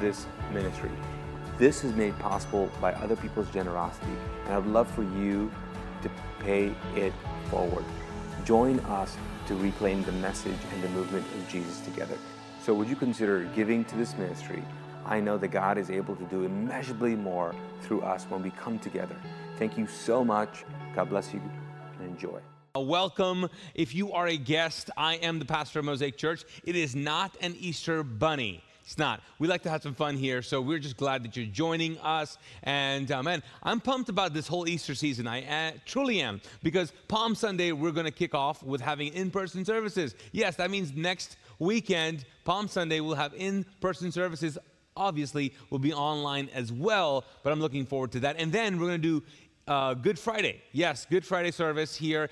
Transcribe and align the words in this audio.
this 0.00 0.26
ministry. 0.52 0.90
This 1.58 1.84
is 1.84 1.94
made 1.94 2.18
possible 2.18 2.70
by 2.80 2.92
other 2.94 3.16
people's 3.16 3.50
generosity, 3.50 4.12
and 4.46 4.54
I'd 4.54 4.66
love 4.66 4.90
for 4.90 5.02
you 5.02 5.52
to 6.02 6.10
pay 6.40 6.72
it 6.96 7.12
forward. 7.50 7.84
Join 8.44 8.80
us 8.80 9.16
to 9.46 9.54
reclaim 9.54 10.02
the 10.04 10.12
message 10.12 10.56
and 10.72 10.82
the 10.82 10.88
movement 10.88 11.26
of 11.34 11.48
Jesus 11.48 11.80
together. 11.80 12.16
So, 12.62 12.72
would 12.74 12.88
you 12.88 12.96
consider 12.96 13.44
giving 13.54 13.84
to 13.86 13.96
this 13.96 14.16
ministry? 14.16 14.62
I 15.04 15.20
know 15.20 15.36
that 15.38 15.48
God 15.48 15.76
is 15.76 15.90
able 15.90 16.16
to 16.16 16.24
do 16.24 16.44
immeasurably 16.44 17.14
more 17.14 17.54
through 17.82 18.02
us 18.02 18.24
when 18.28 18.42
we 18.42 18.50
come 18.52 18.78
together. 18.78 19.16
Thank 19.58 19.76
you 19.76 19.86
so 19.86 20.24
much. 20.24 20.64
God 20.94 21.10
bless 21.10 21.34
you 21.34 21.42
and 21.98 22.08
enjoy. 22.08 22.40
Welcome. 22.74 23.48
If 23.74 23.94
you 23.94 24.12
are 24.12 24.28
a 24.28 24.36
guest, 24.36 24.90
I 24.96 25.16
am 25.16 25.38
the 25.38 25.44
pastor 25.44 25.80
of 25.80 25.84
Mosaic 25.84 26.16
Church. 26.16 26.44
It 26.64 26.76
is 26.76 26.94
not 26.94 27.36
an 27.40 27.54
Easter 27.58 28.02
bunny. 28.02 28.62
It's 28.84 28.98
not. 28.98 29.22
We 29.38 29.46
like 29.46 29.62
to 29.62 29.70
have 29.70 29.82
some 29.82 29.94
fun 29.94 30.16
here, 30.16 30.42
so 30.42 30.60
we're 30.60 30.78
just 30.78 30.96
glad 30.96 31.22
that 31.24 31.36
you're 31.36 31.46
joining 31.46 31.98
us. 31.98 32.38
And 32.64 33.10
uh, 33.12 33.22
man, 33.22 33.42
I'm 33.62 33.80
pumped 33.80 34.08
about 34.08 34.34
this 34.34 34.48
whole 34.48 34.68
Easter 34.68 34.94
season. 34.94 35.26
I 35.26 35.68
uh, 35.68 35.72
truly 35.86 36.20
am, 36.20 36.40
because 36.62 36.92
Palm 37.06 37.34
Sunday 37.34 37.72
we're 37.72 37.92
going 37.92 38.06
to 38.06 38.10
kick 38.12 38.34
off 38.34 38.62
with 38.62 38.80
having 38.80 39.12
in-person 39.12 39.64
services. 39.64 40.14
Yes, 40.32 40.56
that 40.56 40.70
means 40.70 40.92
next 40.94 41.36
weekend, 41.58 42.24
Palm 42.44 42.66
Sunday, 42.66 43.00
we'll 43.00 43.14
have 43.14 43.34
in-person 43.34 44.10
services. 44.10 44.58
Obviously, 44.96 45.54
we'll 45.70 45.78
be 45.78 45.92
online 45.92 46.48
as 46.52 46.72
well, 46.72 47.24
but 47.44 47.52
I'm 47.52 47.60
looking 47.60 47.86
forward 47.86 48.12
to 48.12 48.20
that. 48.20 48.36
And 48.38 48.52
then 48.52 48.80
we're 48.80 48.88
going 48.88 49.02
to 49.02 49.20
do 49.20 49.26
uh, 49.68 49.94
Good 49.94 50.18
Friday. 50.18 50.62
Yes, 50.72 51.06
Good 51.08 51.24
Friday 51.24 51.52
service 51.52 51.94
here 51.94 52.28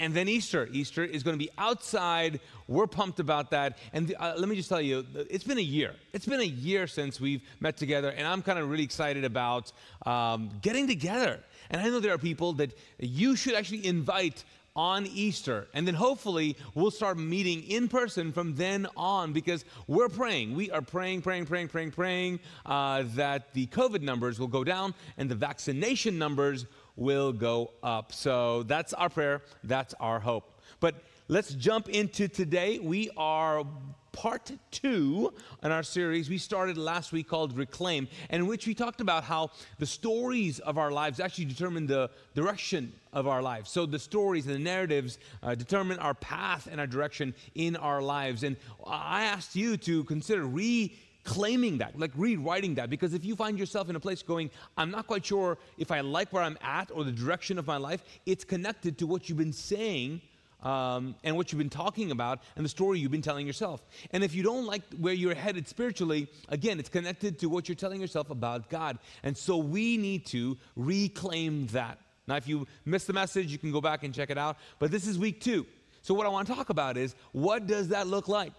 and 0.00 0.14
then 0.14 0.28
Easter. 0.28 0.68
Easter 0.72 1.04
is 1.04 1.22
going 1.22 1.38
to 1.38 1.44
be 1.44 1.50
outside. 1.58 2.40
We're 2.66 2.86
pumped 2.88 3.20
about 3.20 3.50
that. 3.50 3.78
And 3.92 4.12
uh, 4.18 4.34
let 4.36 4.48
me 4.48 4.56
just 4.56 4.68
tell 4.68 4.80
you, 4.80 5.06
it's 5.14 5.44
been 5.44 5.58
a 5.58 5.62
year. 5.62 5.94
It's 6.12 6.26
been 6.26 6.40
a 6.40 6.44
year 6.44 6.86
since 6.86 7.20
we've 7.20 7.42
met 7.60 7.76
together, 7.76 8.08
and 8.08 8.26
I'm 8.26 8.42
kind 8.42 8.58
of 8.58 8.68
really 8.68 8.82
excited 8.82 9.24
about 9.24 9.70
um, 10.06 10.50
getting 10.62 10.88
together. 10.88 11.38
And 11.70 11.80
I 11.80 11.88
know 11.88 12.00
there 12.00 12.14
are 12.14 12.18
people 12.18 12.54
that 12.54 12.76
you 12.98 13.36
should 13.36 13.54
actually 13.54 13.86
invite 13.86 14.42
on 14.76 15.06
Easter. 15.06 15.66
And 15.74 15.86
then 15.86 15.94
hopefully 15.94 16.56
we'll 16.74 16.90
start 16.90 17.18
meeting 17.18 17.62
in 17.64 17.88
person 17.88 18.32
from 18.32 18.54
then 18.54 18.86
on 18.96 19.32
because 19.32 19.64
we're 19.86 20.08
praying. 20.08 20.54
We 20.54 20.70
are 20.70 20.82
praying, 20.82 21.22
praying, 21.22 21.46
praying, 21.46 21.68
praying, 21.68 21.90
praying 21.90 22.40
uh, 22.64 23.04
that 23.14 23.52
the 23.52 23.66
COVID 23.66 24.02
numbers 24.02 24.38
will 24.38 24.48
go 24.48 24.64
down 24.64 24.94
and 25.18 25.30
the 25.30 25.34
vaccination 25.34 26.18
numbers 26.18 26.66
will 27.00 27.32
go 27.32 27.72
up. 27.82 28.12
So 28.12 28.62
that's 28.64 28.92
our 28.92 29.08
prayer, 29.08 29.42
that's 29.64 29.94
our 29.98 30.20
hope. 30.20 30.60
But 30.78 31.02
let's 31.28 31.52
jump 31.54 31.88
into 31.88 32.28
today. 32.28 32.78
We 32.78 33.10
are 33.16 33.64
part 34.12 34.50
two 34.70 35.32
in 35.62 35.72
our 35.72 35.82
series 35.82 36.28
we 36.28 36.36
started 36.36 36.76
last 36.76 37.12
week 37.12 37.28
called 37.28 37.56
Reclaim, 37.56 38.08
in 38.28 38.46
which 38.46 38.66
we 38.66 38.74
talked 38.74 39.00
about 39.00 39.24
how 39.24 39.50
the 39.78 39.86
stories 39.86 40.58
of 40.58 40.78
our 40.78 40.90
lives 40.90 41.20
actually 41.20 41.46
determine 41.46 41.86
the 41.86 42.10
direction 42.34 42.92
of 43.12 43.26
our 43.26 43.40
lives. 43.40 43.70
So 43.70 43.86
the 43.86 43.98
stories 43.98 44.46
and 44.46 44.54
the 44.54 44.60
narratives 44.60 45.18
uh, 45.42 45.54
determine 45.54 45.98
our 46.00 46.14
path 46.14 46.68
and 46.70 46.80
our 46.80 46.86
direction 46.86 47.34
in 47.54 47.76
our 47.76 48.02
lives. 48.02 48.42
And 48.42 48.56
I 48.86 49.22
asked 49.22 49.56
you 49.56 49.76
to 49.78 50.04
consider 50.04 50.44
re 50.44 50.94
claiming 51.24 51.78
that, 51.78 51.98
like 51.98 52.12
rewriting 52.16 52.74
that. 52.76 52.90
Because 52.90 53.14
if 53.14 53.24
you 53.24 53.36
find 53.36 53.58
yourself 53.58 53.88
in 53.88 53.96
a 53.96 54.00
place 54.00 54.22
going, 54.22 54.50
I'm 54.76 54.90
not 54.90 55.06
quite 55.06 55.24
sure 55.24 55.58
if 55.78 55.90
I 55.90 56.00
like 56.00 56.32
where 56.32 56.42
I'm 56.42 56.58
at 56.62 56.90
or 56.92 57.04
the 57.04 57.12
direction 57.12 57.58
of 57.58 57.66
my 57.66 57.76
life, 57.76 58.02
it's 58.26 58.44
connected 58.44 58.98
to 58.98 59.06
what 59.06 59.28
you've 59.28 59.38
been 59.38 59.52
saying 59.52 60.20
um, 60.62 61.14
and 61.24 61.36
what 61.36 61.52
you've 61.52 61.58
been 61.58 61.70
talking 61.70 62.10
about 62.10 62.42
and 62.56 62.64
the 62.64 62.68
story 62.68 62.98
you've 62.98 63.10
been 63.10 63.22
telling 63.22 63.46
yourself. 63.46 63.82
And 64.12 64.22
if 64.22 64.34
you 64.34 64.42
don't 64.42 64.66
like 64.66 64.82
where 64.98 65.14
you're 65.14 65.34
headed 65.34 65.66
spiritually, 65.68 66.28
again, 66.48 66.78
it's 66.78 66.88
connected 66.88 67.38
to 67.40 67.48
what 67.48 67.68
you're 67.68 67.76
telling 67.76 68.00
yourself 68.00 68.30
about 68.30 68.68
God. 68.68 68.98
And 69.22 69.36
so 69.36 69.56
we 69.56 69.96
need 69.96 70.26
to 70.26 70.58
reclaim 70.76 71.66
that. 71.68 71.98
Now, 72.26 72.36
if 72.36 72.46
you 72.46 72.66
missed 72.84 73.06
the 73.06 73.12
message, 73.12 73.50
you 73.50 73.58
can 73.58 73.72
go 73.72 73.80
back 73.80 74.04
and 74.04 74.14
check 74.14 74.30
it 74.30 74.38
out. 74.38 74.58
But 74.78 74.90
this 74.90 75.06
is 75.06 75.18
week 75.18 75.40
two. 75.40 75.66
So, 76.02 76.14
what 76.14 76.26
I 76.26 76.28
want 76.30 76.46
to 76.48 76.54
talk 76.54 76.70
about 76.70 76.96
is 76.96 77.14
what 77.32 77.66
does 77.66 77.88
that 77.88 78.06
look 78.06 78.28
like? 78.28 78.52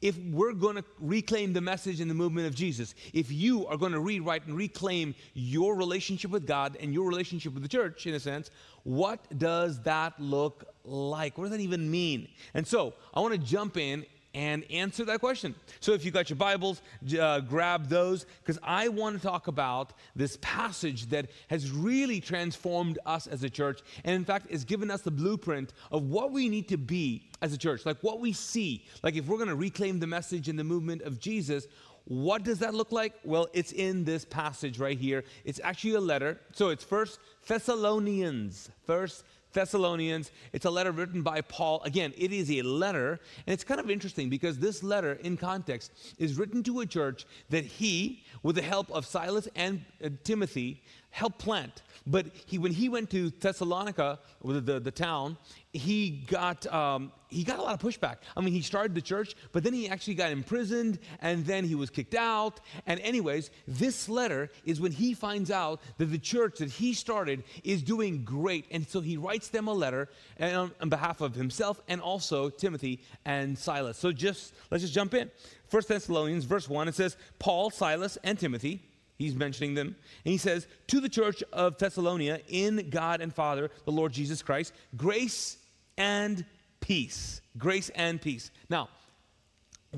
If 0.00 0.16
we're 0.18 0.52
going 0.52 0.76
to 0.76 0.84
reclaim 0.98 1.52
the 1.52 1.60
message 1.60 2.00
and 2.00 2.10
the 2.10 2.14
movement 2.14 2.46
of 2.46 2.54
Jesus, 2.54 2.94
if 3.12 3.30
you 3.30 3.66
are 3.66 3.76
going 3.76 3.92
to 3.92 4.00
rewrite 4.00 4.46
and 4.46 4.56
reclaim 4.56 5.14
your 5.34 5.74
relationship 5.74 6.30
with 6.30 6.46
God 6.46 6.76
and 6.80 6.92
your 6.92 7.08
relationship 7.08 7.54
with 7.54 7.62
the 7.62 7.68
church, 7.68 8.06
in 8.06 8.14
a 8.14 8.20
sense, 8.20 8.50
what 8.82 9.20
does 9.38 9.80
that 9.82 10.18
look 10.20 10.64
like? 10.84 11.38
What 11.38 11.44
does 11.44 11.52
that 11.52 11.60
even 11.60 11.90
mean? 11.90 12.28
And 12.52 12.66
so 12.66 12.94
I 13.12 13.20
want 13.20 13.32
to 13.32 13.38
jump 13.38 13.76
in 13.76 14.04
and 14.34 14.64
answer 14.70 15.04
that 15.04 15.20
question. 15.20 15.54
So 15.80 15.92
if 15.92 16.04
you 16.04 16.10
got 16.10 16.28
your 16.28 16.36
Bibles, 16.36 16.82
uh, 17.18 17.40
grab 17.40 17.88
those 17.88 18.26
because 18.42 18.58
I 18.62 18.88
want 18.88 19.16
to 19.16 19.22
talk 19.22 19.46
about 19.46 19.92
this 20.16 20.36
passage 20.42 21.06
that 21.06 21.30
has 21.48 21.70
really 21.70 22.20
transformed 22.20 22.98
us 23.06 23.26
as 23.26 23.44
a 23.44 23.50
church 23.50 23.80
and 24.04 24.14
in 24.14 24.24
fact 24.24 24.50
has 24.50 24.64
given 24.64 24.90
us 24.90 25.02
the 25.02 25.10
blueprint 25.10 25.72
of 25.90 26.04
what 26.04 26.32
we 26.32 26.48
need 26.48 26.68
to 26.68 26.76
be 26.76 27.28
as 27.40 27.52
a 27.52 27.58
church, 27.58 27.86
like 27.86 28.02
what 28.02 28.20
we 28.20 28.32
see. 28.32 28.84
Like 29.02 29.14
if 29.14 29.26
we're 29.26 29.36
going 29.36 29.48
to 29.48 29.54
reclaim 29.54 30.00
the 30.00 30.06
message 30.06 30.48
and 30.48 30.58
the 30.58 30.64
movement 30.64 31.02
of 31.02 31.20
Jesus, 31.20 31.66
what 32.06 32.42
does 32.42 32.58
that 32.58 32.74
look 32.74 32.92
like? 32.92 33.14
Well, 33.24 33.48
it's 33.54 33.72
in 33.72 34.04
this 34.04 34.24
passage 34.24 34.78
right 34.78 34.98
here. 34.98 35.24
It's 35.44 35.60
actually 35.62 35.94
a 35.94 36.00
letter. 36.00 36.38
So 36.52 36.68
it's 36.68 36.84
First 36.84 37.18
Thessalonians, 37.46 38.70
First 38.84 39.24
Thessalonians. 39.54 40.30
It's 40.52 40.66
a 40.66 40.70
letter 40.70 40.92
written 40.92 41.22
by 41.22 41.40
Paul. 41.40 41.82
Again, 41.84 42.12
it 42.18 42.32
is 42.32 42.50
a 42.50 42.62
letter, 42.62 43.20
and 43.46 43.54
it's 43.54 43.64
kind 43.64 43.80
of 43.80 43.90
interesting 43.90 44.28
because 44.28 44.58
this 44.58 44.82
letter, 44.82 45.14
in 45.14 45.36
context, 45.36 45.92
is 46.18 46.36
written 46.36 46.62
to 46.64 46.80
a 46.80 46.86
church 46.86 47.24
that 47.50 47.64
he, 47.64 48.24
with 48.42 48.56
the 48.56 48.62
help 48.62 48.90
of 48.90 49.06
Silas 49.06 49.48
and 49.54 49.84
uh, 50.04 50.10
Timothy, 50.24 50.82
helped 51.14 51.38
plant. 51.38 51.82
But 52.06 52.26
he, 52.46 52.58
when 52.58 52.72
he 52.72 52.88
went 52.88 53.08
to 53.10 53.30
Thessalonica, 53.30 54.18
the, 54.44 54.60
the, 54.60 54.80
the 54.80 54.90
town, 54.90 55.38
he 55.72 56.10
got, 56.10 56.66
um, 56.66 57.12
he 57.28 57.44
got 57.44 57.60
a 57.60 57.62
lot 57.62 57.72
of 57.72 57.80
pushback. 57.80 58.16
I 58.36 58.40
mean, 58.40 58.52
he 58.52 58.62
started 58.62 58.96
the 58.96 59.00
church, 59.00 59.36
but 59.52 59.62
then 59.62 59.72
he 59.72 59.88
actually 59.88 60.14
got 60.14 60.32
imprisoned, 60.32 60.98
and 61.22 61.46
then 61.46 61.64
he 61.64 61.76
was 61.76 61.88
kicked 61.88 62.16
out. 62.16 62.58
And, 62.86 62.98
anyways, 62.98 63.50
this 63.68 64.08
letter 64.08 64.50
is 64.66 64.80
when 64.80 64.90
he 64.90 65.14
finds 65.14 65.52
out 65.52 65.80
that 65.98 66.06
the 66.06 66.18
church 66.18 66.58
that 66.58 66.68
he 66.68 66.94
started 66.94 67.44
is 67.62 67.80
doing 67.80 68.24
great. 68.24 68.66
And 68.72 68.86
so 68.86 69.00
he 69.00 69.16
writes 69.16 69.48
them 69.48 69.68
a 69.68 69.72
letter 69.72 70.08
on, 70.40 70.72
on 70.80 70.88
behalf 70.88 71.20
of 71.20 71.36
himself 71.36 71.80
and 71.86 72.00
also 72.00 72.50
Timothy 72.50 73.00
and 73.24 73.56
Silas. 73.56 73.96
So 73.96 74.10
just 74.10 74.52
let's 74.70 74.82
just 74.82 74.94
jump 74.94 75.14
in. 75.14 75.30
First 75.68 75.88
Thessalonians, 75.88 76.44
verse 76.44 76.68
1, 76.68 76.88
it 76.88 76.96
says, 76.96 77.16
Paul, 77.38 77.70
Silas, 77.70 78.18
and 78.24 78.36
Timothy 78.36 78.82
He's 79.16 79.34
mentioning 79.34 79.74
them. 79.74 79.96
And 80.24 80.32
he 80.32 80.38
says, 80.38 80.66
To 80.88 81.00
the 81.00 81.08
church 81.08 81.42
of 81.52 81.78
Thessalonia, 81.78 82.40
in 82.48 82.90
God 82.90 83.20
and 83.20 83.32
Father, 83.32 83.70
the 83.84 83.92
Lord 83.92 84.12
Jesus 84.12 84.42
Christ, 84.42 84.72
grace 84.96 85.56
and 85.96 86.44
peace. 86.80 87.40
Grace 87.56 87.90
and 87.94 88.20
peace. 88.20 88.50
Now, 88.68 88.88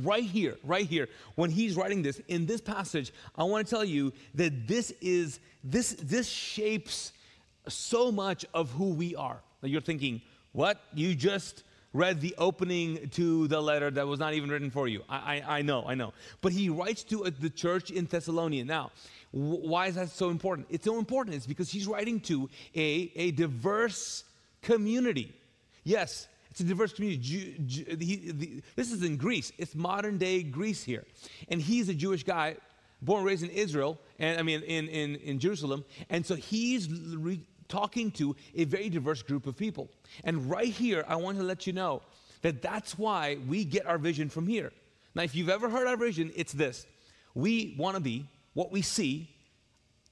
right 0.03 0.25
here, 0.25 0.57
right 0.63 0.87
here, 0.87 1.09
when 1.35 1.51
he's 1.51 1.77
writing 1.77 2.03
this, 2.03 2.21
in 2.29 2.47
this 2.47 2.61
passage, 2.61 3.13
I 3.37 3.45
want 3.45 3.67
to 3.67 3.75
tell 3.75 3.85
you 3.85 4.13
that 4.35 4.69
this 4.69 4.93
is, 5.01 5.41
this, 5.65 5.95
this 5.95 6.29
shapes 6.29 7.13
so 7.69 8.13
much 8.13 8.45
of 8.53 8.71
who 8.73 8.91
we 8.91 9.17
are. 9.17 9.41
Now 9.63 9.69
you're 9.69 9.81
thinking, 9.81 10.21
what? 10.53 10.81
You 10.95 11.15
just 11.15 11.65
read 11.97 12.21
the 12.21 12.35
opening 12.39 13.09
to 13.11 13.49
the 13.49 13.61
letter 13.61 13.91
that 13.91 14.07
was 14.07 14.21
not 14.21 14.35
even 14.35 14.51
written 14.51 14.71
for 14.71 14.87
you. 14.87 15.03
I, 15.09 15.43
I, 15.47 15.59
I 15.59 15.63
know, 15.63 15.85
I 15.87 15.95
know. 15.95 16.13
But 16.41 16.53
he 16.53 16.69
writes 16.69 17.03
to 17.05 17.25
uh, 17.25 17.31
the 17.41 17.51
church 17.51 17.91
in 17.91 18.07
Thessalonia. 18.07 18.65
Now, 18.65 18.93
why 19.33 19.87
is 19.87 19.95
that 19.97 20.11
so 20.11 20.31
important? 20.31 20.69
It's 20.71 20.85
so 20.85 20.99
important. 20.99 21.37
It's 21.37 21.47
because 21.47 21.71
he's 21.71 21.87
writing 21.87 22.21
to 22.21 22.49
a, 22.75 23.11
a 23.17 23.31
diverse 23.33 24.25
community. 24.63 25.35
Yes, 25.85 26.29
it's 26.51 26.61
a 26.61 26.65
diverse 26.65 26.93
community. 26.93 27.23
Jew, 27.23 27.55
Jew, 27.67 27.97
he, 27.99 28.17
the, 28.33 28.63
this 28.77 28.93
is 28.93 29.03
in 29.03 29.17
Greece. 29.17 29.53
It's 29.59 29.75
modern 29.75 30.19
day 30.19 30.43
Greece 30.43 30.83
here. 30.83 31.05
And 31.49 31.61
he's 31.61 31.89
a 31.89 31.95
Jewish 31.95 32.25
guy, 32.25 32.57
born 33.03 33.19
and 33.19 33.27
raised 33.27 33.43
in 33.43 33.51
Israel, 33.51 33.99
and 34.19 34.39
I 34.39 34.43
mean 34.43 34.63
in, 34.63 34.89
in, 34.89 35.17
in 35.17 35.39
Jerusalem. 35.39 35.85
And 36.11 36.25
so 36.25 36.35
he's 36.35 36.89
re- 36.91 37.41
talking 37.69 38.11
to 38.13 38.37
a 38.55 38.65
very 38.65 38.89
diverse 38.89 39.23
group 39.23 39.47
of 39.47 39.57
people. 39.57 39.89
And 40.25 40.51
right 40.51 40.69
here, 40.69 41.05
I 41.09 41.17
want 41.17 41.39
to 41.39 41.45
let 41.45 41.67
you 41.67 41.73
know 41.73 42.03
that 42.43 42.63
that's 42.63 42.99
why 42.99 43.39
we 43.49 43.65
get 43.65 43.87
our 43.87 43.99
vision 43.99 44.29
from 44.29 44.47
here. 44.47 44.73
Now, 45.15 45.23
if 45.23 45.35
you've 45.35 45.49
ever 45.49 45.69
heard 45.69 45.87
our 45.87 45.97
vision, 45.97 46.33
it's 46.37 46.53
this 46.53 46.87
We 47.35 47.75
want 47.79 47.97
to 47.97 48.01
be, 48.01 48.27
what 48.55 48.73
we 48.73 48.83
see 48.83 49.29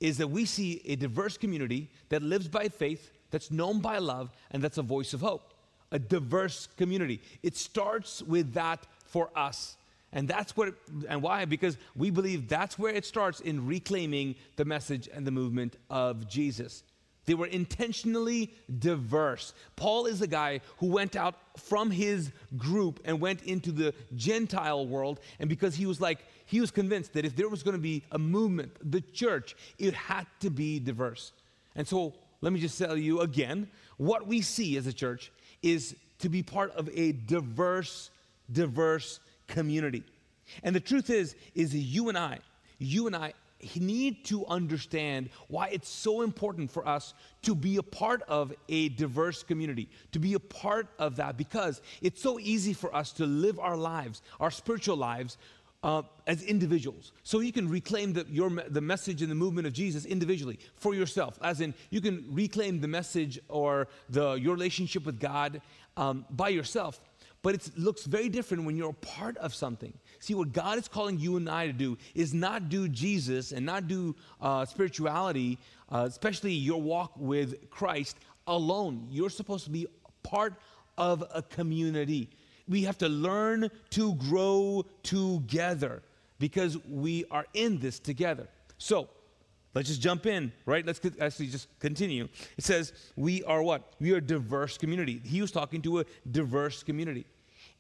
is 0.01 0.19
that 0.19 0.29
we 0.29 0.45
see 0.45 0.83
a 0.85 0.97
diverse 0.97 1.39
community 1.39 1.91
that 2.11 2.23
lives 2.23 2.49
by 2.49 2.69
faith, 2.69 3.11
that's 3.31 3.51
known 3.51 3.81
by 3.81 3.99
love, 3.99 4.31
and 4.51 4.63
that's 4.63 4.79
a 4.79 4.83
voice 4.83 5.15
of 5.15 5.21
hope. 5.21 5.55
A 5.93 5.99
diverse 5.99 6.69
community. 6.77 7.21
It 7.43 7.57
starts 7.57 8.23
with 8.23 8.55
that 8.55 8.87
for 9.07 9.31
us. 9.37 9.77
And 10.13 10.29
that's 10.29 10.57
what, 10.57 10.75
and 11.09 11.23
why? 11.23 11.45
Because 11.45 11.77
we 11.97 12.11
believe 12.11 12.49
that's 12.49 12.79
where 12.79 12.93
it 12.93 13.05
starts 13.05 13.41
in 13.41 13.67
reclaiming 13.67 14.37
the 14.57 14.65
message 14.65 15.09
and 15.13 15.27
the 15.27 15.31
movement 15.31 15.77
of 15.91 16.29
Jesus. 16.29 16.83
They 17.27 17.35
were 17.35 17.47
intentionally 17.47 18.53
diverse. 18.79 19.55
Paul 19.77 20.07
is 20.07 20.21
a 20.21 20.27
guy 20.27 20.61
who 20.79 20.87
went 20.87 21.17
out 21.17 21.37
from 21.59 21.91
his 21.91 22.31
group 22.57 23.01
and 23.05 23.21
went 23.21 23.43
into 23.43 23.73
the 23.73 23.95
Gentile 24.15 24.87
world. 24.87 25.21
And 25.39 25.49
because 25.49 25.75
he 25.75 25.87
was 25.87 26.01
like, 26.01 26.19
he 26.47 26.61
was 26.61 26.71
convinced 26.71 27.15
that 27.15 27.25
if 27.25 27.35
there 27.35 27.49
was 27.49 27.63
going 27.63 27.77
to 27.77 27.83
be 27.83 28.03
a 28.13 28.19
movement, 28.19 28.73
the 28.91 29.01
church, 29.01 29.57
it 29.79 29.95
had 29.95 30.27
to 30.41 30.51
be 30.51 30.79
diverse. 30.79 31.33
And 31.75 31.89
so 31.89 32.15
let 32.41 32.53
me 32.53 32.61
just 32.61 32.79
tell 32.79 32.97
you 32.97 33.21
again 33.21 33.69
what 33.97 34.27
we 34.27 34.43
see 34.43 34.77
as 34.77 34.87
a 34.87 34.93
church 34.93 35.33
is 35.63 35.97
to 36.19 36.29
be 36.29 36.43
part 36.43 36.73
of 36.73 36.91
a 36.93 37.13
diverse, 37.13 38.11
diverse 38.53 39.21
community. 39.47 40.05
And 40.63 40.77
the 40.77 40.81
truth 40.81 41.11
is, 41.11 41.35
is 41.55 41.75
you 41.75 42.09
and 42.09 42.19
I, 42.19 42.41
you 42.79 43.07
and 43.07 43.17
I 43.17 43.33
need 43.77 44.25
to 44.27 44.47
understand 44.47 45.31
why 45.49 45.69
it's 45.69 45.89
so 45.89 46.23
important 46.23 46.71
for 46.71 46.87
us 46.87 47.15
to 47.43 47.55
be 47.55 47.77
a 47.77 47.83
part 47.83 48.23
of 48.23 48.53
a 48.69 48.89
diverse 48.91 49.43
community, 49.43 49.89
to 50.13 50.19
be 50.19 50.35
a 50.35 50.41
part 50.41 50.89
of 50.99 51.17
that, 51.17 51.37
because 51.37 51.81
it's 52.01 52.21
so 52.21 52.39
easy 52.39 52.73
for 52.73 52.95
us 52.95 53.13
to 53.13 53.27
live 53.27 53.59
our 53.59 53.77
lives, 53.77 54.23
our 54.41 54.51
spiritual 54.51 54.97
lives, 54.97 55.39
uh, 55.85 56.03
as 56.27 56.43
individuals. 56.43 57.13
So 57.25 57.41
you 57.41 57.53
can 57.53 57.69
reclaim 57.69 58.15
the, 58.15 58.27
your, 58.31 58.49
the 58.49 58.81
message 58.81 59.21
and 59.21 59.31
the 59.31 59.35
movement 59.35 59.67
of 59.67 59.75
Jesus 59.75 60.07
individually 60.07 60.59
for 60.77 60.95
yourself, 60.95 61.39
as 61.43 61.61
in 61.61 61.75
you 61.91 62.01
can 62.01 62.25
reclaim 62.31 62.81
the 62.81 62.89
message 62.89 63.39
or 63.49 63.89
the, 64.09 64.33
your 64.33 64.55
relationship 64.55 65.05
with 65.05 65.21
God 65.21 65.61
um, 65.99 66.25
by 66.31 66.49
yourself. 66.49 67.01
But 67.45 67.57
it 67.57 67.71
looks 67.77 68.07
very 68.07 68.31
different 68.31 68.65
when 68.65 68.75
you're 68.75 68.89
a 68.89 68.95
part 68.95 69.37
of 69.37 69.55
something. 69.55 69.93
See, 70.19 70.35
what 70.35 70.55
God 70.55 70.79
is 70.79 70.89
calling 70.89 71.19
you 71.19 71.37
and 71.37 71.47
I 71.47 71.67
to 71.67 71.75
do 71.75 71.99
is 72.15 72.33
not 72.33 72.71
do 72.71 72.89
Jesus 72.89 73.53
and 73.53 73.67
not 73.67 73.87
do 73.87 74.17
uh, 74.41 74.65
spirituality, 74.65 75.59
uh, 75.93 76.07
especially 76.09 76.55
your 76.55 76.81
walk 76.81 77.13
with 77.19 77.69
Christ 77.69 78.17
alone. 78.47 79.09
You're 79.11 79.29
supposed 79.29 79.67
to 79.67 79.71
be 79.71 79.87
part 80.23 80.55
of 80.97 81.23
a 81.35 81.43
community. 81.43 82.31
We 82.67 82.85
have 82.85 82.97
to 82.99 83.11
learn 83.11 83.71
to 83.91 84.15
grow 84.15 84.87
together 85.03 86.03
because 86.39 86.79
we 86.89 87.27
are 87.31 87.45
in 87.53 87.79
this 87.79 87.99
together. 87.99 88.49
So, 88.79 89.11
Let's 89.75 89.89
just 89.89 90.01
jump 90.01 90.25
in, 90.27 90.53
right? 90.67 90.87
Let's 90.87 91.01
actually 91.21 91.49
just 91.49 91.67
continue. 91.81 92.29
It 92.57 92.63
says, 92.63 92.93
We 93.17 93.43
are 93.43 93.61
what? 93.61 93.95
We 94.01 94.13
are 94.13 94.19
a 94.19 94.21
diverse 94.21 94.79
community. 94.79 95.21
He 95.25 95.41
was 95.41 95.51
talking 95.51 95.83
to 95.83 95.99
a 95.99 96.05
diverse 96.31 96.85
community. 96.85 97.27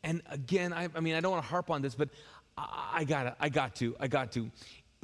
And 0.04 0.22
again, 0.30 0.72
I, 0.72 0.88
I 0.94 1.00
mean, 1.00 1.14
I 1.14 1.20
don't 1.20 1.32
want 1.32 1.42
to 1.42 1.50
harp 1.50 1.70
on 1.70 1.82
this, 1.82 1.94
but 1.96 2.10
I, 2.56 2.90
I 2.98 3.04
gotta, 3.04 3.34
I 3.40 3.48
got 3.48 3.74
to, 3.76 3.96
I 3.98 4.06
got 4.06 4.30
to. 4.32 4.50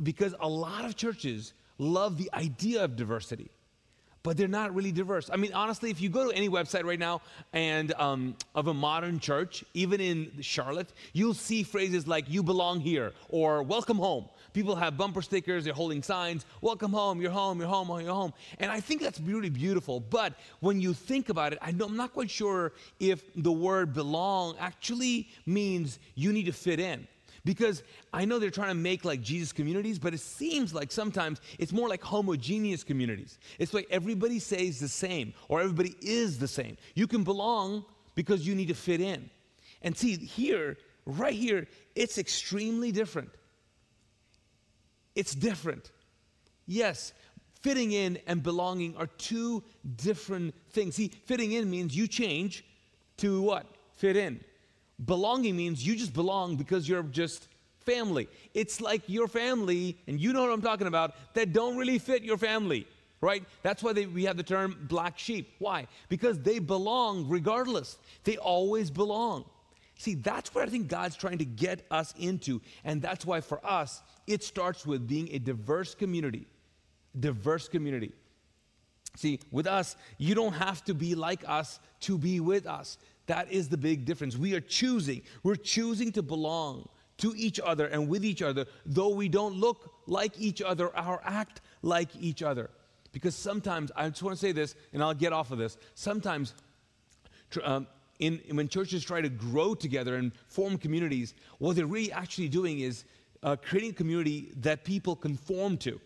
Because 0.03 0.35
a 0.39 0.49
lot 0.49 0.85
of 0.85 0.95
churches 0.95 1.53
love 1.79 2.17
the 2.17 2.31
idea 2.33 2.85
of 2.85 2.95
diversity 2.95 3.51
but 4.23 4.37
they're 4.37 4.49
not 4.49 4.75
really 4.75 4.93
diverse. 4.93 5.31
I 5.33 5.37
mean, 5.37 5.53
honestly, 5.55 5.91
if 5.91 6.01
you 6.01 6.09
go 6.09 6.31
to 6.31 6.37
any 6.37 6.49
website 6.49 6.85
right 6.85 6.99
now 6.99 7.23
and 7.53 7.93
um, 7.95 8.37
of 8.55 8.67
a 8.67 8.75
modern 8.75 9.19
church, 9.19 9.65
even 9.75 10.01
in 10.01 10.31
Charlotte, 10.41 10.93
you'll 11.13 11.35
see 11.35 11.63
phrases 11.63 12.07
like 12.07 12.29
"you 12.29 12.43
belong 12.43 12.81
here" 12.81 13.13
or 13.29 13.63
"welcome 13.63 13.97
home." 13.97 14.27
People 14.53 14.77
have 14.77 14.97
bumper 14.97 15.23
stickers, 15.23 15.65
they're 15.65 15.73
holding 15.73 16.03
signs, 16.03 16.45
"welcome 16.61 16.93
home," 16.93 17.21
"you're 17.21 17.31
home," 17.31 17.61
"you're 17.61 17.69
home," 17.69 17.89
"you're 18.01 18.13
home," 18.13 18.33
and 18.59 18.71
I 18.71 18.81
think 18.81 19.01
that's 19.01 19.21
really 19.21 19.51
beautiful. 19.51 20.01
But 20.01 20.35
when 20.61 20.81
you 20.81 20.93
think 20.95 21.29
about 21.29 21.53
it, 21.53 21.59
I 21.63 21.71
am 21.71 21.97
not 21.97 22.13
quite 22.13 22.31
sure 22.31 22.73
if 22.99 23.23
the 23.35 23.53
word 23.53 23.93
"belong" 23.93 24.57
actually 24.59 25.29
means 25.47 25.99
you 26.15 26.33
need 26.33 26.47
to 26.47 26.53
fit 26.53 26.81
in. 26.81 27.07
Because 27.43 27.83
I 28.13 28.27
know 28.27 28.39
they're 28.39 28.51
trying 28.51 28.69
to 28.69 28.75
make 28.75 29.05
like 29.05 29.23
Jesus 29.23 29.51
communities, 29.51 29.99
but 29.99 30.13
it 30.13 30.21
seems 30.21 30.75
like 30.75 30.93
sometimes 30.93 31.41
it's 31.59 31.73
more 31.73 31.89
like 31.89 32.03
homogeneous 32.03 32.85
communities. 32.85 33.39
It's 33.59 33.73
like 33.73 33.87
everybody 33.91 34.39
says 34.39 34.79
the 34.79 34.89
same 34.89 35.33
or 35.49 35.63
everybody 35.63 35.95
is 36.03 36.39
the 36.39 36.49
same. 36.49 36.77
You 36.95 37.07
can 37.07 37.25
belong 37.25 37.87
because 38.15 38.47
you 38.47 38.55
need 38.55 38.69
to 38.69 38.75
fit 38.75 39.01
in. 39.01 39.31
And 39.81 39.97
see, 39.97 40.17
here, 40.17 40.77
right 41.07 41.33
here, 41.33 41.67
it's 41.95 42.19
extremely 42.19 42.93
different. 42.93 43.31
It's 45.15 45.35
different. 45.35 45.91
Yes, 46.67 47.13
fitting 47.61 47.93
in 47.93 48.19
and 48.27 48.43
belonging 48.43 48.97
are 48.97 49.07
two 49.07 49.63
different 49.97 50.55
things. 50.71 50.97
See, 50.97 51.09
fitting 51.09 51.53
in 51.53 51.71
means 51.71 51.97
you 51.97 52.07
change 52.07 52.65
to 53.19 53.43
what? 53.43 53.67
Fit 53.97 54.17
in. 54.17 54.41
Belonging 55.05 55.57
means 55.57 55.87
you 55.87 55.97
just 55.97 56.13
belong 56.13 56.57
because 56.57 56.89
you're 56.89 57.03
just 57.03 57.49
family. 57.81 58.29
It's 58.55 58.81
like 58.81 59.03
your 59.07 59.29
family, 59.29 59.99
and 60.07 60.21
you 60.21 60.33
know 60.33 60.43
what 60.43 60.53
I'm 60.53 60.63
talking 60.63 60.87
about, 60.87 61.15
that 61.35 61.53
don't 61.53 61.77
really 61.77 61.99
fit 61.99 62.23
your 62.23 62.37
family, 62.37 62.87
right? 63.21 63.43
That's 63.63 63.83
why 63.83 63.93
they, 63.93 64.07
we 64.07 64.25
have 64.25 64.37
the 64.37 64.43
term 64.43 64.87
black 64.89 65.19
sheep. 65.19 65.55
Why? 65.59 65.87
Because 66.09 66.39
they 66.39 66.59
belong 66.59 67.29
regardless, 67.29 67.99
they 68.25 68.37
always 68.37 68.91
belong. 68.91 69.45
See, 69.97 70.15
that's 70.15 70.55
what 70.55 70.67
I 70.67 70.71
think 70.71 70.89
God's 70.89 71.17
trying 71.17 71.39
to 71.39 71.45
get 71.45 71.85
us 71.91 72.15
into. 72.19 72.63
And 72.85 73.03
that's 73.03 73.27
why 73.27 73.43
for 73.43 73.61
us, 73.67 74.03
it 74.31 74.45
starts 74.45 74.87
with 74.87 75.09
being 75.09 75.29
a 75.33 75.39
diverse 75.39 75.95
community. 75.95 76.47
Diverse 77.19 77.69
community. 77.69 78.13
See, 79.17 79.41
with 79.51 79.67
us, 79.67 79.97
you 80.19 80.35
don't 80.35 80.53
have 80.53 80.85
to 80.85 80.95
be 80.95 81.15
like 81.15 81.43
us 81.49 81.81
to 82.01 82.17
be 82.17 82.39
with 82.39 82.67
us. 82.67 82.97
That 83.27 83.51
is 83.53 83.69
the 83.69 83.77
big 83.77 84.05
difference. 84.05 84.37
We 84.37 84.55
are 84.55 84.61
choosing, 84.61 85.23
we're 85.43 85.57
choosing 85.57 86.13
to 86.13 86.23
belong 86.23 86.89
to 87.19 87.35
each 87.37 87.61
other 87.61 87.87
and 87.87 88.09
with 88.09 88.25
each 88.25 88.41
other, 88.41 88.67
though 88.87 89.11
we 89.11 89.29
don't 89.29 89.55
look 89.55 89.93
like 90.07 90.39
each 90.39 90.63
other 90.63 90.87
or 90.97 91.21
act 91.25 91.61
like 91.83 92.09
each 92.19 92.43
other. 92.43 92.71
Because 93.13 93.35
sometimes, 93.35 93.91
I 93.97 94.09
just 94.09 94.23
want 94.23 94.37
to 94.37 94.41
say 94.41 94.53
this, 94.53 94.77
and 94.93 95.03
I'll 95.03 95.15
get 95.15 95.33
off 95.33 95.51
of 95.51 95.59
this. 95.59 95.77
Sometimes, 95.95 96.55
um, 97.65 97.89
in, 98.21 98.41
when 98.53 98.69
churches 98.69 99.05
try 99.05 99.21
to 99.21 99.29
grow 99.29 99.75
together 99.75 100.15
and 100.15 100.31
form 100.47 100.79
communities, 100.79 101.35
what 101.59 101.75
they're 101.75 101.87
really 101.87 102.13
actually 102.13 102.49
doing 102.49 102.81
is 102.81 103.05
uh, 103.43 103.57
creating 103.57 103.91
a 103.91 103.95
community 103.95 104.53
that 104.57 104.85
people 104.85 105.17
conform 105.17 105.77
to. 105.79 106.01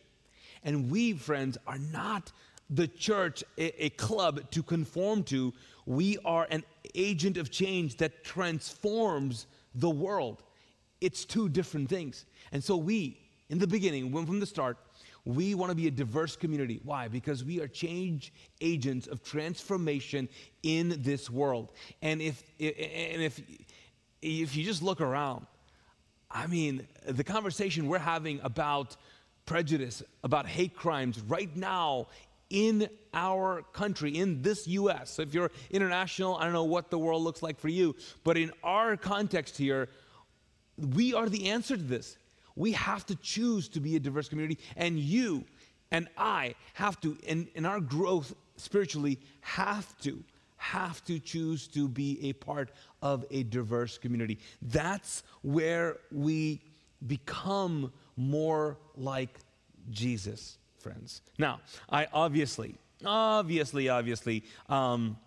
And 0.62 0.90
we, 0.90 1.12
friends, 1.12 1.58
are 1.66 1.78
not 1.78 2.32
the 2.70 2.88
church 2.88 3.44
a, 3.58 3.86
a 3.86 3.90
club 3.90 4.50
to 4.52 4.62
conform 4.62 5.22
to. 5.24 5.52
We 5.86 6.18
are 6.24 6.46
an 6.50 6.64
agent 6.94 7.36
of 7.36 7.50
change 7.50 7.96
that 7.98 8.24
transforms 8.24 9.46
the 9.74 9.90
world. 9.90 10.42
It's 11.00 11.24
two 11.24 11.48
different 11.48 11.88
things. 11.88 12.24
And 12.52 12.62
so 12.62 12.76
we, 12.76 13.20
in 13.50 13.58
the 13.58 13.66
beginning, 13.66 14.12
when 14.12 14.24
from 14.26 14.40
the 14.40 14.46
start, 14.46 14.78
we 15.24 15.54
want 15.54 15.70
to 15.70 15.74
be 15.74 15.86
a 15.86 15.90
diverse 15.90 16.36
community. 16.36 16.80
Why? 16.84 17.08
Because 17.08 17.44
we 17.44 17.60
are 17.60 17.68
change 17.68 18.32
agents 18.60 19.06
of 19.06 19.22
transformation 19.22 20.28
in 20.62 20.96
this 21.02 21.30
world. 21.30 21.72
And 22.02 22.20
if 22.20 22.42
and 22.60 23.22
if 23.22 23.40
if 24.20 24.56
you 24.56 24.64
just 24.64 24.82
look 24.82 25.00
around, 25.00 25.46
I 26.34 26.48
mean, 26.48 26.86
the 27.06 27.22
conversation 27.22 27.86
we're 27.86 27.98
having 27.98 28.40
about 28.42 28.96
prejudice, 29.46 30.02
about 30.24 30.46
hate 30.46 30.74
crimes 30.74 31.20
right 31.20 31.54
now 31.56 32.08
in 32.50 32.88
our 33.14 33.62
country, 33.72 34.18
in 34.18 34.42
this 34.42 34.66
US. 34.66 35.10
So 35.12 35.22
if 35.22 35.32
you're 35.32 35.52
international, 35.70 36.36
I 36.36 36.44
don't 36.44 36.52
know 36.52 36.64
what 36.64 36.90
the 36.90 36.98
world 36.98 37.22
looks 37.22 37.42
like 37.42 37.58
for 37.60 37.68
you, 37.68 37.94
but 38.24 38.36
in 38.36 38.50
our 38.64 38.96
context 38.96 39.56
here, 39.56 39.88
we 40.76 41.14
are 41.14 41.28
the 41.28 41.50
answer 41.50 41.76
to 41.76 41.82
this. 41.82 42.18
We 42.56 42.72
have 42.72 43.06
to 43.06 43.16
choose 43.16 43.68
to 43.70 43.80
be 43.80 43.94
a 43.96 44.00
diverse 44.00 44.28
community, 44.28 44.58
and 44.76 44.98
you 44.98 45.44
and 45.90 46.08
I 46.16 46.56
have 46.74 47.00
to, 47.02 47.16
in, 47.22 47.48
in 47.54 47.64
our 47.64 47.78
growth 47.78 48.34
spiritually, 48.56 49.20
have 49.40 49.96
to, 50.00 50.22
have 50.64 51.04
to 51.04 51.18
choose 51.18 51.68
to 51.68 51.86
be 51.86 52.18
a 52.22 52.32
part 52.32 52.70
of 53.02 53.24
a 53.30 53.42
diverse 53.42 53.98
community. 53.98 54.38
That's 54.62 55.22
where 55.42 55.98
we 56.10 56.62
become 57.06 57.92
more 58.16 58.78
like 58.96 59.38
Jesus 59.90 60.56
friends. 60.78 61.20
Now, 61.38 61.60
I 61.90 62.06
obviously, 62.14 62.76
obviously, 63.04 63.90
obviously, 63.90 64.42
um, 64.70 65.18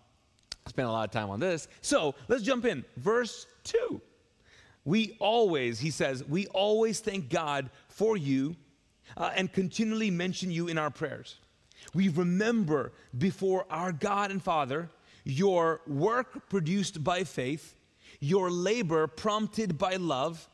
spent 0.66 0.88
a 0.88 0.90
lot 0.90 1.04
of 1.04 1.12
time 1.12 1.30
on 1.30 1.38
this. 1.38 1.68
So 1.82 2.16
let's 2.26 2.42
jump 2.42 2.64
in. 2.64 2.84
Verse 2.96 3.46
2. 3.62 4.00
We 4.84 5.16
always, 5.20 5.78
he 5.78 5.90
says, 5.90 6.24
we 6.24 6.48
always 6.48 6.98
thank 6.98 7.30
God 7.30 7.70
for 7.88 8.16
you 8.16 8.56
uh, 9.16 9.30
and 9.36 9.52
continually 9.52 10.10
mention 10.10 10.50
you 10.50 10.66
in 10.66 10.78
our 10.78 10.90
prayers. 10.90 11.36
We 11.94 12.08
remember 12.08 12.92
before 13.16 13.66
our 13.70 13.92
God 13.92 14.32
and 14.32 14.42
Father 14.42 14.90
your 15.28 15.82
work 15.86 16.48
produced 16.48 17.04
by 17.04 17.22
faith, 17.22 17.76
your 18.18 18.50
labor 18.50 19.06
prompted 19.06 19.76
by 19.76 19.96
love, 19.96 20.48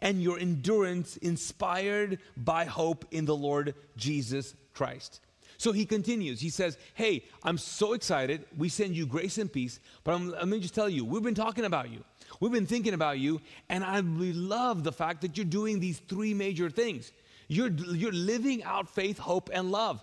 and 0.00 0.22
your 0.22 0.38
endurance 0.38 1.18
inspired 1.18 2.18
by 2.34 2.64
hope 2.64 3.04
in 3.10 3.26
the 3.26 3.36
Lord 3.36 3.74
Jesus 3.98 4.54
Christ. 4.72 5.20
So 5.58 5.72
he 5.72 5.84
continues. 5.84 6.40
He 6.40 6.48
says, 6.48 6.78
Hey, 6.94 7.24
I'm 7.42 7.58
so 7.58 7.92
excited. 7.92 8.46
We 8.56 8.70
send 8.70 8.96
you 8.96 9.06
grace 9.06 9.36
and 9.36 9.52
peace. 9.52 9.78
But 10.02 10.14
I'm, 10.14 10.30
let 10.30 10.48
me 10.48 10.58
just 10.58 10.74
tell 10.74 10.88
you, 10.88 11.04
we've 11.04 11.22
been 11.22 11.34
talking 11.34 11.66
about 11.66 11.90
you. 11.90 12.02
We've 12.40 12.50
been 12.50 12.66
thinking 12.66 12.94
about 12.94 13.18
you. 13.18 13.42
And 13.68 13.84
I 13.84 14.00
love 14.00 14.84
the 14.84 14.92
fact 14.92 15.20
that 15.20 15.36
you're 15.36 15.44
doing 15.44 15.80
these 15.80 15.98
three 15.98 16.32
major 16.32 16.70
things. 16.70 17.12
You're, 17.48 17.70
you're 17.70 18.10
living 18.10 18.64
out 18.64 18.88
faith, 18.88 19.18
hope, 19.18 19.50
and 19.52 19.70
love. 19.70 20.02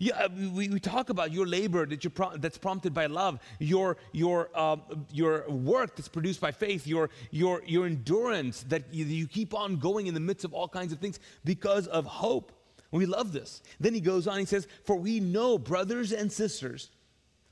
Yeah, 0.00 0.14
uh, 0.16 0.28
we, 0.52 0.68
we 0.68 0.78
talk 0.78 1.10
about 1.10 1.32
your 1.32 1.46
labor 1.46 1.84
that 1.84 2.04
you 2.04 2.10
pro- 2.10 2.36
that's 2.36 2.56
prompted 2.56 2.94
by 2.94 3.06
love, 3.06 3.40
your, 3.58 3.96
your, 4.12 4.48
uh, 4.54 4.76
your 5.12 5.48
work 5.50 5.96
that's 5.96 6.08
produced 6.08 6.40
by 6.40 6.52
faith, 6.52 6.86
your, 6.86 7.10
your, 7.32 7.62
your 7.66 7.86
endurance 7.86 8.64
that 8.68 8.84
you, 8.92 9.04
you 9.04 9.26
keep 9.26 9.54
on 9.54 9.76
going 9.76 10.06
in 10.06 10.14
the 10.14 10.20
midst 10.20 10.44
of 10.44 10.54
all 10.54 10.68
kinds 10.68 10.92
of 10.92 11.00
things 11.00 11.18
because 11.44 11.88
of 11.88 12.04
hope. 12.06 12.52
We 12.92 13.06
love 13.06 13.32
this. 13.32 13.60
Then 13.80 13.92
he 13.92 14.00
goes 14.00 14.28
on, 14.28 14.38
he 14.38 14.44
says, 14.44 14.68
For 14.84 14.94
we 14.94 15.18
know, 15.18 15.58
brothers 15.58 16.12
and 16.12 16.30
sisters, 16.30 16.90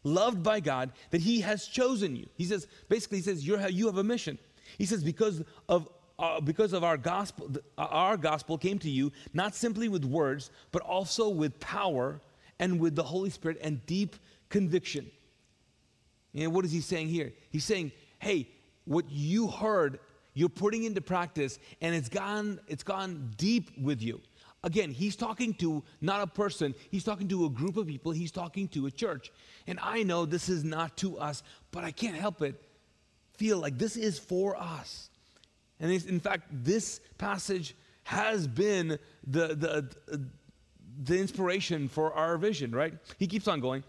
loved 0.04 0.44
by 0.44 0.60
God, 0.60 0.92
that 1.10 1.22
he 1.22 1.40
has 1.40 1.66
chosen 1.66 2.14
you. 2.14 2.28
He 2.36 2.44
says, 2.44 2.68
basically, 2.88 3.18
he 3.18 3.24
says, 3.24 3.46
You're, 3.46 3.68
you 3.68 3.86
have 3.86 3.98
a 3.98 4.04
mission. 4.04 4.38
He 4.78 4.86
says, 4.86 5.02
because 5.02 5.42
of 5.68 5.88
uh, 6.18 6.40
because 6.40 6.72
of 6.72 6.82
our 6.82 6.96
gospel, 6.96 7.50
our 7.76 8.16
gospel 8.16 8.56
came 8.56 8.78
to 8.78 8.88
you 8.88 9.12
not 9.34 9.54
simply 9.54 9.86
with 9.86 10.02
words, 10.02 10.50
but 10.72 10.80
also 10.80 11.28
with 11.28 11.60
power 11.60 12.22
and 12.58 12.80
with 12.80 12.94
the 12.94 13.02
Holy 13.02 13.30
Spirit 13.30 13.58
and 13.60 13.84
deep 13.86 14.16
conviction. 14.48 15.10
And 16.34 16.52
what 16.52 16.64
is 16.64 16.72
he 16.72 16.80
saying 16.80 17.08
here? 17.08 17.32
He's 17.50 17.64
saying, 17.64 17.92
hey, 18.18 18.48
what 18.84 19.06
you 19.10 19.48
heard, 19.48 19.98
you're 20.34 20.48
putting 20.48 20.84
into 20.84 21.00
practice, 21.00 21.58
and 21.80 21.94
it's 21.94 22.08
gone, 22.08 22.60
it's 22.68 22.82
gone 22.82 23.32
deep 23.36 23.70
with 23.80 24.02
you. 24.02 24.20
Again, 24.62 24.90
he's 24.90 25.16
talking 25.16 25.54
to 25.54 25.82
not 26.00 26.22
a 26.22 26.26
person, 26.26 26.74
he's 26.90 27.04
talking 27.04 27.28
to 27.28 27.46
a 27.46 27.50
group 27.50 27.76
of 27.76 27.86
people, 27.86 28.12
he's 28.12 28.32
talking 28.32 28.68
to 28.68 28.86
a 28.86 28.90
church. 28.90 29.30
And 29.66 29.78
I 29.82 30.02
know 30.02 30.26
this 30.26 30.48
is 30.48 30.64
not 30.64 30.96
to 30.98 31.18
us, 31.18 31.42
but 31.70 31.84
I 31.84 31.90
can't 31.90 32.16
help 32.16 32.42
it 32.42 32.60
feel 33.36 33.58
like 33.58 33.78
this 33.78 33.96
is 33.96 34.18
for 34.18 34.56
us. 34.56 35.10
And 35.78 35.92
in 35.92 36.20
fact, 36.20 36.48
this 36.50 37.00
passage 37.18 37.74
has 38.04 38.46
been 38.46 38.98
the, 39.26 39.48
the, 39.48 40.20
the 41.04 41.18
inspiration 41.18 41.88
for 41.88 42.12
our 42.12 42.38
vision, 42.38 42.72
right? 42.72 42.94
He 43.18 43.26
keeps 43.26 43.48
on 43.48 43.60
going. 43.60 43.84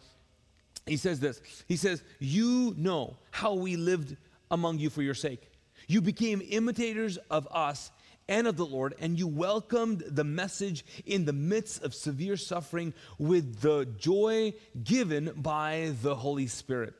He 0.86 0.98
says 0.98 1.20
this 1.20 1.42
He 1.68 1.76
says, 1.76 2.04
You 2.20 2.74
know 2.78 3.18
how 3.32 3.54
we 3.54 3.76
lived 3.76 4.16
among 4.50 4.80
you 4.80 4.90
for 4.90 5.02
your 5.02 5.14
sake. 5.14 5.50
You 5.88 6.02
became 6.02 6.42
imitators 6.50 7.18
of 7.30 7.48
us 7.52 7.92
and 8.30 8.48
of 8.48 8.58
the 8.58 8.66
Lord, 8.66 8.94
and 9.00 9.18
you 9.18 9.28
welcomed 9.28 10.04
the 10.06 10.24
message 10.24 10.86
in 11.06 11.24
the 11.26 11.34
midst 11.34 11.82
of 11.84 11.94
severe 11.94 12.36
suffering 12.36 12.94
with 13.18 13.62
the 13.62 13.86
joy 13.98 14.54
given 14.84 15.32
by 15.36 15.94
the 16.02 16.16
Holy 16.16 16.48
Spirit. 16.48 16.94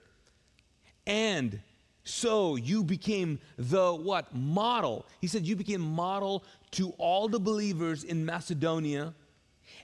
And 1.06 1.60
so 2.06 2.56
you 2.56 2.84
became 2.84 3.40
the 3.58 3.94
what? 3.94 4.34
Model. 4.34 5.06
He 5.20 5.28
said 5.28 5.46
you 5.46 5.58
became 5.58 5.82
model 5.82 6.46
to 6.72 6.92
all 6.98 7.28
the 7.28 7.40
believers 7.40 8.06
in 8.06 8.26
Macedonia 8.26 9.14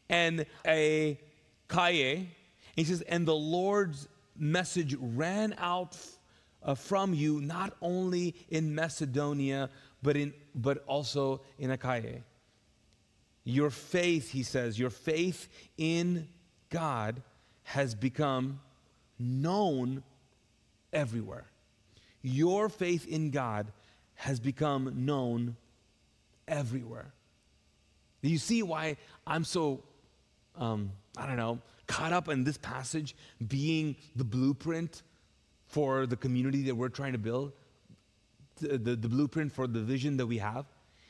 and 0.10 0.46
a 0.66 1.20
kaye. 1.68 2.30
He 2.76 2.84
says, 2.84 3.02
and 3.02 3.28
the 3.28 3.36
Lord's 3.36 4.08
message 4.38 4.96
ran 5.00 5.56
out 5.58 5.98
uh, 6.64 6.76
from 6.76 7.14
you 7.14 7.42
not 7.42 7.76
only 7.82 8.36
in 8.50 8.74
Macedonia, 8.74 9.70
but, 10.02 10.18
in, 10.18 10.34
but 10.56 10.84
also 10.88 11.42
in 11.60 11.72
Achaia. 11.72 12.22
Your 13.44 13.70
faith, 13.70 14.32
he 14.32 14.44
says, 14.44 14.80
your 14.80 14.90
faith 14.90 15.50
in 15.78 16.28
God 16.70 17.22
has 17.64 17.94
become 17.94 18.60
known 19.20 20.04
everywhere. 20.92 21.46
Your 22.22 22.70
faith 22.70 23.08
in 23.08 23.32
God 23.32 23.72
has 24.16 24.40
become 24.40 25.06
known 25.06 25.58
everywhere. 26.48 27.14
Do 28.22 28.30
you 28.30 28.38
see 28.38 28.64
why 28.64 28.96
I'm 29.28 29.44
so 29.44 29.84
um, 30.56 30.92
I 31.18 31.28
don't 31.28 31.38
know, 31.38 31.60
caught 31.88 32.14
up 32.14 32.30
in 32.30 32.44
this 32.44 32.58
passage 32.58 33.16
being 33.48 33.96
the 34.16 34.24
blueprint 34.24 35.04
for 35.68 36.06
the 36.06 36.16
community 36.16 36.64
that 36.64 36.76
we're 36.76 36.90
trying 36.90 37.14
to 37.14 37.18
build, 37.18 37.52
the, 38.58 38.78
the, 38.78 38.96
the, 38.96 39.10
blueprint 39.10 39.52
for 39.52 39.66
the 39.66 39.80
vision 39.80 40.18
that 40.18 40.28
we 40.28 40.38
have, 40.38 40.66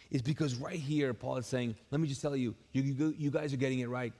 is 0.09 0.21
because 0.21 0.55
right 0.55 0.79
here, 0.79 1.13
Paul 1.13 1.37
is 1.37 1.47
saying, 1.47 1.75
let 1.91 1.99
me 1.99 2.07
just 2.07 2.21
tell 2.21 2.35
you, 2.35 2.55
you, 2.71 2.81
you, 2.83 3.15
you 3.17 3.31
guys 3.31 3.53
are 3.53 3.57
getting 3.57 3.79
it 3.79 3.89
right. 3.89 4.13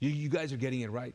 You, 0.00 0.10
you 0.10 0.28
guys 0.28 0.52
are 0.52 0.56
getting 0.56 0.80
it 0.80 0.90
right. 0.90 1.14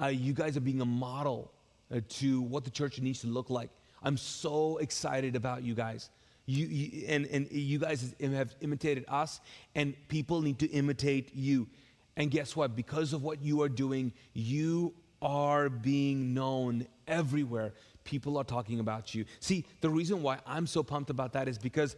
Uh, 0.00 0.06
you 0.06 0.32
guys 0.32 0.56
are 0.56 0.60
being 0.60 0.80
a 0.80 0.86
model 0.86 1.50
uh, 1.92 2.00
to 2.08 2.42
what 2.42 2.64
the 2.64 2.70
church 2.70 3.00
needs 3.00 3.20
to 3.22 3.26
look 3.26 3.50
like. 3.50 3.70
I'm 4.02 4.16
so 4.16 4.78
excited 4.78 5.36
about 5.36 5.62
you 5.62 5.74
guys. 5.74 6.10
You, 6.46 6.66
you, 6.66 7.06
and, 7.08 7.26
and 7.26 7.50
you 7.50 7.78
guys 7.78 8.14
have 8.20 8.54
imitated 8.60 9.04
us, 9.08 9.40
and 9.74 9.94
people 10.08 10.42
need 10.42 10.58
to 10.60 10.66
imitate 10.66 11.34
you. 11.34 11.68
And 12.16 12.30
guess 12.30 12.54
what? 12.56 12.76
Because 12.76 13.12
of 13.12 13.22
what 13.22 13.42
you 13.42 13.62
are 13.62 13.68
doing, 13.68 14.12
you 14.32 14.94
are 15.22 15.68
being 15.68 16.34
known 16.34 16.86
everywhere. 17.06 17.72
People 18.04 18.36
are 18.38 18.44
talking 18.44 18.80
about 18.80 19.14
you. 19.14 19.24
See, 19.40 19.64
the 19.80 19.90
reason 19.90 20.22
why 20.22 20.38
I'm 20.46 20.66
so 20.66 20.82
pumped 20.82 21.10
about 21.10 21.34
that 21.34 21.48
is 21.48 21.58
because 21.58 21.96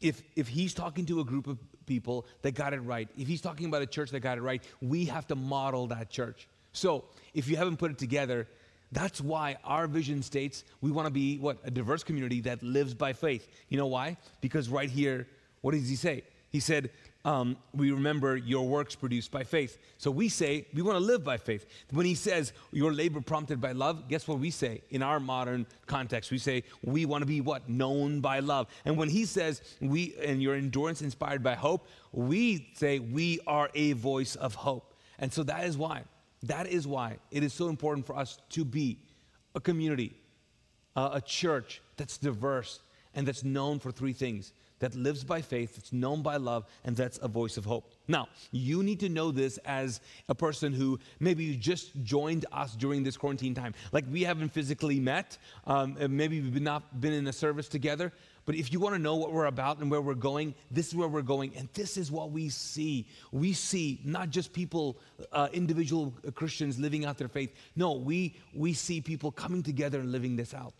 if, 0.00 0.22
if 0.36 0.48
he's 0.48 0.74
talking 0.74 1.06
to 1.06 1.20
a 1.20 1.24
group 1.24 1.46
of 1.46 1.58
people 1.86 2.26
that 2.42 2.54
got 2.54 2.72
it 2.72 2.80
right, 2.80 3.08
if 3.16 3.26
he's 3.26 3.40
talking 3.40 3.66
about 3.66 3.82
a 3.82 3.86
church 3.86 4.10
that 4.10 4.20
got 4.20 4.38
it 4.38 4.42
right, 4.42 4.62
we 4.80 5.06
have 5.06 5.26
to 5.28 5.34
model 5.34 5.86
that 5.88 6.10
church. 6.10 6.48
So 6.72 7.04
if 7.34 7.48
you 7.48 7.56
haven't 7.56 7.78
put 7.78 7.90
it 7.90 7.98
together, 7.98 8.46
that's 8.92 9.20
why 9.20 9.56
our 9.64 9.86
vision 9.86 10.22
states 10.22 10.64
we 10.80 10.90
want 10.90 11.06
to 11.06 11.10
be 11.10 11.38
what? 11.38 11.58
A 11.64 11.70
diverse 11.70 12.04
community 12.04 12.40
that 12.42 12.62
lives 12.62 12.94
by 12.94 13.12
faith. 13.12 13.48
You 13.68 13.76
know 13.78 13.86
why? 13.86 14.16
Because 14.40 14.68
right 14.68 14.88
here, 14.88 15.26
what 15.60 15.72
does 15.72 15.88
he 15.88 15.96
say? 15.96 16.22
He 16.50 16.60
said, 16.60 16.90
um, 17.28 17.58
we 17.74 17.90
remember 17.90 18.38
your 18.38 18.66
works 18.66 18.94
produced 18.94 19.30
by 19.30 19.44
faith. 19.44 19.76
So 19.98 20.10
we 20.10 20.30
say 20.30 20.66
we 20.72 20.80
want 20.80 20.96
to 20.96 21.04
live 21.04 21.22
by 21.22 21.36
faith. 21.36 21.66
When 21.90 22.06
he 22.06 22.14
says 22.14 22.54
your 22.72 22.90
labor 22.90 23.20
prompted 23.20 23.60
by 23.60 23.72
love, 23.72 24.08
guess 24.08 24.26
what 24.26 24.38
we 24.38 24.50
say 24.50 24.80
in 24.88 25.02
our 25.02 25.20
modern 25.20 25.66
context? 25.84 26.30
We 26.30 26.38
say 26.38 26.64
we 26.82 27.04
want 27.04 27.20
to 27.20 27.26
be 27.26 27.42
what? 27.42 27.68
Known 27.68 28.22
by 28.22 28.40
love. 28.40 28.68
And 28.86 28.96
when 28.96 29.10
he 29.10 29.26
says 29.26 29.60
we 29.82 30.14
and 30.24 30.42
your 30.42 30.54
endurance 30.54 31.02
inspired 31.02 31.42
by 31.42 31.54
hope, 31.54 31.86
we 32.12 32.70
say 32.72 32.98
we 32.98 33.40
are 33.46 33.68
a 33.74 33.92
voice 33.92 34.34
of 34.34 34.54
hope. 34.54 34.94
And 35.18 35.30
so 35.30 35.42
that 35.42 35.64
is 35.66 35.76
why, 35.76 36.04
that 36.44 36.66
is 36.66 36.86
why 36.86 37.18
it 37.30 37.42
is 37.42 37.52
so 37.52 37.68
important 37.68 38.06
for 38.06 38.16
us 38.16 38.38
to 38.50 38.64
be 38.64 39.00
a 39.54 39.60
community, 39.60 40.16
uh, 40.96 41.10
a 41.12 41.20
church 41.20 41.82
that's 41.98 42.16
diverse 42.16 42.80
and 43.14 43.28
that's 43.28 43.44
known 43.44 43.80
for 43.80 43.92
three 43.92 44.14
things 44.14 44.54
that 44.80 44.94
lives 44.94 45.24
by 45.24 45.40
faith, 45.40 45.76
that's 45.76 45.92
known 45.92 46.22
by 46.22 46.36
love, 46.36 46.66
and 46.84 46.96
that's 46.96 47.18
a 47.22 47.28
voice 47.28 47.56
of 47.56 47.64
hope. 47.64 47.92
Now, 48.06 48.28
you 48.52 48.82
need 48.82 49.00
to 49.00 49.08
know 49.08 49.30
this 49.30 49.58
as 49.58 50.00
a 50.28 50.34
person 50.34 50.72
who 50.72 50.98
maybe 51.20 51.44
you 51.44 51.56
just 51.56 51.92
joined 52.02 52.46
us 52.52 52.74
during 52.74 53.02
this 53.02 53.16
quarantine 53.16 53.54
time. 53.54 53.74
Like 53.92 54.04
we 54.10 54.22
haven't 54.22 54.50
physically 54.50 55.00
met, 55.00 55.38
um, 55.66 55.96
maybe 56.08 56.40
we've 56.40 56.62
not 56.62 57.00
been 57.00 57.12
in 57.12 57.26
a 57.26 57.32
service 57.32 57.68
together. 57.68 58.12
But 58.46 58.54
if 58.54 58.72
you 58.72 58.80
want 58.80 58.94
to 58.94 58.98
know 58.98 59.14
what 59.14 59.30
we're 59.30 59.44
about 59.44 59.78
and 59.80 59.90
where 59.90 60.00
we're 60.00 60.14
going, 60.14 60.54
this 60.70 60.88
is 60.88 60.94
where 60.94 61.06
we're 61.06 61.20
going, 61.20 61.54
and 61.54 61.68
this 61.74 61.98
is 61.98 62.10
what 62.10 62.30
we 62.30 62.48
see. 62.48 63.06
We 63.30 63.52
see 63.52 64.00
not 64.04 64.30
just 64.30 64.54
people, 64.54 64.96
uh, 65.32 65.48
individual 65.52 66.14
Christians 66.34 66.78
living 66.78 67.04
out 67.04 67.18
their 67.18 67.28
faith. 67.28 67.54
No, 67.76 67.92
we 67.92 68.36
we 68.54 68.72
see 68.72 69.02
people 69.02 69.30
coming 69.30 69.62
together 69.62 70.00
and 70.00 70.10
living 70.10 70.34
this 70.34 70.54
out. 70.54 70.72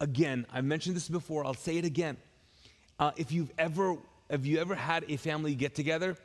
Again, 0.00 0.46
I've 0.50 0.64
mentioned 0.64 0.96
this 0.96 1.10
before. 1.10 1.44
I'll 1.44 1.52
say 1.52 1.76
it 1.76 1.84
again 1.84 2.16
uh, 2.98 3.12
if 3.16 3.32
you've 3.32 3.50
ever, 3.58 3.96
have 4.30 4.46
you 4.46 4.58
ever 4.58 4.74
had 4.74 5.04
a 5.08 5.16
family 5.16 5.54
get 5.54 5.74
together 5.74 6.16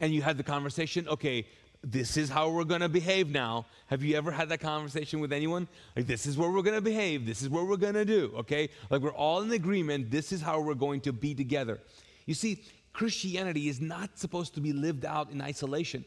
and 0.00 0.12
you 0.12 0.22
had 0.22 0.36
the 0.36 0.42
conversation, 0.42 1.08
okay, 1.08 1.46
this 1.82 2.16
is 2.16 2.28
how 2.28 2.50
we're 2.50 2.64
going 2.64 2.82
to 2.82 2.88
behave 2.88 3.30
now. 3.30 3.64
Have 3.86 4.02
you 4.02 4.16
ever 4.16 4.30
had 4.30 4.50
that 4.50 4.60
conversation 4.60 5.20
with 5.20 5.32
anyone? 5.32 5.66
Like, 5.96 6.06
this 6.06 6.26
is 6.26 6.36
where 6.36 6.50
we're 6.50 6.62
going 6.62 6.76
to 6.76 6.82
behave. 6.82 7.26
This 7.26 7.42
is 7.42 7.48
what 7.48 7.66
we're 7.66 7.76
going 7.76 7.94
to 7.94 8.04
do, 8.04 8.32
okay? 8.38 8.68
Like, 8.90 9.00
we're 9.00 9.14
all 9.14 9.40
in 9.40 9.50
agreement. 9.52 10.10
This 10.10 10.32
is 10.32 10.42
how 10.42 10.60
we're 10.60 10.74
going 10.74 11.00
to 11.02 11.12
be 11.12 11.34
together. 11.34 11.78
You 12.26 12.34
see, 12.34 12.62
Christianity 12.92 13.68
is 13.68 13.80
not 13.80 14.18
supposed 14.18 14.54
to 14.54 14.60
be 14.60 14.72
lived 14.72 15.04
out 15.04 15.30
in 15.30 15.40
isolation. 15.40 16.04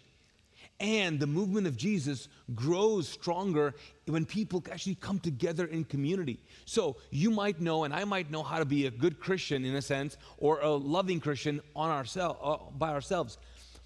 And 0.83 1.17
the 1.17 1.27
movement 1.27 1.65
of 1.65 1.77
Jesus 1.77 2.27
grows 2.53 3.07
stronger 3.07 3.73
when 4.05 4.25
people 4.25 4.61
actually 4.69 4.95
come 4.95 5.17
together 5.17 5.65
in 5.65 5.85
community. 5.85 6.41
So 6.65 6.97
you 7.09 7.31
might 7.31 7.61
know, 7.61 7.85
and 7.85 7.93
I 7.93 8.03
might 8.03 8.29
know 8.29 8.43
how 8.43 8.59
to 8.59 8.65
be 8.65 8.85
a 8.85 8.91
good 8.91 9.17
Christian 9.17 9.63
in 9.63 9.75
a 9.75 9.81
sense, 9.81 10.17
or 10.37 10.59
a 10.59 10.69
loving 10.69 11.21
Christian 11.21 11.61
on 11.73 11.89
ourselves 11.89 12.37
uh, 12.43 12.57
by 12.77 12.89
ourselves. 12.89 13.37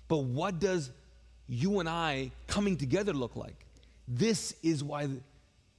But 0.08 0.24
what 0.24 0.58
does 0.60 0.90
you 1.48 1.80
and 1.80 1.88
I 1.88 2.32
coming 2.48 2.76
together 2.76 3.14
look 3.14 3.36
like? 3.36 3.68
This 4.08 4.56
is 4.64 4.84
why 4.84 5.08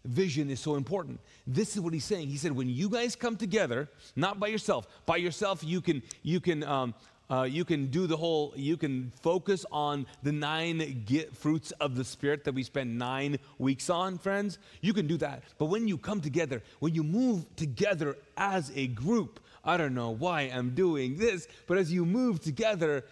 vision 0.04 0.50
is 0.50 0.60
so 0.60 0.76
important. 0.76 1.18
This 1.48 1.74
is 1.74 1.80
what 1.80 1.94
he's 1.94 2.04
saying. 2.04 2.28
He 2.28 2.36
said, 2.36 2.52
when 2.52 2.68
you 2.68 2.88
guys 2.88 3.16
come 3.16 3.36
together, 3.36 3.88
not 4.14 4.38
by 4.38 4.46
yourself, 4.46 4.86
by 5.04 5.16
yourself 5.16 5.64
you 5.64 5.80
can 5.80 6.00
you 6.22 6.38
can 6.38 6.62
um, 6.62 6.94
uh, 7.30 7.42
you 7.42 7.64
can 7.64 7.86
do 7.88 8.06
the 8.06 8.16
whole. 8.16 8.54
You 8.56 8.76
can 8.76 9.12
focus 9.20 9.66
on 9.70 10.06
the 10.22 10.32
nine 10.32 11.04
fruits 11.34 11.72
of 11.72 11.94
the 11.94 12.04
spirit 12.04 12.44
that 12.44 12.54
we 12.54 12.62
spend 12.62 12.98
nine 12.98 13.38
weeks 13.58 13.90
on, 13.90 14.18
friends. 14.18 14.58
You 14.80 14.94
can 14.94 15.06
do 15.06 15.18
that. 15.18 15.42
But 15.58 15.66
when 15.66 15.86
you 15.86 15.98
come 15.98 16.20
together, 16.20 16.62
when 16.78 16.94
you 16.94 17.02
move 17.02 17.44
together 17.56 18.16
as 18.36 18.72
a 18.74 18.86
group, 18.86 19.40
I 19.62 19.76
don't 19.76 19.94
know 19.94 20.10
why 20.10 20.42
I'm 20.42 20.74
doing 20.74 21.16
this, 21.16 21.46
but 21.66 21.76
as 21.76 21.92
you 21.92 22.06
move 22.06 22.40
together, 22.40 23.04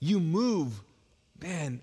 you 0.00 0.18
move, 0.18 0.82
man, 1.40 1.80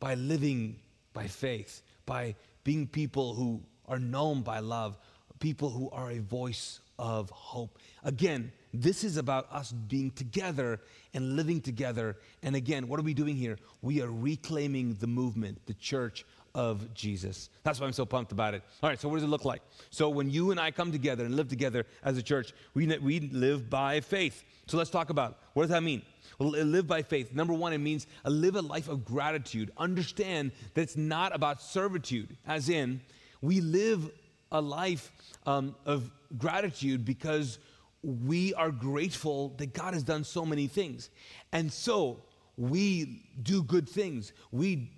by 0.00 0.14
living 0.14 0.76
by 1.14 1.28
faith, 1.28 1.80
by 2.04 2.34
being 2.62 2.86
people 2.86 3.34
who 3.34 3.62
are 3.88 3.98
known 3.98 4.42
by 4.42 4.58
love, 4.58 4.98
people 5.38 5.70
who 5.70 5.88
are 5.90 6.10
a 6.10 6.18
voice 6.18 6.80
of 6.98 7.30
hope. 7.30 7.78
Again, 8.02 8.52
this 8.74 9.04
is 9.04 9.16
about 9.16 9.46
us 9.52 9.70
being 9.70 10.10
together 10.10 10.80
and 11.14 11.36
living 11.36 11.60
together. 11.60 12.16
And 12.42 12.56
again, 12.56 12.88
what 12.88 12.98
are 12.98 13.04
we 13.04 13.14
doing 13.14 13.36
here? 13.36 13.56
We 13.82 14.02
are 14.02 14.10
reclaiming 14.10 14.94
the 14.94 15.06
movement, 15.06 15.64
the 15.66 15.74
church 15.74 16.24
of 16.54 16.92
Jesus. 16.92 17.50
That's 17.62 17.80
why 17.80 17.86
I'm 17.86 17.92
so 17.92 18.04
pumped 18.04 18.32
about 18.32 18.54
it. 18.54 18.62
All 18.82 18.88
right, 18.88 19.00
so 19.00 19.08
what 19.08 19.16
does 19.16 19.24
it 19.24 19.28
look 19.28 19.44
like? 19.44 19.62
So 19.90 20.08
when 20.08 20.28
you 20.28 20.50
and 20.50 20.58
I 20.58 20.70
come 20.70 20.92
together 20.92 21.24
and 21.24 21.36
live 21.36 21.48
together 21.48 21.86
as 22.04 22.18
a 22.18 22.22
church, 22.22 22.52
we, 22.74 22.86
we 22.98 23.20
live 23.20 23.70
by 23.70 24.00
faith. 24.00 24.44
So 24.66 24.76
let's 24.76 24.90
talk 24.90 25.10
about 25.10 25.38
what 25.52 25.64
does 25.64 25.70
that 25.70 25.82
mean? 25.82 26.02
Well, 26.38 26.50
live 26.50 26.86
by 26.86 27.02
faith. 27.02 27.32
Number 27.32 27.54
one, 27.54 27.72
it 27.72 27.78
means 27.78 28.06
live 28.24 28.56
a 28.56 28.62
life 28.62 28.88
of 28.88 29.04
gratitude. 29.04 29.70
Understand 29.76 30.52
that 30.74 30.82
it's 30.82 30.96
not 30.96 31.34
about 31.34 31.62
servitude, 31.62 32.36
as 32.46 32.68
in, 32.68 33.00
we 33.40 33.60
live 33.60 34.10
a 34.50 34.60
life 34.60 35.12
um, 35.46 35.74
of 35.84 36.10
gratitude 36.38 37.04
because 37.04 37.58
we 38.04 38.52
are 38.54 38.70
grateful 38.70 39.54
that 39.56 39.72
God 39.72 39.94
has 39.94 40.02
done 40.02 40.24
so 40.24 40.44
many 40.44 40.66
things. 40.66 41.08
And 41.52 41.72
so 41.72 42.22
we 42.56 43.22
do 43.42 43.62
good 43.62 43.88
things. 43.88 44.32
We, 44.52 44.90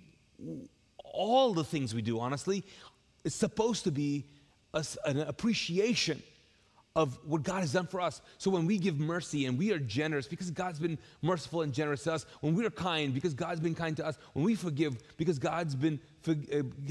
all 1.03 1.53
the 1.53 1.63
things 1.63 1.95
we 1.95 2.01
do, 2.01 2.19
honestly, 2.19 2.63
is 3.23 3.33
supposed 3.33 3.85
to 3.85 3.91
be 3.91 4.25
a, 4.73 4.85
an 5.05 5.19
appreciation 5.19 6.21
of 6.97 7.19
what 7.23 7.43
God 7.43 7.59
has 7.59 7.73
done 7.73 7.85
for 7.85 8.01
us. 8.01 8.21
So 8.39 8.49
when 8.49 8.65
we 8.65 8.79
give 8.79 8.99
mercy 8.99 9.45
and 9.45 9.55
we 9.55 9.71
are 9.71 9.77
generous 9.77 10.27
because 10.27 10.49
God's 10.49 10.79
been 10.79 10.97
merciful 11.21 11.61
and 11.61 11.71
generous 11.71 12.03
to 12.05 12.13
us, 12.13 12.25
when 12.41 12.55
we 12.55 12.65
are 12.65 12.71
kind 12.71 13.13
because 13.13 13.35
God's 13.35 13.59
been 13.59 13.75
kind 13.75 13.95
to 13.97 14.05
us, 14.05 14.17
when 14.33 14.43
we 14.43 14.55
forgive 14.55 14.97
because 15.15 15.37
God's 15.37 15.75
been 15.75 15.99
uh, 16.27 16.33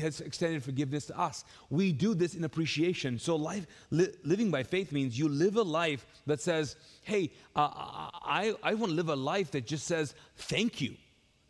has 0.00 0.20
extended 0.20 0.62
forgiveness 0.62 1.06
to 1.06 1.18
us, 1.18 1.44
we 1.70 1.90
do 1.90 2.14
this 2.14 2.36
in 2.36 2.44
appreciation. 2.44 3.18
So 3.18 3.34
life 3.34 3.66
li- 3.90 4.14
living 4.22 4.52
by 4.52 4.62
faith 4.62 4.92
means 4.92 5.18
you 5.18 5.28
live 5.28 5.56
a 5.56 5.62
life 5.62 6.06
that 6.26 6.40
says, 6.40 6.76
"Hey, 7.02 7.32
uh, 7.56 7.68
I 7.72 8.54
I 8.62 8.74
want 8.74 8.92
to 8.92 8.96
live 8.96 9.08
a 9.08 9.16
life 9.16 9.50
that 9.50 9.66
just 9.66 9.88
says 9.88 10.14
thank 10.36 10.80
you." 10.80 10.94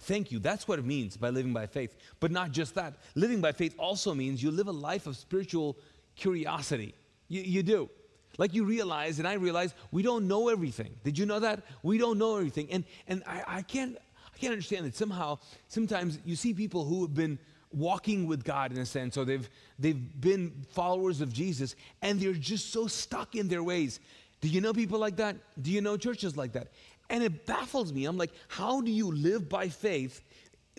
Thank 0.01 0.31
you. 0.31 0.39
That's 0.39 0.69
what 0.69 0.79
it 0.79 0.85
means 0.85 1.17
by 1.17 1.31
living 1.31 1.53
by 1.53 1.67
faith. 1.67 1.97
But 2.21 2.31
not 2.31 2.53
just 2.53 2.75
that. 2.77 2.95
Living 3.15 3.41
by 3.41 3.53
faith 3.53 3.75
also 3.79 4.15
means 4.15 4.43
you 4.43 4.51
live 4.51 4.69
a 4.69 4.73
life 4.73 5.07
of 5.07 5.17
spiritual 5.17 5.77
curiosity. 6.15 6.95
You, 7.29 7.43
you 7.43 7.63
do. 7.63 7.91
Like 8.39 8.55
you 8.55 8.65
realize, 8.65 9.19
and 9.19 9.27
I 9.27 9.35
realize, 9.35 9.75
we 9.91 10.03
don't 10.03 10.29
know 10.29 10.49
everything. 10.49 10.95
Did 11.05 11.19
you 11.19 11.27
know 11.27 11.41
that? 11.41 11.63
We 11.83 11.99
don't 11.99 12.19
know 12.19 12.37
everything. 12.37 12.69
And, 12.71 12.85
and 13.09 13.23
I, 13.27 13.43
I, 13.47 13.63
can't, 13.63 13.97
I 14.35 14.39
can't 14.39 14.53
understand 14.53 14.87
that 14.87 14.95
somehow, 14.95 15.39
sometimes 15.69 16.19
you 16.25 16.37
see 16.37 16.53
people 16.53 16.85
who 16.85 17.03
have 17.03 17.15
been 17.15 17.39
walking 17.73 18.27
with 18.27 18.45
God 18.45 18.73
in 18.73 18.79
a 18.79 18.87
sense, 18.87 19.17
or 19.17 19.25
they've, 19.25 19.49
they've 19.79 20.21
been 20.21 20.65
followers 20.71 21.21
of 21.21 21.33
Jesus, 21.33 21.77
and 22.03 22.21
they're 22.21 22.33
just 22.33 22.73
so 22.73 22.87
stuck 22.87 23.35
in 23.35 23.49
their 23.49 23.63
ways. 23.63 24.01
Do 24.41 24.49
you 24.49 24.61
know 24.61 24.73
people 24.73 24.99
like 24.99 25.17
that? 25.17 25.37
Do 25.61 25.71
you 25.71 25.81
know 25.81 25.97
churches 25.97 26.37
like 26.37 26.53
that? 26.53 26.69
And 27.09 27.23
it 27.23 27.47
baffles 27.47 27.93
me. 27.93 28.05
I'm 28.05 28.19
like, 28.19 28.33
how 28.49 28.81
do 28.81 28.91
you 28.91 29.13
live 29.13 29.49
by 29.49 29.69
faith, 29.69 30.23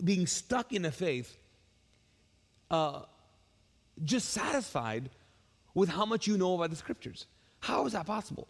being 0.02 0.26
stuck 0.26 0.72
in 0.72 0.84
a 0.84 0.90
faith, 0.90 1.36
uh, 2.70 3.02
just 4.04 4.30
satisfied 4.30 5.10
with 5.74 5.88
how 5.88 6.04
much 6.04 6.26
you 6.26 6.36
know 6.36 6.54
about 6.54 6.70
the 6.70 6.76
scriptures? 6.76 7.26
How 7.60 7.86
is 7.86 7.92
that 7.92 8.06
possible? 8.06 8.48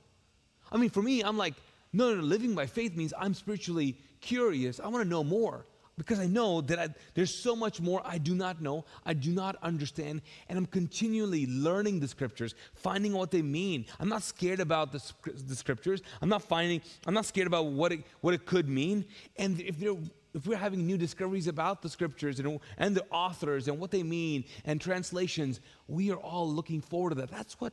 I 0.70 0.76
mean, 0.76 0.90
for 0.90 1.02
me, 1.02 1.22
I'm 1.22 1.36
like, 1.36 1.54
no, 1.92 2.10
no, 2.10 2.16
no 2.16 2.22
living 2.22 2.54
by 2.54 2.66
faith 2.66 2.96
means 2.96 3.14
I'm 3.18 3.34
spiritually 3.34 3.96
curious. 4.20 4.80
I 4.80 4.88
want 4.88 5.02
to 5.02 5.08
know 5.08 5.24
more 5.24 5.66
because 5.96 6.20
I 6.20 6.26
know 6.26 6.60
that 6.62 6.78
I, 6.78 6.88
there's 7.14 7.34
so 7.34 7.56
much 7.56 7.80
more 7.80 8.00
I 8.04 8.18
do 8.18 8.34
not 8.34 8.62
know, 8.62 8.84
I 9.04 9.14
do 9.14 9.32
not 9.32 9.56
understand, 9.62 10.22
and 10.48 10.56
I'm 10.56 10.66
continually 10.66 11.46
learning 11.46 12.00
the 12.00 12.08
scriptures, 12.08 12.54
finding 12.74 13.12
what 13.12 13.30
they 13.30 13.42
mean. 13.42 13.84
I'm 13.98 14.08
not 14.08 14.22
scared 14.22 14.60
about 14.60 14.92
the, 14.92 15.02
the 15.24 15.56
scriptures. 15.56 16.00
I'm 16.22 16.28
not 16.28 16.42
finding. 16.42 16.80
I'm 17.06 17.14
not 17.14 17.26
scared 17.26 17.48
about 17.48 17.66
what 17.66 17.92
it 17.92 18.04
what 18.20 18.32
it 18.32 18.46
could 18.46 18.68
mean. 18.68 19.04
And 19.36 19.60
if 19.60 19.78
there 19.78 19.94
if 20.34 20.46
we're 20.46 20.56
having 20.56 20.86
new 20.86 20.96
discoveries 20.96 21.48
about 21.48 21.82
the 21.82 21.88
scriptures 21.88 22.38
and, 22.38 22.60
and 22.76 22.94
the 22.94 23.04
authors 23.10 23.66
and 23.66 23.80
what 23.80 23.90
they 23.90 24.02
mean 24.02 24.44
and 24.64 24.80
translations, 24.80 25.60
we 25.88 26.12
are 26.12 26.18
all 26.18 26.48
looking 26.48 26.80
forward 26.80 27.10
to 27.10 27.14
that. 27.16 27.30
That's 27.30 27.60
what 27.60 27.72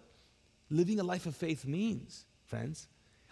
living 0.70 1.00
a 1.00 1.04
life 1.04 1.26
of 1.26 1.36
faith 1.36 1.66
means, 1.66 2.26
friends. 2.46 2.88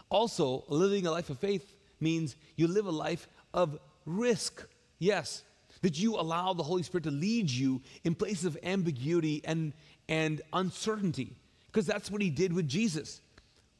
Also, 0.10 0.64
living 0.68 1.08
a 1.08 1.12
life 1.12 1.30
of 1.30 1.40
faith 1.40 1.76
means 2.00 2.36
you 2.56 2.68
live 2.68 2.86
a 2.86 2.92
life 2.92 3.28
of 3.54 3.78
risk. 4.06 4.66
Yes, 5.00 5.44
that 5.82 6.00
you 6.00 6.16
allow 6.16 6.54
the 6.54 6.64
Holy 6.64 6.84
Spirit 6.84 7.04
to 7.04 7.12
lead 7.12 7.50
you 7.50 7.82
in 8.04 8.16
places 8.16 8.46
of 8.46 8.58
ambiguity 8.64 9.42
and, 9.46 9.74
and 10.08 10.42
uncertainty, 10.54 11.36
because 11.68 11.86
that's 11.86 12.10
what 12.10 12.22
He 12.22 12.30
did 12.30 12.54
with 12.54 12.68
Jesus. 12.68 13.22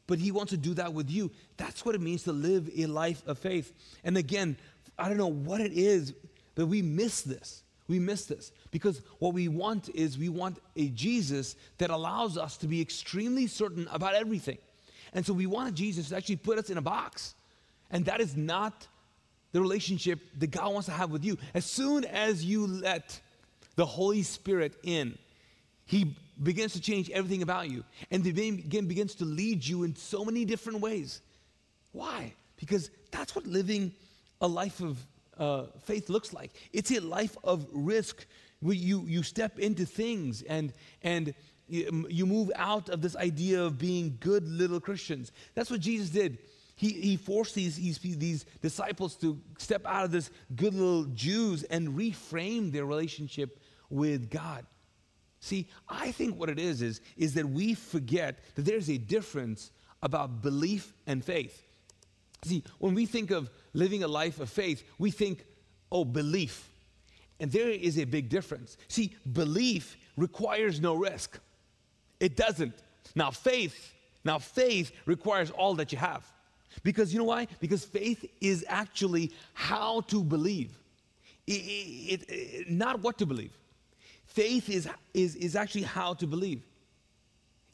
But 0.06 0.18
He 0.18 0.30
wants 0.30 0.50
to 0.50 0.58
do 0.58 0.74
that 0.74 0.92
with 0.92 1.10
you. 1.10 1.30
That's 1.56 1.84
what 1.84 1.94
it 1.94 2.00
means 2.00 2.24
to 2.24 2.32
live 2.32 2.70
a 2.76 2.86
life 2.86 3.22
of 3.26 3.38
faith. 3.38 3.72
And 4.04 4.16
again, 4.18 4.56
I 4.98 5.08
don't 5.08 5.18
know 5.18 5.26
what 5.26 5.60
it 5.60 5.72
is, 5.72 6.12
but 6.54 6.66
we 6.66 6.82
miss 6.82 7.22
this. 7.22 7.63
We 7.86 7.98
miss 7.98 8.24
this 8.26 8.52
because 8.70 9.02
what 9.18 9.34
we 9.34 9.48
want 9.48 9.90
is 9.90 10.16
we 10.16 10.30
want 10.30 10.58
a 10.76 10.88
Jesus 10.88 11.54
that 11.78 11.90
allows 11.90 12.38
us 12.38 12.56
to 12.58 12.66
be 12.66 12.80
extremely 12.80 13.46
certain 13.46 13.86
about 13.92 14.14
everything. 14.14 14.58
And 15.12 15.24
so 15.24 15.32
we 15.32 15.46
want 15.46 15.68
a 15.68 15.72
Jesus 15.72 16.08
to 16.08 16.16
actually 16.16 16.36
put 16.36 16.58
us 16.58 16.70
in 16.70 16.78
a 16.78 16.82
box. 16.82 17.34
And 17.90 18.06
that 18.06 18.20
is 18.20 18.36
not 18.36 18.86
the 19.52 19.60
relationship 19.60 20.18
that 20.38 20.50
God 20.50 20.72
wants 20.72 20.86
to 20.86 20.92
have 20.92 21.10
with 21.10 21.24
you. 21.24 21.36
As 21.52 21.64
soon 21.64 22.04
as 22.04 22.44
you 22.44 22.66
let 22.66 23.20
the 23.76 23.86
Holy 23.86 24.22
Spirit 24.22 24.74
in, 24.82 25.16
He 25.84 26.16
begins 26.42 26.72
to 26.72 26.80
change 26.80 27.10
everything 27.10 27.42
about 27.42 27.70
you 27.70 27.84
and 28.10 28.26
again 28.26 28.86
begins 28.86 29.14
to 29.16 29.24
lead 29.24 29.64
you 29.64 29.84
in 29.84 29.94
so 29.94 30.24
many 30.24 30.44
different 30.44 30.80
ways. 30.80 31.20
Why? 31.92 32.32
Because 32.56 32.90
that's 33.12 33.36
what 33.36 33.46
living 33.46 33.92
a 34.40 34.48
life 34.48 34.80
of 34.80 34.98
uh, 35.38 35.64
faith 35.84 36.08
looks 36.08 36.32
like. 36.32 36.52
It's 36.72 36.90
a 36.90 37.00
life 37.00 37.36
of 37.44 37.66
risk 37.72 38.26
where 38.60 38.74
you, 38.74 39.04
you 39.06 39.22
step 39.22 39.58
into 39.58 39.84
things 39.84 40.42
and, 40.42 40.72
and 41.02 41.34
you, 41.68 42.06
you 42.08 42.26
move 42.26 42.50
out 42.56 42.88
of 42.88 43.02
this 43.02 43.16
idea 43.16 43.62
of 43.62 43.78
being 43.78 44.16
good 44.20 44.48
little 44.48 44.80
Christians. 44.80 45.32
That's 45.54 45.70
what 45.70 45.80
Jesus 45.80 46.10
did. 46.10 46.38
He, 46.76 46.90
he 46.90 47.16
forced 47.16 47.54
these, 47.54 47.76
these, 47.76 47.98
these 47.98 48.44
disciples 48.60 49.16
to 49.16 49.40
step 49.58 49.86
out 49.86 50.04
of 50.04 50.10
this 50.10 50.30
good 50.56 50.74
little 50.74 51.04
Jews 51.04 51.62
and 51.64 51.90
reframe 51.90 52.72
their 52.72 52.84
relationship 52.84 53.60
with 53.90 54.28
God. 54.30 54.66
See, 55.40 55.68
I 55.88 56.10
think 56.10 56.38
what 56.38 56.48
it 56.48 56.58
is, 56.58 56.80
is 56.80 57.00
is 57.16 57.34
that 57.34 57.48
we 57.48 57.74
forget 57.74 58.38
that 58.54 58.64
there's 58.64 58.88
a 58.88 58.96
difference 58.96 59.70
about 60.02 60.42
belief 60.42 60.94
and 61.06 61.22
faith. 61.22 61.62
See, 62.44 62.62
when 62.78 62.94
we 62.94 63.06
think 63.06 63.30
of 63.30 63.50
living 63.72 64.02
a 64.02 64.08
life 64.08 64.38
of 64.38 64.50
faith, 64.50 64.84
we 64.98 65.10
think, 65.10 65.44
oh, 65.90 66.04
belief. 66.04 66.68
And 67.40 67.50
there 67.50 67.70
is 67.70 67.98
a 67.98 68.04
big 68.04 68.28
difference. 68.28 68.76
See, 68.88 69.16
belief 69.32 69.96
requires 70.16 70.80
no 70.80 70.94
risk. 70.94 71.38
It 72.20 72.36
doesn't. 72.36 72.74
Now, 73.14 73.30
faith, 73.30 73.92
now 74.24 74.38
faith 74.38 74.92
requires 75.06 75.50
all 75.50 75.74
that 75.76 75.90
you 75.90 75.98
have. 75.98 76.24
Because 76.82 77.12
you 77.12 77.18
know 77.18 77.24
why? 77.24 77.46
Because 77.60 77.84
faith 77.84 78.24
is 78.40 78.64
actually 78.68 79.32
how 79.54 80.02
to 80.02 80.22
believe. 80.22 80.76
It, 81.46 81.52
it, 81.52 82.24
it, 82.28 82.70
not 82.70 83.00
what 83.00 83.18
to 83.18 83.26
believe. 83.26 83.52
Faith 84.26 84.68
is, 84.68 84.88
is, 85.12 85.36
is 85.36 85.56
actually 85.56 85.82
how 85.82 86.14
to 86.14 86.26
believe. 86.26 86.62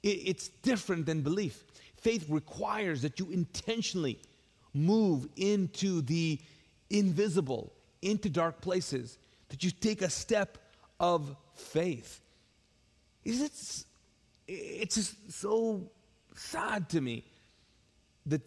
it's 0.02 0.48
different 0.62 1.06
than 1.06 1.22
belief. 1.22 1.64
Faith 1.96 2.26
requires 2.28 3.02
that 3.02 3.18
you 3.18 3.30
intentionally 3.30 4.18
move 4.74 5.28
into 5.37 6.02
the 6.02 6.38
invisible, 6.90 7.72
into 8.02 8.28
dark 8.28 8.61
places, 8.61 9.18
that 9.48 9.64
you 9.64 9.70
take 9.70 10.02
a 10.02 10.11
step 10.11 10.59
of 10.98 11.37
faith. 11.54 12.20
Is 13.24 13.42
it, 13.42 13.85
it's 14.48 14.94
just 14.94 15.33
so 15.33 15.90
sad 16.35 16.88
to 16.90 17.00
me 17.00 17.24
that 18.26 18.42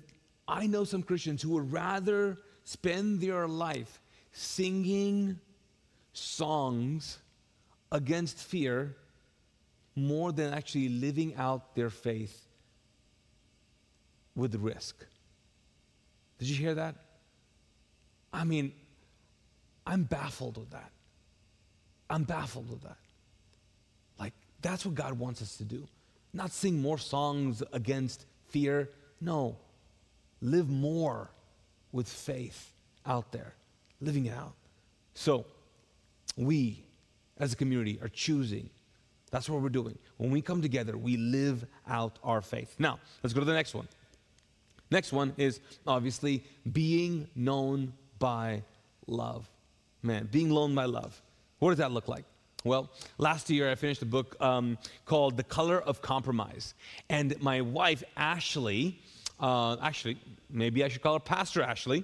I 0.47 0.67
know 0.67 0.83
some 0.83 1.03
Christians 1.03 1.41
who 1.41 1.51
would 1.51 1.71
rather 1.71 2.37
spend 2.63 3.21
their 3.21 3.47
life 3.47 4.01
singing 4.31 5.39
songs 6.13 7.19
against 7.91 8.37
fear 8.37 8.95
more 9.95 10.31
than 10.31 10.53
actually 10.53 10.89
living 10.89 11.35
out 11.35 11.75
their 11.75 11.89
faith 11.89 12.47
with 14.35 14.55
risk. 14.55 15.05
Did 16.43 16.49
you 16.49 16.57
hear 16.57 16.75
that? 16.75 16.95
I 18.33 18.43
mean, 18.43 18.73
I'm 19.87 20.03
baffled 20.03 20.57
with 20.57 20.71
that. 20.71 20.91
I'm 22.09 22.25
baffled 22.25 22.69
with 22.69 22.81
that. 22.81 22.97
Like, 24.19 24.33
that's 24.61 24.85
what 24.85 24.93
God 24.93 25.13
wants 25.13 25.41
us 25.41 25.55
to 25.55 25.63
do. 25.63 25.87
Not 26.33 26.51
sing 26.51 26.81
more 26.81 26.97
songs 26.97 27.63
against 27.71 28.25
fear. 28.49 28.89
No, 29.21 29.55
live 30.41 30.69
more 30.69 31.29
with 31.93 32.09
faith 32.09 32.73
out 33.05 33.31
there, 33.31 33.53
living 34.01 34.25
it 34.25 34.33
out. 34.35 34.55
So, 35.13 35.45
we 36.35 36.83
as 37.37 37.53
a 37.53 37.55
community 37.55 37.99
are 38.01 38.09
choosing. 38.09 38.69
That's 39.31 39.47
what 39.47 39.61
we're 39.61 39.69
doing. 39.69 39.97
When 40.17 40.29
we 40.29 40.41
come 40.41 40.61
together, 40.61 40.97
we 40.97 41.15
live 41.15 41.65
out 41.87 42.19
our 42.21 42.41
faith. 42.41 42.75
Now, 42.79 42.99
let's 43.23 43.33
go 43.33 43.39
to 43.39 43.45
the 43.45 43.53
next 43.53 43.73
one. 43.73 43.87
Next 44.91 45.11
one 45.11 45.33
is 45.37 45.59
obviously 45.87 46.43
being 46.71 47.27
known 47.35 47.93
by 48.19 48.63
love. 49.07 49.49
Man, 50.01 50.27
being 50.31 50.49
known 50.49 50.75
by 50.75 50.85
love. 50.85 51.21
What 51.59 51.69
does 51.69 51.79
that 51.79 51.91
look 51.91 52.07
like? 52.07 52.25
Well, 52.65 52.89
last 53.17 53.49
year 53.49 53.69
I 53.71 53.75
finished 53.75 54.01
a 54.01 54.05
book 54.05 54.37
um, 54.39 54.77
called 55.05 55.35
The 55.35 55.43
Color 55.43 55.81
of 55.81 56.01
Compromise. 56.01 56.73
And 57.09 57.39
my 57.41 57.61
wife, 57.61 58.03
Ashley, 58.15 58.99
uh, 59.39 59.75
actually, 59.81 60.17
maybe 60.49 60.83
I 60.83 60.87
should 60.87 61.01
call 61.01 61.13
her 61.13 61.19
Pastor 61.19 61.61
Ashley. 61.61 62.03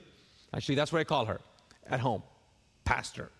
Actually, 0.53 0.75
that's 0.75 0.91
what 0.91 0.99
I 0.99 1.03
call 1.03 1.25
her 1.25 1.39
at 1.87 1.99
home 1.99 2.23
Pastor. 2.83 3.31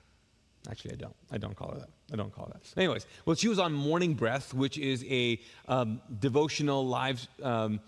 Actually, 0.69 0.93
I 0.93 0.95
don't. 0.95 1.15
I 1.32 1.38
don't 1.38 1.56
call 1.56 1.71
her 1.71 1.80
that. 1.80 1.89
I 2.12 2.15
don't 2.15 2.34
call 2.34 2.52
that. 2.54 2.62
Anyways, 2.78 3.06
well, 3.25 3.36
she 3.36 3.47
was 3.47 3.60
on 3.60 3.73
Morning 3.73 4.13
Breath, 4.13 4.54
which 4.54 4.78
is 4.78 5.04
a 5.06 5.39
um, 5.67 6.02
devotional 6.19 6.86
live 6.86 7.25
um, 7.41 7.80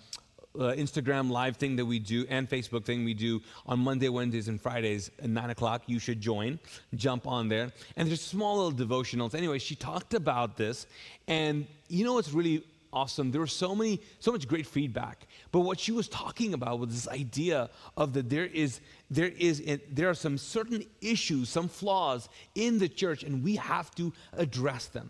uh, 0.55 0.73
Instagram 0.73 1.29
live 1.29 1.57
thing 1.57 1.75
that 1.77 1.85
we 1.85 1.99
do 1.99 2.25
and 2.29 2.49
Facebook 2.49 2.85
thing 2.85 3.03
we 3.03 3.13
do 3.13 3.41
on 3.65 3.79
Monday, 3.79 4.09
Wednesdays, 4.09 4.47
and 4.47 4.61
Fridays 4.61 5.11
at 5.19 5.29
9 5.29 5.49
o'clock. 5.49 5.83
You 5.87 5.99
should 5.99 6.19
join, 6.19 6.59
jump 6.95 7.27
on 7.27 7.47
there. 7.47 7.71
And 7.95 8.07
there's 8.07 8.21
small 8.21 8.63
little 8.63 8.87
devotionals. 8.87 9.35
Anyway, 9.35 9.59
she 9.59 9.75
talked 9.75 10.13
about 10.13 10.57
this. 10.57 10.87
And 11.27 11.67
you 11.87 12.03
know 12.03 12.13
what's 12.13 12.33
really 12.33 12.63
awesome? 12.93 13.31
There 13.31 13.41
was 13.41 13.53
so 13.53 13.73
many, 13.75 14.01
so 14.19 14.31
much 14.31 14.47
great 14.47 14.67
feedback. 14.67 15.27
But 15.51 15.61
what 15.61 15.79
she 15.79 15.91
was 15.91 16.07
talking 16.07 16.53
about 16.53 16.79
was 16.79 16.89
this 16.89 17.07
idea 17.07 17.69
of 17.97 18.13
that 18.13 18.29
there 18.29 18.45
is, 18.45 18.81
there 19.09 19.31
is, 19.37 19.63
there 19.89 20.09
are 20.09 20.13
some 20.13 20.37
certain 20.37 20.85
issues, 21.01 21.49
some 21.49 21.67
flaws 21.67 22.29
in 22.55 22.79
the 22.79 22.89
church, 22.89 23.23
and 23.23 23.43
we 23.43 23.55
have 23.55 23.93
to 23.95 24.13
address 24.33 24.87
them. 24.87 25.09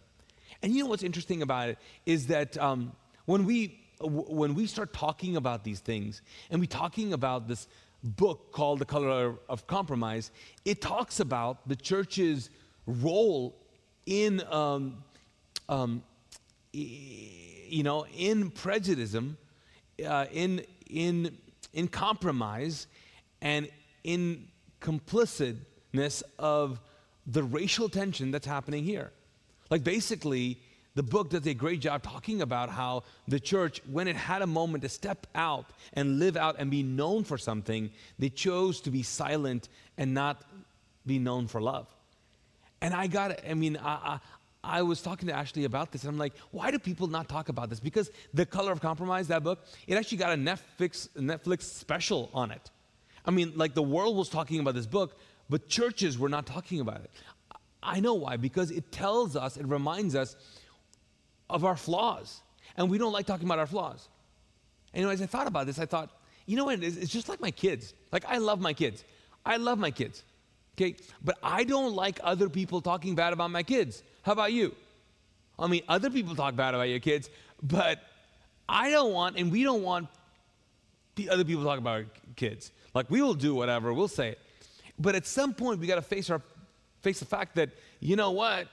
And 0.62 0.74
you 0.74 0.84
know 0.84 0.90
what's 0.90 1.04
interesting 1.04 1.42
about 1.42 1.70
it 1.70 1.80
is 2.06 2.28
that 2.28 2.58
um, 2.58 2.92
when 3.26 3.46
we 3.46 3.80
when 4.04 4.56
we 4.56 4.66
start 4.68 4.94
talking 4.94 5.36
about 5.36 5.64
these 5.64 5.80
things 5.80 6.22
and 6.50 6.60
we're 6.60 6.66
talking 6.66 7.14
about 7.14 7.48
this 7.48 7.68
book 8.04 8.52
called 8.52 8.80
The 8.80 8.86
Color 8.86 9.36
of 9.48 9.68
Compromise, 9.68 10.32
it 10.66 10.82
talks 10.82 11.20
about 11.20 11.68
the 11.68 11.76
church's 11.76 12.50
role 12.86 13.56
in, 14.06 14.42
um, 14.52 15.04
um, 15.70 16.04
you 16.74 17.84
know, 17.84 18.06
in 18.18 18.50
prejudice, 18.50 19.16
uh, 19.16 20.26
in, 20.32 20.64
in, 20.90 21.38
in 21.74 21.88
compromise, 21.88 22.88
and 23.42 23.70
in 24.04 24.48
complicitness 24.82 26.24
of 26.40 26.80
the 27.28 27.44
racial 27.44 27.88
tension 27.88 28.32
that's 28.32 28.48
happening 28.48 28.84
here. 28.84 29.12
Like 29.70 29.84
basically, 29.84 30.60
the 30.96 31.04
book 31.04 31.30
does 31.30 31.48
a 31.48 31.54
great 31.54 31.80
job 31.80 32.04
talking 32.04 32.42
about 32.42 32.70
how 32.70 33.04
the 33.28 33.40
church, 33.40 33.82
when 33.90 34.08
it 34.08 34.16
had 34.16 34.42
a 34.42 34.48
moment 34.48 34.84
to 34.84 34.90
step 34.90 35.26
out 35.36 35.66
and 35.94 36.20
live 36.20 36.36
out 36.36 36.56
and 36.60 36.70
be 36.70 36.84
known 36.84 37.24
for 37.24 37.38
something, 37.38 37.90
they 38.20 38.30
chose 38.30 38.82
to 38.82 38.92
be 38.92 39.02
silent 39.02 39.70
and 39.98 40.14
not 40.14 40.44
be 41.06 41.18
known 41.18 41.48
for 41.48 41.62
love. 41.62 41.88
And 42.82 42.94
I 42.94 43.08
got, 43.08 43.48
I 43.48 43.54
mean, 43.54 43.78
I, 43.78 44.20
I, 44.64 44.80
I 44.80 44.82
was 44.82 45.02
talking 45.02 45.28
to 45.28 45.34
Ashley 45.34 45.64
about 45.64 45.92
this, 45.92 46.04
and 46.04 46.12
I'm 46.12 46.18
like, 46.18 46.34
why 46.52 46.72
do 46.72 46.78
people 46.78 47.08
not 47.08 47.30
talk 47.30 47.50
about 47.50 47.70
this? 47.70 47.80
Because 47.80 48.12
The 48.34 48.46
Color 48.46 48.72
of 48.72 48.82
Compromise, 48.82 49.28
that 49.30 49.44
book, 49.44 49.60
it 49.88 49.96
actually 49.96 50.18
got 50.18 50.34
a 50.34 50.36
Netflix, 50.36 51.08
Netflix 51.18 51.64
special 51.64 52.30
on 52.34 52.52
it. 52.52 52.70
I 53.26 53.32
mean, 53.32 53.54
like 53.56 53.76
the 53.76 53.84
world 53.84 54.18
was 54.18 54.30
talking 54.30 54.60
about 54.60 54.76
this 54.76 54.88
book, 54.88 55.18
but 55.50 55.70
churches 55.70 56.18
were 56.18 56.30
not 56.30 56.46
talking 56.46 56.80
about 56.80 57.02
it. 57.02 57.12
I 57.84 58.00
know 58.00 58.14
why, 58.14 58.38
because 58.38 58.72
it 58.72 58.92
tells 58.92 59.36
us, 59.36 59.58
it 59.58 59.66
reminds 59.66 60.16
us 60.16 60.36
of 61.52 61.66
our 61.66 61.76
flaws. 61.76 62.42
And 62.78 62.90
we 62.90 62.98
don't 62.98 63.14
like 63.14 63.26
talking 63.26 63.46
about 63.46 63.60
our 63.60 63.68
flaws. 63.68 64.08
And 64.94 65.02
you 65.02 65.06
know, 65.06 65.12
as 65.12 65.22
I 65.22 65.26
thought 65.26 65.48
about 65.48 65.68
this, 65.68 65.78
I 65.80 65.86
thought, 65.86 66.10
you 66.46 66.58
know 66.58 66.66
what? 66.66 66.82
It's, 66.84 66.98
it's 66.98 67.12
just 67.12 67.30
like 67.30 67.40
my 67.40 67.52
kids. 67.52 67.94
Like, 68.12 68.26
I 68.26 68.38
love 68.38 68.60
my 68.60 68.74
kids. 68.74 69.04
I 69.46 69.58
love 69.58 69.78
my 69.78 69.92
kids. 69.92 70.24
Okay? 70.76 70.96
But 71.24 71.38
I 71.44 71.64
don't 71.64 71.94
like 71.94 72.20
other 72.24 72.50
people 72.50 72.82
talking 72.82 73.16
bad 73.16 73.34
about 73.34 73.52
my 73.52 73.64
kids. 73.64 74.04
How 74.24 74.32
about 74.32 74.54
you? 74.54 74.76
I 75.60 75.68
mean, 75.68 75.84
other 75.88 76.10
people 76.10 76.36
talk 76.36 76.56
bad 76.56 76.74
about 76.74 76.90
your 76.90 77.00
kids, 77.00 77.30
but 77.62 78.00
I 78.68 78.90
don't 78.90 79.14
want, 79.14 79.38
and 79.38 79.52
we 79.52 79.64
don't 79.64 79.84
want 79.84 80.08
the 81.16 81.30
other 81.30 81.44
people 81.44 81.64
talk 81.64 81.78
about 81.78 82.00
our 82.00 82.06
kids. 82.36 82.72
Like, 82.94 83.12
we 83.12 83.22
will 83.22 83.36
do 83.36 83.54
whatever, 83.54 83.94
we'll 83.94 84.08
say 84.08 84.30
it. 84.30 84.40
But 84.98 85.16
at 85.16 85.28
some 85.28 85.54
point, 85.54 85.80
we 85.80 85.88
got 85.88 85.96
to 85.96 86.02
face 86.02 86.30
our 86.30 86.42
face 87.02 87.20
the 87.20 87.26
fact 87.26 87.56
that, 87.56 87.70
you 88.00 88.16
know 88.16 88.32
what? 88.32 88.68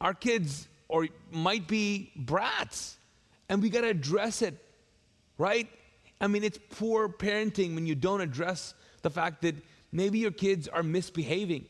Our 0.00 0.14
kids 0.14 0.66
or 0.88 1.08
might 1.30 1.66
be 1.66 2.10
brats. 2.16 2.96
And 3.48 3.62
we 3.62 3.70
got 3.70 3.82
to 3.82 3.88
address 3.88 4.42
it, 4.42 4.56
right? 5.38 5.68
I 6.20 6.26
mean, 6.26 6.44
it's 6.44 6.58
poor 6.70 7.08
parenting 7.08 7.74
when 7.74 7.86
you 7.86 7.94
don't 7.94 8.20
address 8.20 8.74
the 9.02 9.10
fact 9.10 9.42
that 9.42 9.54
maybe 9.92 10.18
your 10.18 10.30
kids 10.30 10.68
are 10.68 10.82
misbehaving. 10.82 11.66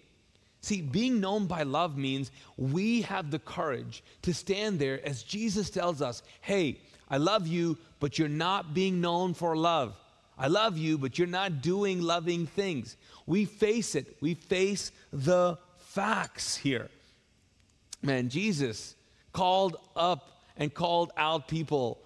See, 0.61 0.81
being 0.81 1.21
known 1.21 1.47
by 1.47 1.65
love 1.65 1.99
means 1.99 2.31
we 2.57 3.03
have 3.03 3.31
the 3.31 3.39
courage 3.39 4.03
to 4.23 4.33
stand 4.33 4.79
there 4.79 5.05
as 5.07 5.23
Jesus 5.23 5.69
tells 5.69 6.01
us, 6.01 6.23
hey, 6.41 6.79
I 7.11 7.19
love 7.19 7.47
you, 7.47 7.77
but 8.01 8.19
you're 8.19 8.29
not 8.29 8.73
being 8.73 9.01
known 9.01 9.35
for 9.35 9.57
love. 9.57 9.95
I 10.39 10.49
love 10.49 10.79
you, 10.79 10.97
but 10.97 11.19
you're 11.19 11.29
not 11.29 11.61
doing 11.61 12.01
loving 12.01 12.47
things. 12.47 12.97
We 13.27 13.45
face 13.45 13.95
it, 13.95 14.17
we 14.21 14.35
face 14.35 14.91
the 15.13 15.59
facts 15.79 16.57
here. 16.57 16.89
Man, 18.03 18.29
Jesus 18.29 18.97
called 19.35 19.77
up 19.95 20.31
and 20.57 20.73
called 20.73 21.13
out 21.19 21.47
people 21.47 22.01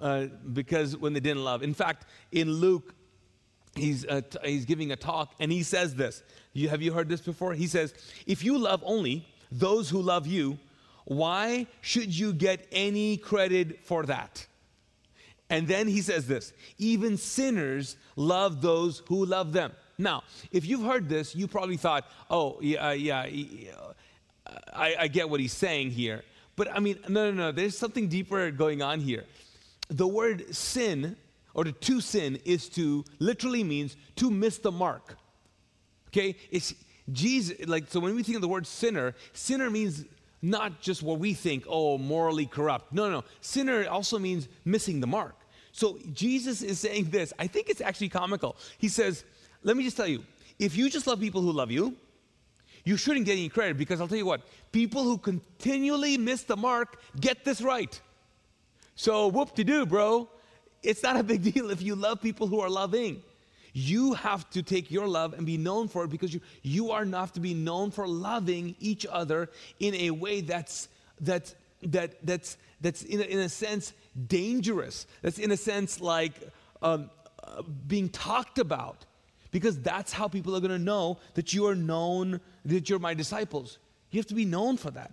uh, 0.00 0.26
because 0.54 0.96
when 0.96 1.12
they 1.12 1.20
didn't 1.20 1.44
love. 1.44 1.62
In 1.62 1.74
fact, 1.74 2.06
in 2.32 2.50
Luke, 2.50 2.94
he's, 3.74 4.06
uh, 4.06 4.22
t- 4.22 4.38
he's 4.44 4.64
giving 4.64 4.92
a 4.92 4.96
talk 4.96 5.34
and 5.38 5.52
he 5.52 5.62
says 5.62 5.94
this. 5.94 6.22
You, 6.54 6.70
have 6.70 6.80
you 6.80 6.92
heard 6.92 7.10
this 7.10 7.20
before? 7.20 7.52
He 7.52 7.66
says, 7.66 7.92
If 8.26 8.42
you 8.42 8.56
love 8.56 8.82
only 8.86 9.28
those 9.52 9.90
who 9.90 10.00
love 10.00 10.26
you, 10.26 10.58
why 11.04 11.66
should 11.80 12.16
you 12.16 12.32
get 12.32 12.66
any 12.72 13.16
credit 13.16 13.84
for 13.84 14.04
that? 14.04 14.46
And 15.50 15.66
then 15.66 15.88
he 15.88 16.02
says 16.02 16.26
this 16.26 16.52
even 16.76 17.16
sinners 17.16 17.96
love 18.16 18.60
those 18.60 19.02
who 19.08 19.24
love 19.24 19.52
them. 19.52 19.72
Now, 19.96 20.22
if 20.52 20.64
you've 20.66 20.84
heard 20.84 21.08
this, 21.08 21.34
you 21.34 21.48
probably 21.48 21.76
thought, 21.76 22.04
oh, 22.30 22.58
yeah, 22.60 22.92
yeah, 22.92 23.26
yeah 23.26 23.72
I, 24.72 24.94
I 25.00 25.08
get 25.08 25.28
what 25.28 25.40
he's 25.40 25.52
saying 25.52 25.90
here. 25.90 26.22
But 26.58 26.74
I 26.74 26.80
mean, 26.80 26.98
no, 27.08 27.30
no, 27.30 27.36
no, 27.44 27.52
there's 27.52 27.78
something 27.78 28.08
deeper 28.08 28.50
going 28.50 28.82
on 28.82 28.98
here. 28.98 29.24
The 29.88 30.08
word 30.08 30.54
sin, 30.54 31.16
or 31.54 31.64
to 31.64 32.00
sin, 32.00 32.40
is 32.44 32.68
to 32.70 33.04
literally 33.20 33.62
means 33.62 33.96
to 34.16 34.28
miss 34.28 34.58
the 34.58 34.72
mark. 34.72 35.16
Okay? 36.08 36.34
It's 36.50 36.74
Jesus, 37.12 37.66
like, 37.68 37.84
so 37.88 38.00
when 38.00 38.16
we 38.16 38.24
think 38.24 38.34
of 38.34 38.42
the 38.42 38.48
word 38.48 38.66
sinner, 38.66 39.14
sinner 39.32 39.70
means 39.70 40.04
not 40.42 40.80
just 40.80 41.00
what 41.00 41.20
we 41.20 41.32
think, 41.32 41.64
oh, 41.68 41.96
morally 41.96 42.46
corrupt. 42.46 42.92
No, 42.92 43.08
no. 43.08 43.22
Sinner 43.40 43.88
also 43.88 44.18
means 44.18 44.48
missing 44.64 44.98
the 44.98 45.06
mark. 45.06 45.36
So 45.70 45.98
Jesus 46.12 46.60
is 46.62 46.80
saying 46.80 47.10
this. 47.10 47.32
I 47.38 47.46
think 47.46 47.70
it's 47.70 47.80
actually 47.80 48.08
comical. 48.08 48.56
He 48.78 48.88
says, 48.88 49.24
let 49.62 49.76
me 49.76 49.84
just 49.84 49.96
tell 49.96 50.08
you, 50.08 50.24
if 50.58 50.76
you 50.76 50.90
just 50.90 51.06
love 51.06 51.20
people 51.20 51.40
who 51.40 51.52
love 51.52 51.70
you, 51.70 51.94
you 52.88 52.96
shouldn't 52.96 53.26
get 53.26 53.32
any 53.32 53.50
credit 53.50 53.76
because 53.76 54.00
I'll 54.00 54.08
tell 54.08 54.16
you 54.16 54.24
what, 54.24 54.40
people 54.72 55.02
who 55.02 55.18
continually 55.18 56.16
miss 56.16 56.44
the 56.44 56.56
mark 56.56 56.98
get 57.20 57.44
this 57.44 57.60
right. 57.60 58.00
So, 58.94 59.28
whoop 59.28 59.54
de 59.54 59.62
doo, 59.62 59.84
bro. 59.84 60.30
It's 60.82 61.02
not 61.02 61.16
a 61.16 61.22
big 61.22 61.42
deal 61.52 61.70
if 61.70 61.82
you 61.82 61.94
love 61.94 62.22
people 62.22 62.46
who 62.46 62.60
are 62.60 62.70
loving. 62.70 63.22
You 63.74 64.14
have 64.14 64.48
to 64.50 64.62
take 64.62 64.90
your 64.90 65.06
love 65.06 65.34
and 65.34 65.44
be 65.44 65.58
known 65.58 65.88
for 65.88 66.04
it 66.04 66.08
because 66.08 66.32
you, 66.32 66.40
you 66.62 66.90
are 66.90 67.02
enough 67.02 67.34
to 67.34 67.40
be 67.40 67.52
known 67.52 67.90
for 67.90 68.08
loving 68.08 68.74
each 68.80 69.04
other 69.04 69.50
in 69.78 69.94
a 69.94 70.10
way 70.10 70.40
that's, 70.40 70.88
that's, 71.20 71.54
that, 71.82 72.26
that's, 72.26 72.56
that's 72.80 73.02
in, 73.02 73.20
a, 73.20 73.24
in 73.24 73.38
a 73.40 73.50
sense 73.50 73.92
dangerous. 74.26 75.06
That's 75.20 75.38
in 75.38 75.50
a 75.50 75.58
sense 75.58 76.00
like 76.00 76.32
um, 76.80 77.10
uh, 77.44 77.60
being 77.86 78.08
talked 78.08 78.58
about 78.58 79.04
because 79.50 79.80
that's 79.80 80.12
how 80.12 80.28
people 80.28 80.54
are 80.56 80.60
going 80.60 80.70
to 80.70 80.78
know 80.78 81.18
that 81.34 81.52
you 81.52 81.66
are 81.66 81.74
known, 81.74 82.40
that 82.64 82.88
you're 82.88 82.98
my 82.98 83.14
disciples. 83.14 83.78
You 84.10 84.18
have 84.18 84.26
to 84.26 84.34
be 84.34 84.44
known 84.44 84.76
for 84.76 84.90
that. 84.90 85.12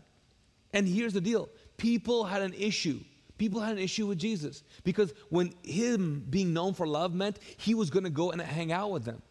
And 0.74 0.88
here's 0.88 1.14
the 1.14 1.22
deal 1.22 1.50
people 1.78 2.26
had 2.26 2.42
an 2.42 2.54
issue. 2.54 3.00
People 3.38 3.60
had 3.60 3.74
an 3.74 3.80
issue 3.80 4.08
with 4.08 4.18
Jesus 4.18 4.64
because 4.86 5.14
when 5.30 5.54
him 5.64 6.26
being 6.30 6.54
known 6.54 6.74
for 6.74 6.88
love 6.88 7.14
meant 7.14 7.38
he 7.58 7.76
was 7.76 7.90
going 7.90 8.06
to 8.06 8.10
go 8.10 8.32
and 8.32 8.42
hang 8.42 8.72
out 8.72 8.92
with 8.92 9.04
them. 9.04 9.22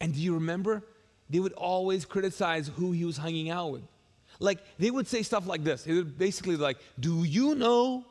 And 0.00 0.14
do 0.14 0.20
you 0.20 0.34
remember? 0.34 0.84
They 1.28 1.40
would 1.40 1.52
always 1.54 2.04
criticize 2.04 2.68
who 2.76 2.92
he 2.92 3.04
was 3.04 3.16
hanging 3.16 3.50
out 3.50 3.72
with. 3.72 3.82
Like 4.38 4.60
they 4.78 4.90
would 4.90 5.08
say 5.08 5.22
stuff 5.22 5.46
like 5.46 5.64
this. 5.64 5.86
It 5.86 5.94
would 5.94 6.16
basically 6.16 6.56
like, 6.56 6.78
"Do 6.98 7.24
you 7.24 7.54
know 7.56 8.04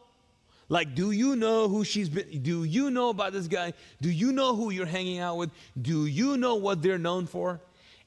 like, 0.70 0.96
do 0.96 1.12
you 1.12 1.36
know 1.36 1.70
who 1.70 1.84
she's 1.84 2.10
been? 2.10 2.42
Do 2.42 2.64
you 2.64 2.92
know 2.92 3.10
about 3.10 3.34
this 3.34 3.48
guy? 3.48 3.74
Do 4.02 4.10
you 4.10 4.32
know 4.32 4.56
who 4.56 4.70
you're 4.70 4.86
hanging 4.86 5.20
out 5.20 5.38
with? 5.38 5.52
Do 5.82 6.06
you 6.06 6.38
know 6.38 6.56
what 6.56 6.82
they're 6.82 6.98
known 6.98 7.26
for? 7.26 7.62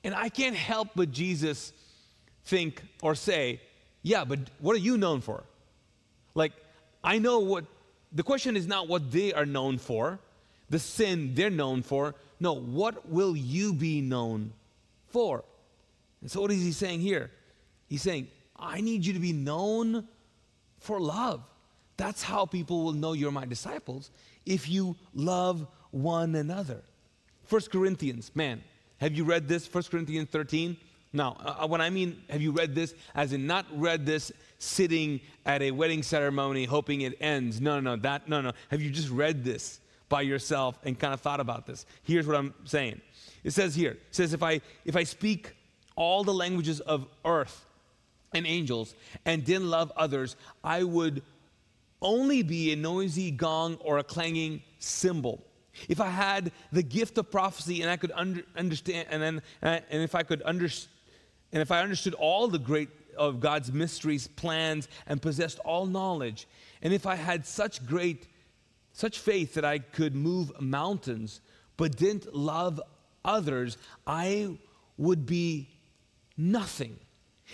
And 0.05 0.15
I 0.15 0.29
can't 0.29 0.57
help 0.57 0.89
but 0.95 1.11
Jesus 1.11 1.73
think 2.45 2.83
or 3.03 3.15
say, 3.15 3.61
yeah, 4.03 4.25
but 4.25 4.39
what 4.59 4.75
are 4.77 4.81
you 4.81 4.99
known 4.99 5.21
for? 5.21 5.45
Like, 6.35 6.53
I 7.03 7.19
know 7.19 7.41
what, 7.41 7.65
the 8.13 8.23
question 8.23 8.57
is 8.57 8.67
not 8.67 8.89
what 8.89 9.11
they 9.11 9.33
are 9.33 9.47
known 9.47 9.79
for, 9.79 10.19
the 10.69 10.79
sin 10.79 11.33
they're 11.35 11.51
known 11.51 11.83
for. 11.83 12.15
No, 12.39 12.55
what 12.55 13.09
will 13.09 13.37
you 13.37 13.73
be 13.73 14.01
known 14.01 14.53
for? 15.09 15.45
And 16.21 16.31
so, 16.31 16.41
what 16.41 16.51
is 16.51 16.63
he 16.63 16.73
saying 16.73 17.01
here? 17.01 17.31
He's 17.89 18.03
saying, 18.03 18.29
I 18.57 18.81
need 18.81 19.05
you 19.05 19.15
to 19.15 19.19
be 19.19 19.33
known 19.33 20.07
for 20.79 21.01
love. 21.01 21.43
That's 22.01 22.23
how 22.23 22.47
people 22.47 22.83
will 22.83 22.95
know 22.95 23.13
you're 23.13 23.31
my 23.31 23.45
disciples 23.45 24.11
if 24.47 24.71
you 24.71 24.97
love 25.13 25.67
one 25.91 26.35
another. 26.35 26.81
First 27.45 27.71
Corinthians, 27.71 28.31
man, 28.35 28.65
have 29.03 29.15
you 29.15 29.25
read 29.25 29.49
this? 29.49 29.67
First 29.67 29.91
Corinthians 29.91 30.31
13? 30.31 30.79
Now, 31.13 31.37
uh, 31.45 31.57
uh, 31.59 31.67
when 31.67 31.83
I 31.83 31.91
mean 31.91 32.23
have 32.31 32.41
you 32.41 32.53
read 32.53 32.75
this, 32.75 32.95
as 33.15 33.35
in 33.35 33.47
not 33.47 33.67
read 33.71 34.07
this 34.07 34.33
sitting 34.59 35.21
at 35.45 35.61
a 35.61 35.73
wedding 35.73 36.03
ceremony 36.03 36.65
hoping 36.65 37.03
it 37.03 37.19
ends. 37.21 37.61
No, 37.61 37.79
no, 37.79 37.97
no, 37.97 38.01
that, 38.01 38.31
no, 38.31 38.41
no. 38.41 38.53
Have 38.71 38.81
you 38.81 38.89
just 38.89 39.11
read 39.11 39.45
this 39.45 39.79
by 40.09 40.23
yourself 40.23 40.79
and 40.85 40.99
kind 40.99 41.13
of 41.13 41.21
thought 41.21 41.39
about 41.39 41.67
this? 41.67 41.85
Here's 42.03 42.27
what 42.27 42.35
I'm 42.35 42.55
saying. 42.65 42.99
It 43.45 43.51
says 43.51 43.75
here, 43.75 43.93
it 43.93 44.15
says 44.15 44.33
if 44.33 44.43
I 44.43 44.63
if 44.87 44.97
I 44.97 45.05
speak 45.05 45.55
all 45.97 46.25
the 46.25 46.33
languages 46.33 46.81
of 46.81 47.07
earth 47.27 47.63
and 48.33 48.47
angels 48.47 48.95
and 49.27 49.45
didn't 49.45 49.69
love 49.69 49.93
others, 49.99 50.37
I 50.65 50.83
would 50.83 51.21
only 52.03 52.43
be 52.43 52.73
a 52.73 52.77
noisy 52.77 53.31
gong 53.31 53.77
or 53.81 53.99
a 53.99 54.05
clanging 54.05 54.63
cymbal. 54.79 55.45
If 55.89 56.01
I 56.01 56.09
had 56.09 56.53
the 56.73 56.83
gift 56.83 57.19
of 57.19 57.31
prophecy 57.31 57.83
and 57.83 57.91
I 57.91 57.97
could 57.97 58.13
under, 58.15 58.43
understand, 58.57 59.09
and 59.11 59.23
then 59.23 59.43
uh, 59.63 59.81
and 59.91 60.03
if 60.03 60.15
I 60.15 60.23
could 60.23 60.43
understand, 60.43 60.93
and 61.53 61.63
if 61.63 61.71
I 61.71 61.81
understood 61.81 62.15
all 62.15 62.49
the 62.49 62.59
great 62.59 62.89
of 63.17 63.41
God's 63.41 63.73
mysteries, 63.73 64.29
plans, 64.29 64.89
and 65.07 65.21
possessed 65.21 65.59
all 65.61 65.87
knowledge, 65.87 66.47
and 66.83 66.93
if 66.93 67.07
I 67.07 67.17
had 67.17 67.47
such 67.47 67.85
great, 67.87 68.27
such 68.93 69.19
faith 69.19 69.55
that 69.55 69.65
I 69.65 69.79
could 69.79 70.15
move 70.15 70.53
mountains, 70.61 71.41
but 71.77 71.97
didn't 71.97 72.35
love 72.35 72.81
others, 73.25 73.79
I 74.07 74.57
would 74.97 75.27
be 75.27 75.69
nothing. 76.37 76.99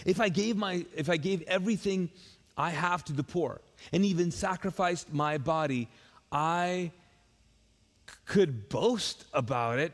If 0.05 0.21
I 0.21 0.29
gave 0.29 0.57
my, 0.57 0.85
if 0.95 1.09
I 1.09 1.17
gave 1.17 1.43
everything 1.43 2.11
I 2.57 2.71
have 2.71 3.05
to 3.07 3.13
the 3.13 3.23
poor, 3.23 3.61
and 3.93 4.05
even 4.05 4.31
sacrificed 4.31 5.13
my 5.13 5.39
body, 5.39 5.89
I 6.31 6.93
could 8.25 8.69
boast 8.69 9.25
about 9.33 9.79
it, 9.79 9.93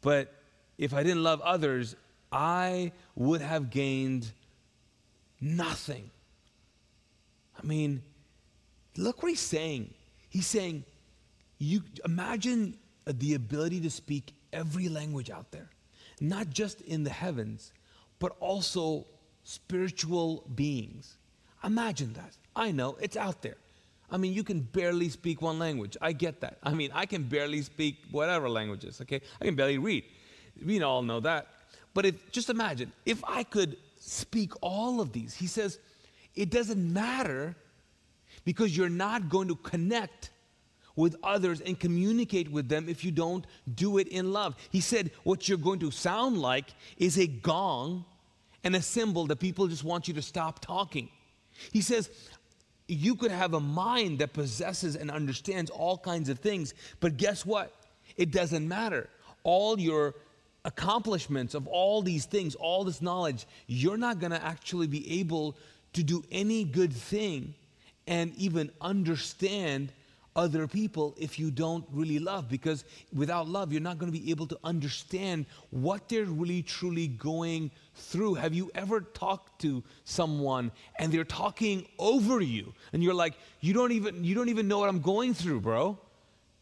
but 0.00 0.32
if 0.76 0.94
I 0.94 1.02
didn't 1.02 1.22
love 1.22 1.40
others, 1.40 1.96
I 2.30 2.92
would 3.14 3.40
have 3.40 3.70
gained 3.70 4.30
nothing. 5.40 6.10
I 7.60 7.66
mean, 7.66 8.02
look 8.96 9.22
what 9.22 9.30
he's 9.30 9.40
saying. 9.40 9.92
He's 10.28 10.46
saying, 10.46 10.84
you 11.58 11.82
imagine 12.04 12.78
the 13.06 13.34
ability 13.34 13.80
to 13.80 13.90
speak 13.90 14.32
every 14.52 14.88
language 14.88 15.30
out 15.30 15.50
there, 15.50 15.70
not 16.20 16.50
just 16.50 16.80
in 16.82 17.02
the 17.04 17.10
heavens, 17.10 17.72
but 18.18 18.36
also 18.40 19.06
spiritual 19.42 20.44
beings. 20.54 21.16
Imagine 21.64 22.12
that. 22.12 22.36
I 22.58 22.72
know, 22.72 22.96
it's 23.00 23.16
out 23.16 23.42
there. 23.42 23.56
I 24.10 24.16
mean, 24.16 24.32
you 24.32 24.42
can 24.42 24.60
barely 24.60 25.08
speak 25.10 25.42
one 25.42 25.58
language. 25.58 25.96
I 26.00 26.12
get 26.12 26.40
that. 26.40 26.58
I 26.62 26.72
mean, 26.72 26.90
I 26.94 27.04
can 27.06 27.22
barely 27.22 27.62
speak 27.62 27.96
whatever 28.10 28.48
languages, 28.48 29.00
okay? 29.02 29.20
I 29.40 29.44
can 29.44 29.54
barely 29.54 29.78
read. 29.78 30.04
We 30.64 30.82
all 30.82 31.02
know 31.02 31.20
that. 31.20 31.46
But 31.94 32.06
if 32.06 32.30
just 32.32 32.48
imagine 32.48 32.92
if 33.04 33.22
I 33.24 33.42
could 33.44 33.76
speak 34.00 34.52
all 34.60 35.00
of 35.00 35.12
these. 35.12 35.34
He 35.34 35.46
says, 35.46 35.78
it 36.34 36.50
doesn't 36.50 36.92
matter 36.92 37.56
because 38.44 38.76
you're 38.76 38.88
not 38.88 39.28
going 39.28 39.48
to 39.48 39.56
connect 39.56 40.30
with 40.96 41.16
others 41.22 41.60
and 41.60 41.78
communicate 41.78 42.50
with 42.50 42.68
them 42.68 42.88
if 42.88 43.04
you 43.04 43.10
don't 43.10 43.46
do 43.74 43.98
it 43.98 44.08
in 44.08 44.32
love. 44.32 44.56
He 44.70 44.80
said, 44.80 45.10
what 45.22 45.48
you're 45.48 45.58
going 45.58 45.78
to 45.80 45.90
sound 45.90 46.38
like 46.38 46.66
is 46.96 47.18
a 47.18 47.26
gong 47.26 48.04
and 48.64 48.74
a 48.74 48.82
cymbal 48.82 49.26
that 49.26 49.38
people 49.38 49.68
just 49.68 49.84
want 49.84 50.08
you 50.08 50.14
to 50.14 50.22
stop 50.22 50.60
talking. 50.60 51.08
He 51.72 51.80
says, 51.80 52.10
you 52.88 53.14
could 53.14 53.30
have 53.30 53.54
a 53.54 53.60
mind 53.60 54.18
that 54.18 54.32
possesses 54.32 54.96
and 54.96 55.10
understands 55.10 55.70
all 55.70 55.98
kinds 55.98 56.28
of 56.28 56.38
things, 56.38 56.74
but 57.00 57.18
guess 57.18 57.44
what? 57.44 57.72
It 58.16 58.30
doesn't 58.30 58.66
matter. 58.66 59.08
All 59.44 59.78
your 59.78 60.14
accomplishments 60.64 61.54
of 61.54 61.66
all 61.66 62.02
these 62.02 62.24
things, 62.24 62.54
all 62.54 62.84
this 62.84 63.00
knowledge, 63.02 63.46
you're 63.66 63.98
not 63.98 64.18
going 64.18 64.32
to 64.32 64.42
actually 64.42 64.86
be 64.86 65.20
able 65.20 65.56
to 65.92 66.02
do 66.02 66.24
any 66.30 66.64
good 66.64 66.92
thing 66.92 67.54
and 68.06 68.34
even 68.36 68.70
understand 68.80 69.92
other 70.38 70.68
people 70.68 71.16
if 71.18 71.36
you 71.36 71.50
don't 71.50 71.84
really 71.90 72.20
love 72.20 72.48
because 72.48 72.84
without 73.12 73.48
love 73.48 73.72
you're 73.72 73.82
not 73.82 73.98
going 73.98 74.10
to 74.10 74.16
be 74.16 74.30
able 74.30 74.46
to 74.46 74.56
understand 74.62 75.44
what 75.70 76.08
they're 76.08 76.24
really 76.24 76.62
truly 76.62 77.08
going 77.08 77.72
through. 77.96 78.34
Have 78.34 78.54
you 78.54 78.70
ever 78.72 79.00
talked 79.00 79.60
to 79.62 79.82
someone 80.04 80.70
and 80.96 81.12
they're 81.12 81.24
talking 81.24 81.88
over 81.98 82.40
you? 82.40 82.72
And 82.92 83.02
you're 83.02 83.14
like 83.14 83.34
you 83.60 83.74
don't 83.74 83.90
even 83.90 84.22
you 84.22 84.36
don't 84.36 84.48
even 84.48 84.68
know 84.68 84.78
what 84.78 84.88
I'm 84.88 85.00
going 85.00 85.34
through 85.34 85.60
bro. 85.60 85.98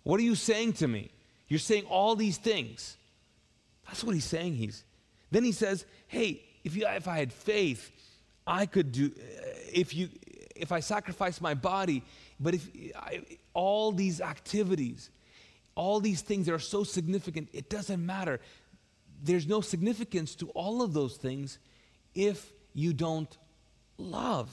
What 0.04 0.18
are 0.20 0.24
you 0.24 0.36
saying 0.36 0.72
to 0.74 0.88
me? 0.88 1.10
You're 1.46 1.58
saying 1.58 1.84
all 1.84 2.16
these 2.16 2.38
things. 2.38 2.96
That's 3.86 4.02
what 4.02 4.14
he's 4.14 4.24
saying 4.24 4.54
he's 4.54 4.84
then 5.30 5.44
he 5.44 5.52
says 5.52 5.84
hey 6.08 6.42
if 6.64 6.74
you 6.74 6.86
if 6.88 7.06
I 7.06 7.18
had 7.18 7.30
faith 7.30 7.92
I 8.46 8.64
could 8.64 8.90
do 8.90 9.12
if 9.70 9.94
you 9.94 10.08
if 10.56 10.72
I 10.72 10.80
sacrifice 10.80 11.42
my 11.42 11.52
body 11.52 12.02
but 12.38 12.54
if 12.54 12.68
I, 12.94 13.22
all 13.54 13.92
these 13.92 14.20
activities, 14.20 15.10
all 15.74 16.00
these 16.00 16.22
things 16.22 16.46
that 16.46 16.54
are 16.54 16.58
so 16.58 16.84
significant, 16.84 17.48
it 17.52 17.70
doesn't 17.70 18.04
matter. 18.04 18.40
There's 19.22 19.46
no 19.46 19.60
significance 19.60 20.34
to 20.36 20.48
all 20.50 20.82
of 20.82 20.92
those 20.92 21.16
things 21.16 21.58
if 22.14 22.52
you 22.74 22.92
don't 22.92 23.34
love. 23.98 24.48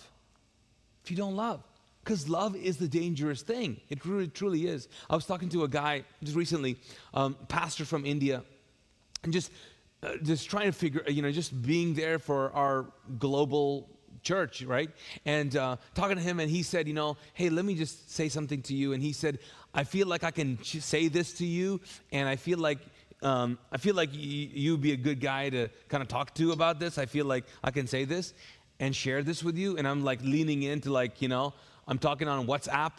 If 1.03 1.11
you 1.11 1.17
don't 1.17 1.35
love. 1.35 1.61
Because 2.03 2.27
love 2.27 2.55
is 2.55 2.77
the 2.77 2.87
dangerous 2.87 3.41
thing. 3.41 3.79
It 3.89 4.05
really, 4.05 4.27
truly 4.27 4.67
is. 4.67 4.89
I 5.09 5.15
was 5.15 5.25
talking 5.25 5.49
to 5.49 5.63
a 5.63 5.69
guy 5.69 6.03
just 6.21 6.35
recently, 6.35 6.77
um, 7.13 7.37
pastor 7.47 7.85
from 7.85 8.05
India, 8.05 8.43
and 9.23 9.31
just, 9.31 9.51
uh, 10.01 10.17
just 10.21 10.49
trying 10.49 10.65
to 10.65 10.73
figure, 10.73 11.03
you 11.07 11.21
know, 11.21 11.31
just 11.31 11.61
being 11.61 11.93
there 11.93 12.19
for 12.19 12.51
our 12.51 12.85
global 13.19 13.89
church, 14.23 14.63
right? 14.63 14.89
And 15.25 15.55
uh, 15.55 15.77
talking 15.93 16.17
to 16.17 16.23
him, 16.23 16.39
and 16.39 16.49
he 16.49 16.63
said, 16.63 16.87
you 16.87 16.93
know, 16.93 17.17
hey, 17.33 17.49
let 17.49 17.65
me 17.65 17.75
just 17.75 18.11
say 18.11 18.29
something 18.29 18.61
to 18.63 18.73
you. 18.73 18.93
And 18.93 19.03
he 19.03 19.13
said, 19.13 19.39
I 19.73 19.83
feel 19.83 20.07
like 20.07 20.23
I 20.23 20.31
can 20.31 20.63
say 20.63 21.07
this 21.07 21.33
to 21.33 21.45
you, 21.45 21.81
and 22.11 22.27
I 22.27 22.35
feel 22.35 22.59
like 22.59 22.79
um, 23.23 23.57
I 23.71 23.77
feel 23.77 23.95
like 23.95 24.09
you'd 24.11 24.81
be 24.81 24.91
a 24.91 24.97
good 24.97 25.21
guy 25.21 25.49
to 25.49 25.69
kind 25.87 26.03
of 26.03 26.09
talk 26.09 26.35
to 26.35 26.51
about 26.51 26.79
this. 26.79 26.97
I 26.97 27.05
feel 27.05 27.25
like 27.25 27.45
I 27.63 27.71
can 27.71 27.87
say 27.87 28.03
this 28.03 28.33
and 28.79 28.93
share 28.93 29.23
this 29.23 29.43
with 29.43 29.57
you. 29.57 29.77
And 29.77 29.87
I'm 29.87 30.03
like 30.03 30.21
leaning 30.21 30.63
into 30.63 30.91
like, 30.91 31.21
you 31.21 31.29
know, 31.29 31.53
I'm 31.87 31.97
talking 31.97 32.27
on 32.27 32.45
WhatsApp 32.47 32.91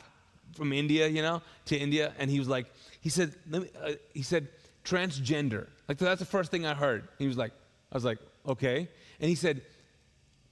from 0.57 0.73
India, 0.73 1.09
you 1.09 1.21
know, 1.21 1.43
to 1.67 1.77
India. 1.77 2.15
And 2.19 2.31
he 2.31 2.39
was 2.39 2.49
like, 2.49 2.67
he 3.01 3.11
said, 3.11 3.35
me, 3.47 3.69
uh, 3.83 3.93
he 4.15 4.23
said, 4.23 4.49
transgender. 4.85 5.67
Like 5.89 5.99
that's 5.99 6.21
the 6.21 6.27
first 6.27 6.51
thing 6.51 6.65
I 6.65 6.75
heard. 6.75 7.09
He 7.19 7.27
was 7.27 7.37
like, 7.37 7.53
I 7.93 7.97
was 7.97 8.05
like, 8.05 8.19
okay. 8.47 8.89
And 9.21 9.29
he 9.29 9.35
said, 9.35 9.61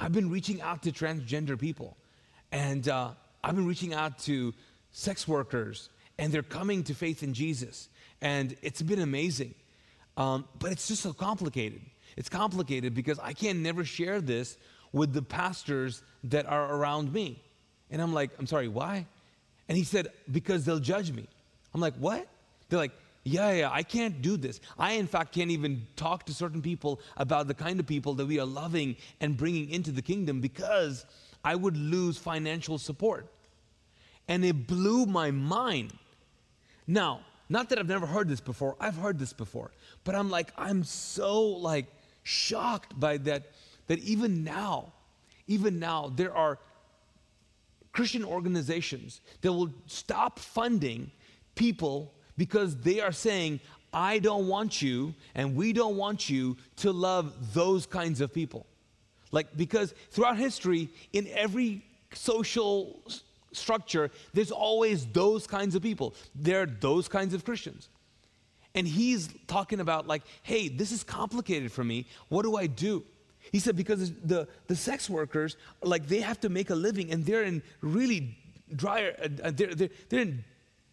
I've 0.03 0.13
been 0.13 0.31
reaching 0.31 0.61
out 0.61 0.83
to 0.83 0.91
transgender 0.91 1.57
people, 1.57 1.97
and 2.51 2.89
uh, 2.89 3.11
I've 3.45 3.55
been 3.55 3.69
reaching 3.69 3.95
out 3.95 4.19
to 4.21 4.53
sex 4.91 5.29
workers, 5.29 5.91
and 6.19 6.33
they're 6.33 6.43
coming 6.43 6.83
to 6.85 6.95
faith 6.95 7.23
in 7.23 7.35
Jesus, 7.35 7.89
and 8.21 8.57
it's 8.63 8.83
been 8.83 8.99
amazing. 8.99 9.55
Um, 10.17 10.45
but 10.59 10.73
it's 10.73 10.89
just 10.89 11.03
so 11.03 11.13
complicated. 11.13 11.83
It's 12.17 12.29
complicated 12.29 12.95
because 12.95 13.21
I 13.21 13.33
can 13.33 13.63
never 13.63 13.85
share 13.85 14.21
this 14.21 14.59
with 14.93 15.13
the 15.13 15.23
pastors 15.23 16.03
that 16.25 16.47
are 16.47 16.75
around 16.75 17.13
me. 17.13 17.41
And 17.89 18.03
I'm 18.03 18.13
like, 18.13 18.31
I'm 18.41 18.49
sorry, 18.49 18.67
why? 18.67 19.07
And 19.69 19.79
he 19.79 19.85
said, 19.85 20.09
because 20.33 20.65
they'll 20.65 20.81
judge 20.81 21.13
me. 21.13 21.29
I'm 21.75 21.81
like, 21.81 21.95
what? 21.95 22.27
They're 22.69 22.79
like, 22.81 22.93
yeah, 23.25 23.53
yeah, 23.53 23.71
I 23.71 23.85
can't 23.85 24.21
do 24.21 24.37
this. 24.37 24.61
I, 24.79 24.93
in 24.93 25.07
fact, 25.07 25.33
can't 25.33 25.51
even 25.51 25.87
talk 25.95 26.27
to 26.27 26.35
certain 26.35 26.61
people 26.61 27.01
about 27.17 27.47
the 27.47 27.55
kind 27.55 27.79
of 27.79 27.87
people 27.87 28.15
that 28.15 28.27
we 28.27 28.41
are 28.41 28.47
loving 28.47 28.97
and 29.21 29.37
bringing 29.37 29.71
into 29.71 29.93
the 29.93 30.03
kingdom 30.03 30.41
because 30.41 31.07
I 31.45 31.55
would 31.55 31.77
lose 31.77 32.19
financial 32.19 32.79
support. 32.79 33.29
And 34.27 34.45
it 34.45 34.67
blew 34.67 35.07
my 35.07 35.31
mind. 35.31 35.93
Now, 36.87 37.21
not 37.49 37.69
that 37.69 37.79
I've 37.79 37.89
never 37.89 38.07
heard 38.07 38.29
this 38.29 38.41
before, 38.41 38.77
I've 38.81 38.97
heard 38.97 39.19
this 39.19 39.33
before, 39.33 39.71
but 40.05 40.15
I'm 40.15 40.31
like, 40.31 40.53
I'm 40.57 40.83
so 40.83 41.43
like 41.43 41.87
shocked 42.25 42.99
by 42.99 43.19
that, 43.19 43.53
that 43.87 43.99
even 44.01 44.43
now, 44.43 44.93
even 45.47 45.79
now, 45.79 46.11
there 46.15 46.35
are 46.35 46.59
Christian 47.93 48.25
organizations 48.25 49.21
that 49.43 49.53
will 49.53 49.71
stop 49.87 50.39
funding 50.39 51.11
people 51.55 52.15
because 52.37 52.77
they 52.77 53.01
are 53.01 53.13
saying, 53.13 53.61
I 53.93 54.19
don't 54.19 54.49
want 54.49 54.81
you 54.81 55.15
and 55.35 55.55
we 55.55 55.73
don't 55.73 55.97
want 55.97 56.31
you 56.31 56.57
to 56.77 56.93
love 56.93 57.53
those 57.53 57.87
kinds 57.87 58.21
of 58.21 58.33
people. 58.33 58.67
Like, 59.31 59.57
because 59.57 59.95
throughout 60.11 60.37
history, 60.37 60.91
in 61.13 61.27
every 61.35 61.85
social 62.15 63.01
structure, 63.53 64.11
there's 64.35 64.51
always 64.51 65.07
those 65.07 65.47
kinds 65.47 65.75
of 65.75 65.83
people. 65.83 66.15
There 66.35 66.63
are 66.63 66.67
those 66.67 67.09
kinds 67.09 67.35
of 67.35 67.45
Christians. 67.45 67.89
And 68.75 68.87
he's 68.87 69.29
talking 69.47 69.81
about, 69.81 70.07
like, 70.07 70.23
hey, 70.43 70.69
this 70.69 70.93
is 70.93 71.03
complicated 71.05 71.73
for 71.73 71.85
me. 71.85 72.07
What 72.29 72.43
do 72.43 72.57
I 72.57 72.67
do? 72.67 73.05
He 73.51 73.59
said, 73.59 73.77
because 73.77 74.13
the, 74.25 74.49
the 74.67 74.77
sex 74.77 75.11
workers, 75.11 75.57
like, 75.83 76.07
they 76.07 76.21
have 76.21 76.41
to 76.41 76.49
make 76.49 76.71
a 76.71 76.75
living 76.75 77.11
and 77.11 77.27
they're 77.27 77.43
in 77.43 77.63
really 77.81 78.39
dire, 78.75 79.15
uh, 79.23 79.51
they're, 79.51 79.75
they're, 79.75 79.91
they're, 80.09 80.21
in, 80.21 80.45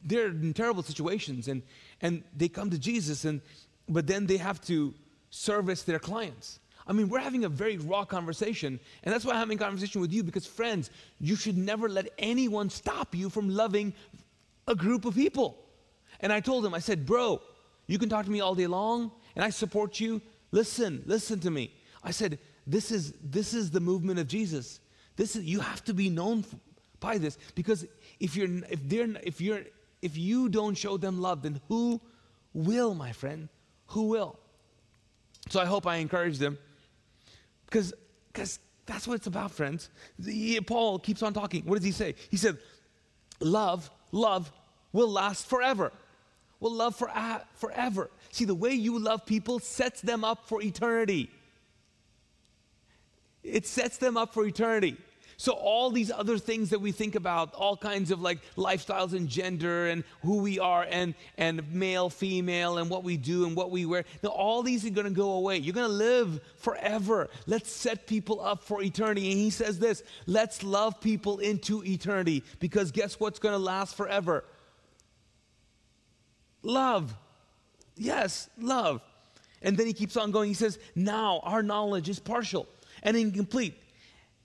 they're 0.04 0.28
in 0.28 0.54
terrible 0.54 0.84
situations. 0.84 1.48
And, 1.48 1.62
and 2.02 2.24
they 2.36 2.48
come 2.48 2.70
to 2.70 2.80
Jesus, 2.80 3.26
and, 3.26 3.42
but 3.88 4.08
then 4.08 4.26
they 4.26 4.38
have 4.38 4.62
to 4.62 4.94
service 5.30 5.84
their 5.84 6.00
clients. 6.00 6.60
I 6.88 6.94
mean, 6.94 7.10
we're 7.10 7.20
having 7.20 7.46
a 7.46 7.50
very 7.50 7.78
raw 7.78 8.04
conversation, 8.04 8.80
and 9.04 9.14
that's 9.14 9.24
why 9.24 9.34
I'm 9.34 9.40
having 9.40 9.58
a 9.58 9.62
conversation 9.62 10.02
with 10.02 10.12
you 10.12 10.24
because, 10.24 10.48
friends, 10.48 10.90
you 11.20 11.36
should 11.36 11.58
never 11.58 11.88
let 11.88 12.08
anyone 12.18 12.70
stop 12.70 13.14
you 13.14 13.30
from 13.30 13.50
loving 13.50 13.94
a 14.68 14.74
group 14.74 15.06
of 15.06 15.14
people. 15.14 15.58
And 16.20 16.34
I 16.34 16.40
told 16.40 16.66
him, 16.66 16.74
I 16.74 16.80
said, 16.80 17.06
Bro, 17.06 17.42
you 17.86 18.00
can 18.00 18.10
talk 18.10 18.26
to 18.26 18.32
me 18.32 18.40
all 18.40 18.56
day 18.56 18.66
long, 18.68 19.12
and 19.36 19.46
I 19.46 19.52
support 19.52 20.00
you. 20.00 20.22
Listen, 20.52 21.04
listen 21.06 21.40
to 21.42 21.52
me. 21.52 21.72
I 22.04 22.10
said, 22.10 22.40
This 22.66 22.92
is, 22.92 23.14
this 23.24 23.54
is 23.54 23.70
the 23.70 23.80
movement 23.80 24.20
of 24.20 24.28
Jesus. 24.28 24.80
This 25.16 25.36
is, 25.36 25.44
you 25.44 25.60
have 25.60 25.84
to 25.84 25.94
be 25.94 26.10
known 26.10 26.44
by 27.00 27.18
this 27.18 27.38
because 27.56 27.86
if 28.20 28.36
you're, 28.36 28.50
if 28.70 28.88
they're, 28.88 29.10
if 29.24 29.42
you're, 29.42 29.62
if 30.02 30.18
you 30.18 30.50
don't 30.50 30.76
show 30.76 30.98
them 30.98 31.22
love, 31.22 31.44
then 31.44 31.60
who 31.68 32.02
will, 32.54 32.96
my 32.96 33.12
friend? 33.12 33.50
Who 33.88 34.04
will? 34.04 34.40
So 35.50 35.60
I 35.60 35.66
hope 35.66 35.88
I 35.88 35.98
encourage 35.98 36.38
them 36.38 36.58
because 37.66 37.94
because 38.32 38.60
that's 38.86 39.08
what 39.08 39.16
it's 39.16 39.28
about, 39.28 39.52
friends. 39.52 39.90
The, 40.18 40.60
Paul 40.62 41.00
keeps 41.00 41.22
on 41.22 41.34
talking. 41.34 41.64
What 41.64 41.76
does 41.76 41.86
he 41.86 41.92
say? 41.92 42.16
He 42.30 42.38
said, 42.38 42.58
Love, 43.40 43.90
love 44.12 44.52
will 44.92 45.10
last 45.10 45.48
forever. 45.48 45.92
Will 46.60 46.74
love 46.74 46.96
for, 46.96 47.10
uh, 47.10 47.40
forever. 47.56 48.10
See, 48.32 48.46
the 48.46 48.56
way 48.56 48.74
you 48.74 49.00
love 49.00 49.26
people 49.26 49.60
sets 49.60 50.02
them 50.02 50.24
up 50.24 50.48
for 50.48 50.62
eternity. 50.62 51.30
It 53.44 53.66
sets 53.66 53.98
them 53.98 54.18
up 54.18 54.34
for 54.34 54.46
eternity. 54.46 54.98
So, 55.40 55.54
all 55.54 55.90
these 55.90 56.12
other 56.12 56.38
things 56.38 56.72
that 56.72 56.82
we 56.82 56.92
think 56.92 57.16
about, 57.16 57.54
all 57.54 57.78
kinds 57.78 58.12
of 58.12 58.22
like 58.22 58.40
lifestyles 58.58 59.14
and 59.14 59.30
gender 59.30 59.88
and 59.88 60.04
who 60.22 60.40
we 60.40 60.60
are 60.60 60.86
and, 60.90 61.16
and 61.38 61.72
male, 61.72 62.10
female, 62.10 62.78
and 62.78 62.90
what 62.90 63.06
we 63.06 63.16
do 63.16 63.46
and 63.46 63.56
what 63.56 63.72
we 63.72 63.86
wear, 63.86 64.04
now 64.22 64.32
all 64.32 64.64
these 64.64 64.86
are 64.86 64.90
going 64.90 65.08
to 65.08 65.14
go 65.14 65.32
away. 65.32 65.56
You're 65.56 65.74
going 65.74 65.88
to 65.88 65.94
live 65.94 66.42
forever. 66.58 67.30
Let's 67.48 67.72
set 67.72 68.06
people 68.06 68.42
up 68.42 68.64
for 68.64 68.84
eternity. 68.84 69.32
And 69.32 69.40
he 69.40 69.50
says 69.50 69.80
this 69.80 70.04
let's 70.28 70.62
love 70.62 71.00
people 71.00 71.40
into 71.40 71.86
eternity 71.86 72.44
because 72.60 72.92
guess 72.92 73.18
what's 73.18 73.40
going 73.40 73.54
to 73.54 73.60
last 73.60 73.96
forever? 73.96 74.44
Love. 76.64 77.16
Yes, 77.96 78.50
love. 78.60 79.00
And 79.62 79.78
then 79.78 79.88
he 79.88 79.94
keeps 79.94 80.18
on 80.18 80.32
going. 80.32 80.50
He 80.50 80.54
says, 80.54 80.78
Now 80.96 81.40
our 81.44 81.64
knowledge 81.64 82.10
is 82.10 82.20
partial 82.20 82.68
and 83.04 83.16
incomplete. 83.16 83.82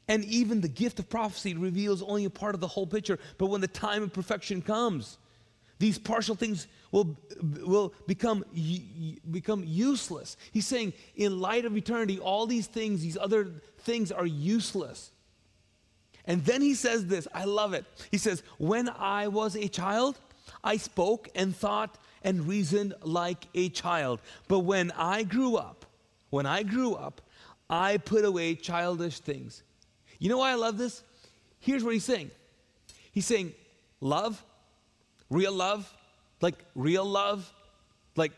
And 0.09 0.25
even 0.25 0.61
the 0.61 0.69
gift 0.69 0.99
of 0.99 1.09
prophecy 1.09 1.55
reveals 1.55 2.03
only 2.03 2.25
a 2.25 2.31
part 2.31 2.55
of 2.55 2.61
the 2.61 2.69
whole 2.69 2.87
picture. 2.87 3.19
But 3.39 3.47
when 3.47 3.61
the 3.61 3.69
time 3.69 4.03
of 4.03 4.13
perfection 4.13 4.61
comes, 4.61 5.19
these 5.79 5.99
partial 5.99 6.35
things 6.35 6.67
will, 6.93 7.17
will 7.65 7.95
become, 8.07 8.45
become 9.31 9.65
useless. 9.67 10.37
He's 10.53 10.67
saying, 10.67 10.93
in 11.17 11.41
light 11.41 11.65
of 11.65 11.77
eternity, 11.77 12.19
all 12.19 12.47
these 12.47 12.67
things, 12.67 13.03
these 13.03 13.17
other 13.17 13.51
things 13.79 14.13
are 14.13 14.27
useless. 14.27 15.11
And 16.27 16.45
then 16.45 16.63
he 16.63 16.75
says 16.75 17.07
this, 17.07 17.27
I 17.35 17.45
love 17.45 17.75
it. 17.75 17.85
He 18.11 18.19
says, 18.19 18.43
When 18.59 18.89
I 18.89 19.29
was 19.29 19.57
a 19.57 19.69
child, 19.69 20.19
I 20.63 20.77
spoke 20.77 21.29
and 21.35 21.55
thought 21.55 21.99
and 22.23 22.47
reasoned 22.49 22.95
like 23.03 23.47
a 23.55 23.69
child. 23.69 24.21
But 24.49 24.61
when 24.61 24.91
I 24.93 25.23
grew 25.25 25.57
up, 25.57 25.85
when 26.31 26.47
I 26.47 26.63
grew 26.63 26.95
up, 26.95 27.21
I 27.69 27.99
put 27.99 28.25
away 28.25 28.55
childish 28.55 29.21
things. 29.21 29.63
You 30.19 30.29
know 30.29 30.39
why 30.39 30.51
I 30.51 30.55
love 30.55 30.79
this? 30.79 31.03
Here's 31.61 31.83
what 31.83 31.95
he's 31.95 32.05
saying 32.05 32.31
He's 33.13 33.27
saying, 33.27 33.53
love, 34.01 34.43
real 35.31 35.53
love, 35.53 35.93
like 36.41 36.57
real 36.75 37.05
love, 37.05 37.53
like 38.17 38.33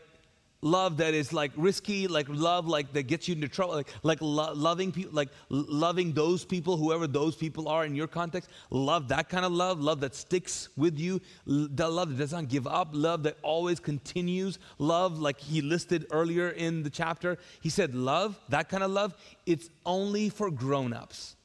love 0.61 0.97
that 0.97 1.13
is 1.13 1.33
like 1.33 1.51
risky, 1.57 2.07
like 2.07 2.27
love 2.29 2.67
like 2.67 2.93
that 2.93 3.03
gets 3.03 3.27
you 3.27 3.35
into 3.35 3.47
trouble, 3.47 3.73
like 3.73 3.87
like 4.03 4.21
lo- 4.21 4.53
loving 4.53 4.91
people, 4.91 5.13
like 5.13 5.29
loving 5.49 6.13
those 6.13 6.45
people, 6.45 6.77
whoever 6.77 7.07
those 7.07 7.35
people 7.35 7.67
are 7.67 7.85
in 7.85 7.95
your 7.95 8.07
context. 8.07 8.49
Love 8.69 9.07
that 9.07 9.29
kind 9.29 9.45
of 9.45 9.51
love, 9.51 9.79
love 9.79 9.99
that 10.01 10.13
sticks 10.13 10.69
with 10.77 10.99
you, 10.99 11.21
the 11.45 11.89
love 11.89 12.09
that 12.09 12.17
does 12.17 12.33
not 12.33 12.49
give 12.49 12.67
up, 12.67 12.89
love 12.91 13.23
that 13.23 13.37
always 13.41 13.79
continues, 13.79 14.59
love 14.77 15.19
like 15.19 15.39
he 15.39 15.61
listed 15.61 16.05
earlier 16.11 16.49
in 16.49 16.83
the 16.83 16.89
chapter. 16.89 17.39
He 17.61 17.69
said, 17.69 17.95
love 17.95 18.39
that 18.49 18.69
kind 18.69 18.83
of 18.83 18.91
love. 18.91 19.15
It's 19.45 19.69
only 19.85 20.29
for 20.29 20.51
grown-ups. 20.51 21.36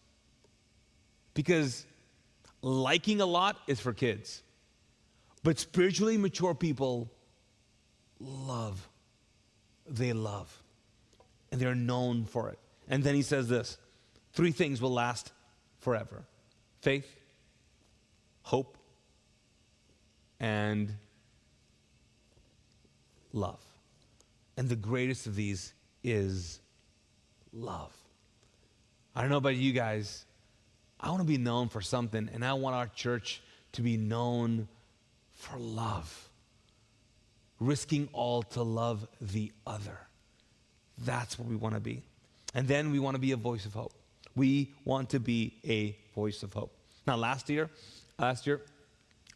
Because 1.35 1.87
liking 2.61 3.21
a 3.21 3.27
lot 3.27 3.57
is 3.67 3.81
for 3.81 3.93
kids. 3.93 4.43
But 5.43 5.59
spiritually 5.59 6.17
mature 6.17 6.55
people 6.55 7.11
love. 8.21 8.89
They 9.89 10.13
love. 10.13 10.63
And 11.51 11.61
they're 11.61 11.75
known 11.75 12.25
for 12.25 12.51
it. 12.51 12.59
And 12.89 13.03
then 13.03 13.15
he 13.15 13.23
says 13.23 13.49
this 13.49 13.79
three 14.33 14.53
things 14.53 14.81
will 14.81 14.93
last 14.93 15.33
forever 15.79 16.25
faith, 16.81 17.21
hope, 18.43 18.77
and 20.41 20.93
love. 23.33 23.61
And 24.57 24.69
the 24.69 24.77
greatest 24.77 25.27
of 25.27 25.35
these 25.35 25.73
is 26.05 26.61
love. 27.53 27.95
I 29.15 29.21
don't 29.21 29.31
know 29.31 29.37
about 29.37 29.57
you 29.57 29.73
guys, 29.73 30.25
I 31.03 31.09
want 31.09 31.21
to 31.21 31.27
be 31.27 31.39
known 31.39 31.69
for 31.69 31.81
something, 31.81 32.31
and 32.33 32.45
I 32.45 32.53
want 32.53 32.77
our 32.77 32.87
church 32.87 33.43
to 33.73 33.83
be 33.83 33.97
known 33.97 34.69
for 35.33 35.59
love, 35.59 36.29
risking 37.59 38.09
all 38.13 38.43
to 38.43 38.63
love 38.63 39.07
the 39.21 39.51
other. 39.67 39.99
That's 40.99 41.39
what 41.39 41.49
we 41.49 41.57
want 41.57 41.75
to 41.75 41.81
be. 41.81 42.03
And 42.55 42.69
then 42.69 42.93
we 42.93 43.01
want 43.01 43.17
to 43.17 43.21
be 43.21 43.33
a 43.33 43.37
voice 43.37 43.67
of 43.67 43.75
hope. 43.75 43.93
We 44.37 44.73
want 44.85 45.11
to 45.11 45.21
be 45.21 45.55
a 45.67 45.97
voice 46.15 46.43
of 46.43 46.53
hope. 46.53 46.73
Now, 47.07 47.17
last 47.17 47.51
year, 47.51 47.69
last 48.19 48.47
year, 48.47 48.61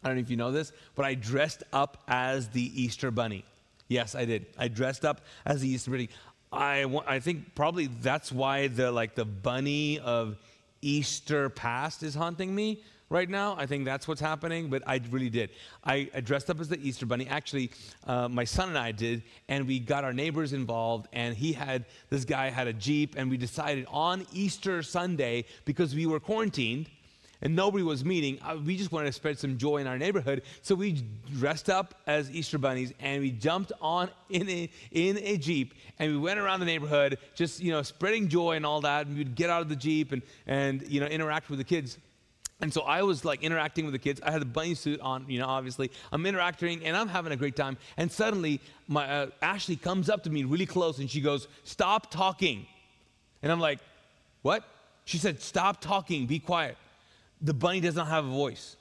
I 0.03 0.07
don't 0.07 0.17
know 0.17 0.21
if 0.21 0.29
you 0.29 0.37
know 0.37 0.51
this, 0.51 0.71
but 0.95 1.05
I 1.05 1.15
dressed 1.15 1.63
up 1.73 2.03
as 2.07 2.47
the 2.49 2.81
Easter 2.81 3.11
Bunny. 3.11 3.43
Yes, 3.89 4.15
I 4.15 4.25
did. 4.25 4.45
I 4.57 4.69
dressed 4.69 5.03
up 5.03 5.21
as 5.45 5.61
the 5.61 5.67
Easter 5.67 5.91
Bunny. 5.91 6.09
I, 6.51 6.85
I 7.05 7.19
think 7.19 7.55
probably 7.55 7.87
that's 7.87 8.31
why 8.31 8.67
the 8.67 8.91
like 8.91 9.15
the 9.15 9.25
bunny 9.25 9.99
of 9.99 10.37
Easter 10.81 11.49
past 11.49 12.03
is 12.03 12.15
haunting 12.15 12.53
me 12.53 12.81
right 13.09 13.29
now. 13.29 13.55
I 13.57 13.65
think 13.65 13.85
that's 13.85 14.07
what's 14.07 14.21
happening, 14.21 14.69
but 14.69 14.83
I 14.85 15.01
really 15.09 15.29
did. 15.29 15.49
I, 15.83 16.09
I 16.13 16.21
dressed 16.21 16.49
up 16.49 16.59
as 16.59 16.69
the 16.69 16.79
Easter 16.79 17.05
Bunny. 17.05 17.27
Actually, 17.27 17.71
uh, 18.05 18.27
my 18.27 18.43
son 18.43 18.69
and 18.69 18.77
I 18.77 18.91
did, 18.91 19.23
and 19.47 19.67
we 19.67 19.79
got 19.79 20.03
our 20.03 20.13
neighbors 20.13 20.53
involved. 20.53 21.07
And 21.13 21.35
he 21.35 21.53
had 21.53 21.85
this 22.09 22.25
guy 22.25 22.49
had 22.49 22.67
a 22.67 22.73
jeep, 22.73 23.15
and 23.17 23.29
we 23.29 23.37
decided 23.37 23.85
on 23.89 24.25
Easter 24.33 24.83
Sunday 24.83 25.45
because 25.65 25.95
we 25.95 26.05
were 26.05 26.19
quarantined 26.19 26.89
and 27.41 27.55
nobody 27.55 27.83
was 27.83 28.03
meeting. 28.03 28.39
Uh, 28.41 28.57
we 28.63 28.77
just 28.77 28.91
wanted 28.91 29.07
to 29.07 29.11
spread 29.11 29.37
some 29.37 29.57
joy 29.57 29.77
in 29.77 29.87
our 29.87 29.97
neighborhood. 29.97 30.43
So 30.61 30.75
we 30.75 31.03
dressed 31.37 31.69
up 31.69 31.95
as 32.07 32.31
Easter 32.31 32.57
bunnies 32.57 32.93
and 32.99 33.21
we 33.21 33.31
jumped 33.31 33.71
on 33.81 34.09
in 34.29 34.49
a, 34.49 34.69
in 34.91 35.17
a 35.19 35.37
Jeep 35.37 35.73
and 35.99 36.11
we 36.11 36.17
went 36.17 36.39
around 36.39 36.59
the 36.59 36.65
neighborhood 36.65 37.17
just, 37.35 37.59
you 37.59 37.71
know, 37.71 37.81
spreading 37.81 38.27
joy 38.27 38.55
and 38.55 38.65
all 38.65 38.81
that. 38.81 39.07
And 39.07 39.17
we'd 39.17 39.35
get 39.35 39.49
out 39.49 39.61
of 39.61 39.69
the 39.69 39.75
Jeep 39.75 40.11
and, 40.11 40.21
and, 40.45 40.87
you 40.87 40.99
know, 40.99 41.07
interact 41.07 41.49
with 41.49 41.59
the 41.59 41.65
kids. 41.65 41.97
And 42.59 42.73
so 42.73 42.81
I 42.81 43.03
was 43.03 43.23
like 43.23 43.43
interacting 43.43 43.85
with 43.85 43.93
the 43.93 43.99
kids. 43.99 44.19
I 44.23 44.31
had 44.31 44.41
the 44.41 44.45
bunny 44.45 44.73
suit 44.73 44.99
on, 45.01 45.25
you 45.29 45.39
know, 45.39 45.45
obviously. 45.45 45.91
I'm 46.11 46.25
interacting 46.25 46.83
and 46.83 46.97
I'm 46.97 47.07
having 47.07 47.31
a 47.31 47.35
great 47.35 47.55
time. 47.55 47.77
And 47.97 48.11
suddenly, 48.11 48.59
my 48.87 49.07
uh, 49.07 49.27
Ashley 49.43 49.75
comes 49.75 50.09
up 50.09 50.23
to 50.23 50.31
me 50.31 50.43
really 50.43 50.65
close 50.65 50.97
and 50.97 51.07
she 51.07 51.21
goes, 51.21 51.47
"Stop 51.63 52.09
talking." 52.09 52.65
And 53.43 53.51
I'm 53.51 53.59
like, 53.59 53.77
"What?" 54.41 54.63
She 55.07 55.17
said, 55.17 55.41
Stop 55.41 55.79
talking, 55.79 56.25
be 56.25 56.37
quiet. 56.37 56.77
The 57.41 57.53
bunny 57.53 57.79
does 57.79 57.95
not 57.95 58.07
have 58.07 58.25
a 58.25 58.29
voice. 58.29 58.75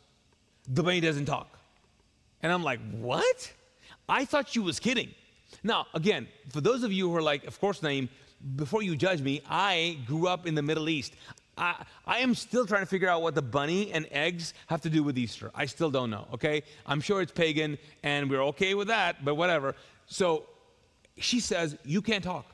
The 0.68 0.82
bunny 0.82 1.00
doesn't 1.00 1.26
talk. 1.26 1.58
And 2.42 2.52
I'm 2.52 2.62
like, 2.62 2.80
What? 2.92 3.52
I 4.08 4.24
thought 4.24 4.48
she 4.48 4.60
was 4.60 4.78
kidding. 4.78 5.10
Now, 5.62 5.86
again, 5.94 6.28
for 6.50 6.60
those 6.60 6.82
of 6.82 6.92
you 6.92 7.10
who 7.10 7.16
are 7.16 7.22
like, 7.22 7.44
Of 7.46 7.60
course, 7.60 7.80
Naeem, 7.80 8.08
before 8.56 8.82
you 8.82 8.96
judge 8.96 9.20
me, 9.20 9.42
I 9.48 9.98
grew 10.06 10.26
up 10.28 10.46
in 10.46 10.54
the 10.54 10.62
Middle 10.62 10.88
East. 10.88 11.14
I, 11.58 11.84
I 12.06 12.18
am 12.18 12.34
still 12.34 12.66
trying 12.66 12.82
to 12.82 12.86
figure 12.86 13.08
out 13.08 13.22
what 13.22 13.34
the 13.34 13.42
bunny 13.42 13.90
and 13.92 14.06
eggs 14.10 14.52
have 14.66 14.82
to 14.82 14.90
do 14.90 15.02
with 15.02 15.16
Easter. 15.16 15.50
I 15.54 15.64
still 15.66 15.90
don't 15.90 16.10
know, 16.10 16.26
okay? 16.34 16.62
I'm 16.84 17.00
sure 17.00 17.22
it's 17.22 17.32
pagan 17.32 17.78
and 18.02 18.28
we're 18.28 18.42
okay 18.44 18.74
with 18.74 18.88
that, 18.88 19.24
but 19.24 19.36
whatever. 19.36 19.74
So 20.06 20.44
she 21.18 21.40
says, 21.40 21.76
You 21.84 22.02
can't 22.02 22.22
talk. 22.22 22.46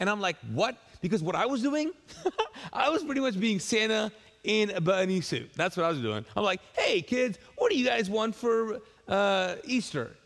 And 0.00 0.08
I'm 0.08 0.20
like, 0.20 0.36
What? 0.52 0.76
Because 1.02 1.22
what 1.22 1.36
I 1.36 1.46
was 1.46 1.62
doing, 1.62 1.92
I 2.72 2.88
was 2.88 3.04
pretty 3.04 3.20
much 3.20 3.38
being 3.38 3.60
Santa 3.60 4.10
in 4.46 4.70
a 4.70 4.80
bunny 4.80 5.20
suit. 5.20 5.50
That's 5.54 5.76
what 5.76 5.84
I 5.84 5.88
was 5.90 6.00
doing. 6.00 6.24
I'm 6.36 6.44
like, 6.44 6.60
Hey, 6.72 7.02
kids, 7.02 7.38
what 7.56 7.70
do 7.70 7.76
you 7.76 7.84
guys 7.84 8.08
want 8.08 8.34
for 8.34 8.78
uh, 9.08 9.56
Easter? 9.64 10.16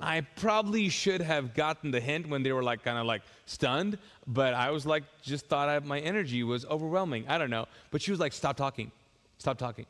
I 0.00 0.22
probably 0.36 0.88
should 0.88 1.20
have 1.20 1.54
gotten 1.54 1.90
the 1.90 2.00
hint 2.00 2.28
when 2.28 2.42
they 2.42 2.52
were 2.52 2.62
like 2.62 2.84
kind 2.84 2.98
of 2.98 3.06
like 3.06 3.22
stunned, 3.46 3.98
but 4.26 4.54
I 4.54 4.70
was 4.70 4.86
like, 4.86 5.02
just 5.22 5.46
thought 5.46 5.68
I, 5.68 5.78
my 5.80 5.98
energy 5.98 6.44
was 6.44 6.64
overwhelming. 6.66 7.24
I 7.28 7.36
don't 7.36 7.50
know. 7.50 7.66
But 7.90 8.00
she 8.00 8.10
was 8.10 8.20
like, 8.20 8.32
stop 8.32 8.56
talking, 8.56 8.92
stop 9.38 9.58
talking. 9.58 9.86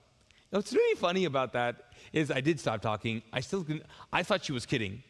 what's 0.51 0.73
really 0.73 0.99
funny 0.99 1.27
about 1.27 1.53
that 1.53 1.93
is 2.13 2.31
I 2.31 2.41
did 2.41 2.59
stop 2.59 2.81
talking. 2.81 3.23
I 3.33 3.41
still, 3.41 3.67
I 4.13 4.23
thought 4.23 4.45
she 4.45 4.53
was 4.53 4.65
kidding, 4.65 5.03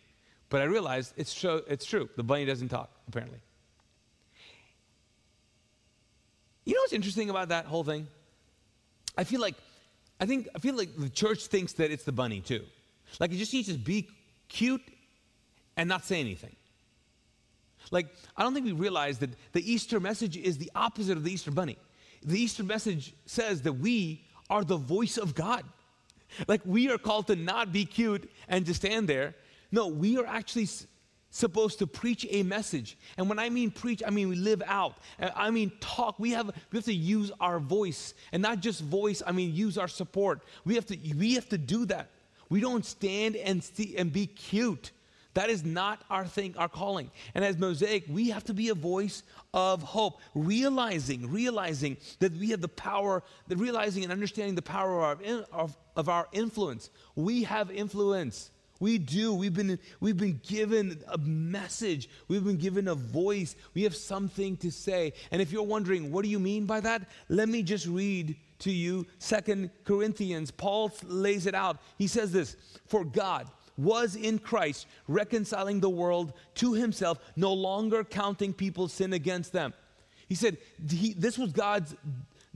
but 0.51 0.61
I 0.61 0.65
realized 0.65 1.15
it's 1.17 1.33
true. 1.33 1.63
It's 1.69 1.85
true. 1.87 2.09
The 2.17 2.25
bunny 2.25 2.45
doesn't 2.45 2.69
talk 2.69 2.91
apparently. 3.07 3.39
You 6.65 6.75
know 6.75 6.81
what's 6.81 6.93
interesting 6.93 7.31
about 7.31 7.49
that 7.49 7.65
whole 7.65 7.85
thing? 7.85 8.09
I 9.19 9.25
feel 9.25 9.41
like, 9.41 9.57
I 10.21 10.27
think, 10.27 10.49
I 10.55 10.61
feel 10.61 10.77
like 10.77 10.97
the 10.97 11.11
church 11.11 11.47
thinks 11.47 11.75
that 11.75 11.91
it's 11.91 12.05
the 12.05 12.13
bunny 12.13 12.41
too. 12.41 12.65
Like 13.19 13.33
it 13.33 13.37
just 13.37 13.53
needs 13.53 13.69
to 13.69 13.75
be 13.79 14.09
cute 14.49 14.81
and 15.77 15.89
not 15.89 16.05
say 16.05 16.21
anything. 16.21 16.55
Like, 17.91 18.07
I 18.37 18.43
don't 18.43 18.55
think 18.55 18.67
we 18.67 18.73
realize 18.73 19.19
that 19.19 19.31
the 19.53 19.73
Easter 19.73 19.99
message 19.99 20.37
is 20.37 20.59
the 20.59 20.71
opposite 20.75 21.17
of 21.17 21.25
the 21.25 21.33
Easter 21.33 21.51
bunny. 21.51 21.77
The 22.23 22.39
Easter 22.39 22.63
message 22.63 23.15
says 23.27 23.63
that 23.63 23.75
we 23.75 24.25
are 24.51 24.65
the 24.65 24.77
voice 24.77 25.17
of 25.17 25.35
God. 25.35 25.65
Like, 26.47 26.61
we 26.65 26.91
are 26.91 26.99
called 26.99 27.29
to 27.29 27.37
not 27.37 27.73
be 27.73 27.87
cute 27.87 28.31
and 28.49 28.67
to 28.67 28.75
stand 28.75 29.09
there. 29.09 29.35
No, 29.73 29.87
we 29.87 30.19
are 30.19 30.27
actually 30.27 30.69
supposed 31.31 31.79
to 31.81 31.87
preach 31.87 32.27
a 32.31 32.43
message. 32.43 32.97
And 33.17 33.29
when 33.29 33.39
I 33.39 33.51
mean 33.51 33.71
preach, 33.71 34.03
I 34.07 34.11
mean 34.11 34.29
we 34.29 34.37
live 34.37 34.63
out. 34.67 34.97
I 35.19 35.51
mean 35.51 35.73
talk. 35.81 36.19
We 36.19 36.31
have, 36.31 36.47
we 36.47 36.77
have 36.79 36.85
to 36.85 36.95
use 36.95 37.31
our 37.41 37.59
voice. 37.61 38.15
And 38.33 38.43
not 38.43 38.61
just 38.61 38.81
voice, 38.83 39.23
I 39.27 39.33
mean 39.33 39.55
use 39.55 39.79
our 39.79 39.89
support. 39.89 40.43
We 40.65 40.75
have 40.75 40.87
to, 40.87 40.99
we 41.17 41.35
have 41.35 41.49
to 41.51 41.59
do 41.59 41.85
that. 41.87 42.09
We 42.49 42.61
don't 42.61 42.85
stand 42.85 43.37
and, 43.37 43.63
see, 43.63 43.97
and 43.97 44.13
be 44.13 44.27
cute. 44.27 44.93
That 45.35 45.51
is 45.51 45.65
not 45.65 46.03
our 46.11 46.25
thing, 46.25 46.55
our 46.57 46.69
calling. 46.69 47.11
And 47.35 47.45
as 47.45 47.59
Mosaic, 47.59 48.05
we 48.09 48.31
have 48.31 48.43
to 48.45 48.55
be 48.55 48.71
a 48.71 48.75
voice 48.75 49.23
of 49.55 49.83
hope, 49.83 50.21
realizing, 50.35 51.31
realizing 51.31 51.97
that 52.19 52.33
we 52.33 52.51
have 52.51 52.61
the 52.61 52.69
power, 52.69 53.23
the 53.47 53.57
realizing 53.57 54.03
and 54.03 54.11
understanding 54.11 54.55
the 54.55 54.63
power 54.63 55.13
of 55.13 55.21
our, 55.21 55.45
of, 55.53 55.77
of 55.95 56.09
our 56.09 56.27
influence. 56.33 56.91
We 57.15 57.45
have 57.45 57.71
influence. 57.71 58.51
We 58.81 58.99
do. 58.99 59.35
We've 59.35 59.53
been, 59.53 59.79
we've 60.01 60.17
been 60.17 60.41
given 60.47 61.03
a 61.09 61.19
message. 61.19 62.09
We've 62.29 62.45
been 62.45 62.57
given 62.57 62.89
a 62.89 62.95
voice. 62.95 63.57
We 63.75 63.83
have 63.83 63.97
something 63.97 64.57
to 64.59 64.71
say. 64.71 65.15
And 65.31 65.43
if 65.43 65.51
you're 65.51 65.63
wondering, 65.63 66.13
what 66.13 66.23
do 66.23 66.29
you 66.29 66.39
mean 66.39 66.67
by 66.67 66.81
that? 66.81 67.09
Let 67.29 67.49
me 67.49 67.63
just 67.63 67.87
read 67.87 68.37
to 68.61 68.71
you 68.71 69.07
Second 69.19 69.71
Corinthians. 69.85 70.51
Paul 70.51 70.93
lays 71.05 71.47
it 71.47 71.55
out. 71.55 71.79
He 71.97 72.07
says 72.07 72.33
this 72.33 72.57
For 72.87 73.05
God 73.05 73.49
was 73.77 74.17
in 74.17 74.39
Christ, 74.39 74.87
reconciling 75.07 75.81
the 75.81 75.91
world 75.91 76.33
to 76.57 76.75
himself, 76.75 77.19
no 77.37 77.53
longer 77.53 78.05
counting 78.05 78.53
people's 78.53 78.93
sin 78.93 79.13
against 79.13 79.53
them. 79.53 79.73
He 80.29 80.35
said 80.35 80.59
he, 80.89 81.15
this 81.15 81.39
was 81.39 81.53
God's 81.53 81.95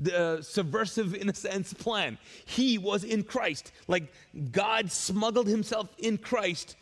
the 0.02 0.42
subversive, 0.42 1.14
in 1.14 1.28
a 1.28 1.34
sense, 1.34 1.72
plan. 1.72 2.18
He 2.44 2.78
was 2.78 3.04
in 3.04 3.22
Christ. 3.22 3.72
Like 3.88 4.12
God 4.50 4.90
smuggled 4.90 5.48
himself 5.48 5.88
in 5.98 6.18
Christ 6.18 6.76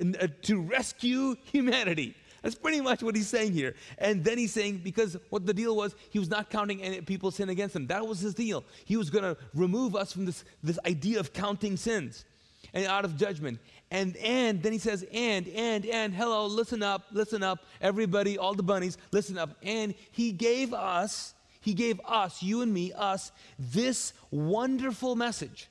uh, 0.00 0.28
to 0.42 0.60
rescue 0.60 1.36
humanity. 1.44 2.14
That's 2.42 2.54
pretty 2.54 2.80
much 2.80 3.02
what 3.02 3.16
he's 3.16 3.28
saying 3.28 3.52
here. 3.54 3.74
And 3.98 4.22
then 4.22 4.38
he's 4.38 4.52
saying, 4.52 4.82
because 4.84 5.16
what 5.30 5.46
the 5.46 5.54
deal 5.54 5.74
was, 5.74 5.96
he 6.10 6.18
was 6.18 6.30
not 6.30 6.48
counting 6.48 6.80
any 6.80 7.00
people's 7.00 7.34
sin 7.34 7.48
against 7.48 7.74
him. 7.74 7.88
That 7.88 8.06
was 8.06 8.20
his 8.20 8.34
deal. 8.34 8.64
He 8.84 8.96
was 8.96 9.10
going 9.10 9.24
to 9.24 9.36
remove 9.52 9.96
us 9.96 10.12
from 10.12 10.26
this, 10.26 10.44
this 10.62 10.78
idea 10.86 11.18
of 11.18 11.32
counting 11.32 11.76
sins 11.76 12.24
and 12.72 12.86
out 12.86 13.04
of 13.04 13.16
judgment. 13.16 13.58
And 13.90 14.16
and 14.16 14.62
then 14.62 14.72
he 14.72 14.78
says, 14.78 15.04
and, 15.12 15.48
and, 15.48 15.86
and, 15.86 16.14
hello, 16.14 16.46
listen 16.46 16.82
up, 16.82 17.06
listen 17.12 17.42
up, 17.42 17.64
everybody, 17.80 18.36
all 18.36 18.54
the 18.54 18.62
bunnies, 18.62 18.98
listen 19.12 19.38
up. 19.38 19.56
And 19.62 19.94
he 20.12 20.32
gave 20.32 20.74
us 20.74 21.34
he 21.66 21.74
gave 21.74 22.00
us, 22.04 22.44
you 22.44 22.62
and 22.62 22.72
me, 22.72 22.92
us, 22.92 23.32
this 23.58 24.12
wonderful 24.30 25.16
message 25.16 25.66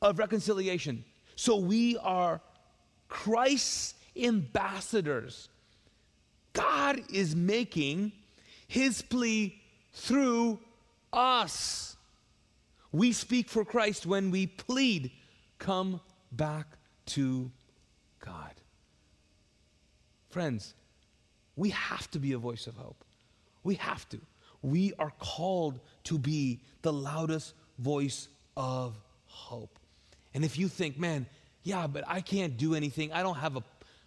of 0.00 0.20
reconciliation. 0.20 1.04
So 1.34 1.56
we 1.56 1.96
are 1.98 2.40
Christ's 3.08 3.94
ambassadors. 4.16 5.48
God 6.52 7.00
is 7.12 7.34
making 7.34 8.12
his 8.68 9.02
plea 9.02 9.60
through 9.92 10.60
us. 11.12 11.96
We 12.92 13.10
speak 13.10 13.48
for 13.48 13.64
Christ 13.64 14.06
when 14.06 14.30
we 14.30 14.46
plead, 14.46 15.10
come 15.58 16.00
back 16.30 16.68
to 17.06 17.50
God. 18.20 18.52
Friends, 20.30 20.74
we 21.56 21.70
have 21.70 22.08
to 22.12 22.20
be 22.20 22.34
a 22.34 22.38
voice 22.38 22.68
of 22.68 22.76
hope. 22.76 23.04
We 23.64 23.74
have 23.74 24.08
to 24.10 24.20
we 24.64 24.94
are 24.98 25.12
called 25.18 25.78
to 26.04 26.18
be 26.18 26.60
the 26.82 26.92
loudest 26.92 27.52
voice 27.78 28.28
of 28.56 28.94
hope. 29.26 29.78
And 30.32 30.44
if 30.44 30.58
you 30.58 30.68
think, 30.68 30.98
man, 30.98 31.26
yeah, 31.62 31.86
but 31.86 32.04
I 32.08 32.20
can't 32.22 32.56
do 32.56 32.74
anything, 32.74 33.12
I 33.12 33.22
don't 33.22 33.36
have 33.36 33.56
a 33.56 33.62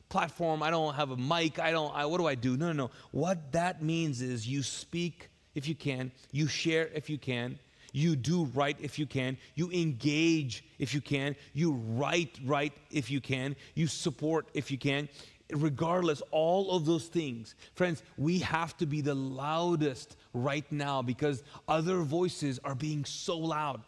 platform, 0.10 0.64
I 0.64 0.72
don't 0.72 0.96
have 0.96 1.12
a 1.12 1.18
mic, 1.18 1.60
I 1.60 1.72
don't, 1.72 1.96
I, 1.96 2.06
what 2.06 2.18
do 2.18 2.26
I 2.26 2.36
do? 2.36 2.58
No, 2.58 2.68
no, 2.68 2.74
no. 2.74 2.92
What 3.12 3.52
that 3.52 3.84
means 3.84 4.22
is 4.22 4.48
you 4.48 4.64
speak 4.64 5.30
if 5.54 5.68
you 5.68 5.76
can, 5.76 6.12
you 6.32 6.48
share 6.48 6.90
if 6.94 7.10
you 7.10 7.18
can, 7.18 7.60
you 7.94 8.16
do 8.16 8.46
right 8.46 8.78
if 8.82 8.98
you 9.00 9.06
can, 9.06 9.38
you 9.56 9.72
engage 9.72 10.64
if 10.80 10.94
you 10.94 11.02
can, 11.02 11.36
you 11.54 11.74
write 11.74 12.40
right 12.46 12.74
if 12.92 13.12
you 13.12 13.22
can, 13.22 13.56
you 13.76 13.88
support 13.88 14.48
if 14.54 14.72
you 14.72 14.78
can 14.78 15.08
regardless, 15.54 16.22
all 16.32 16.72
of 16.72 16.86
those 16.86 17.08
things, 17.08 17.56
friends, 17.76 18.04
we 18.18 18.40
have 18.40 18.76
to 18.78 18.86
be 18.86 19.02
the 19.02 19.16
loudest 19.16 20.16
right 20.34 20.70
now 20.72 21.02
because 21.02 21.44
other 21.68 22.02
voices 22.02 22.60
are 22.64 22.76
being 22.76 23.06
so 23.06 23.38
loud. 23.38 23.82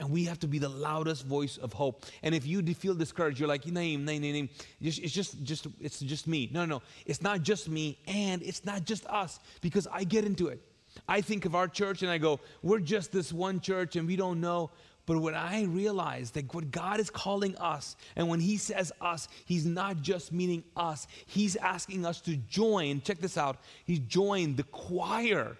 And 0.00 0.10
we 0.10 0.24
have 0.26 0.38
to 0.40 0.46
be 0.46 0.60
the 0.60 0.68
loudest 0.68 1.26
voice 1.26 1.56
of 1.56 1.72
hope. 1.72 2.06
And 2.22 2.32
if 2.32 2.46
you 2.46 2.62
feel 2.74 2.94
discouraged, 2.94 3.40
you're 3.40 3.48
like, 3.48 3.64
Naeem, 3.64 4.04
Naeem, 4.04 4.20
Naeem, 4.20 4.32
Naeem. 4.32 4.48
It's 4.80 5.12
just, 5.12 5.42
just, 5.42 5.66
it's 5.80 5.98
just 5.98 6.28
me. 6.28 6.48
No, 6.52 6.64
no, 6.64 6.82
it's 7.04 7.20
not 7.20 7.42
just 7.42 7.68
me, 7.68 7.98
and 8.06 8.40
it's 8.42 8.64
not 8.64 8.84
just 8.84 9.04
us 9.06 9.40
because 9.60 9.88
I 9.92 10.04
get 10.04 10.24
into 10.24 10.48
it. 10.48 10.62
I 11.08 11.20
think 11.20 11.44
of 11.46 11.54
our 11.54 11.68
church 11.68 12.02
and 12.02 12.10
I 12.10 12.18
go, 12.18 12.40
we're 12.62 12.78
just 12.78 13.12
this 13.12 13.32
one 13.32 13.60
church 13.60 13.96
and 13.96 14.06
we 14.06 14.16
don't 14.16 14.40
know. 14.40 14.70
But 15.08 15.20
when 15.20 15.34
I 15.34 15.62
realize 15.62 16.32
that 16.32 16.52
what 16.52 16.70
God 16.70 17.00
is 17.00 17.08
calling 17.08 17.56
us, 17.56 17.96
and 18.14 18.28
when 18.28 18.40
He 18.40 18.58
says 18.58 18.92
us, 19.00 19.26
He's 19.46 19.64
not 19.64 20.02
just 20.02 20.34
meaning 20.34 20.62
us, 20.76 21.06
He's 21.24 21.56
asking 21.56 22.04
us 22.04 22.20
to 22.20 22.36
join, 22.36 23.00
check 23.00 23.18
this 23.18 23.38
out, 23.38 23.56
He's 23.86 24.00
joined 24.00 24.58
the 24.58 24.64
choir 24.64 25.56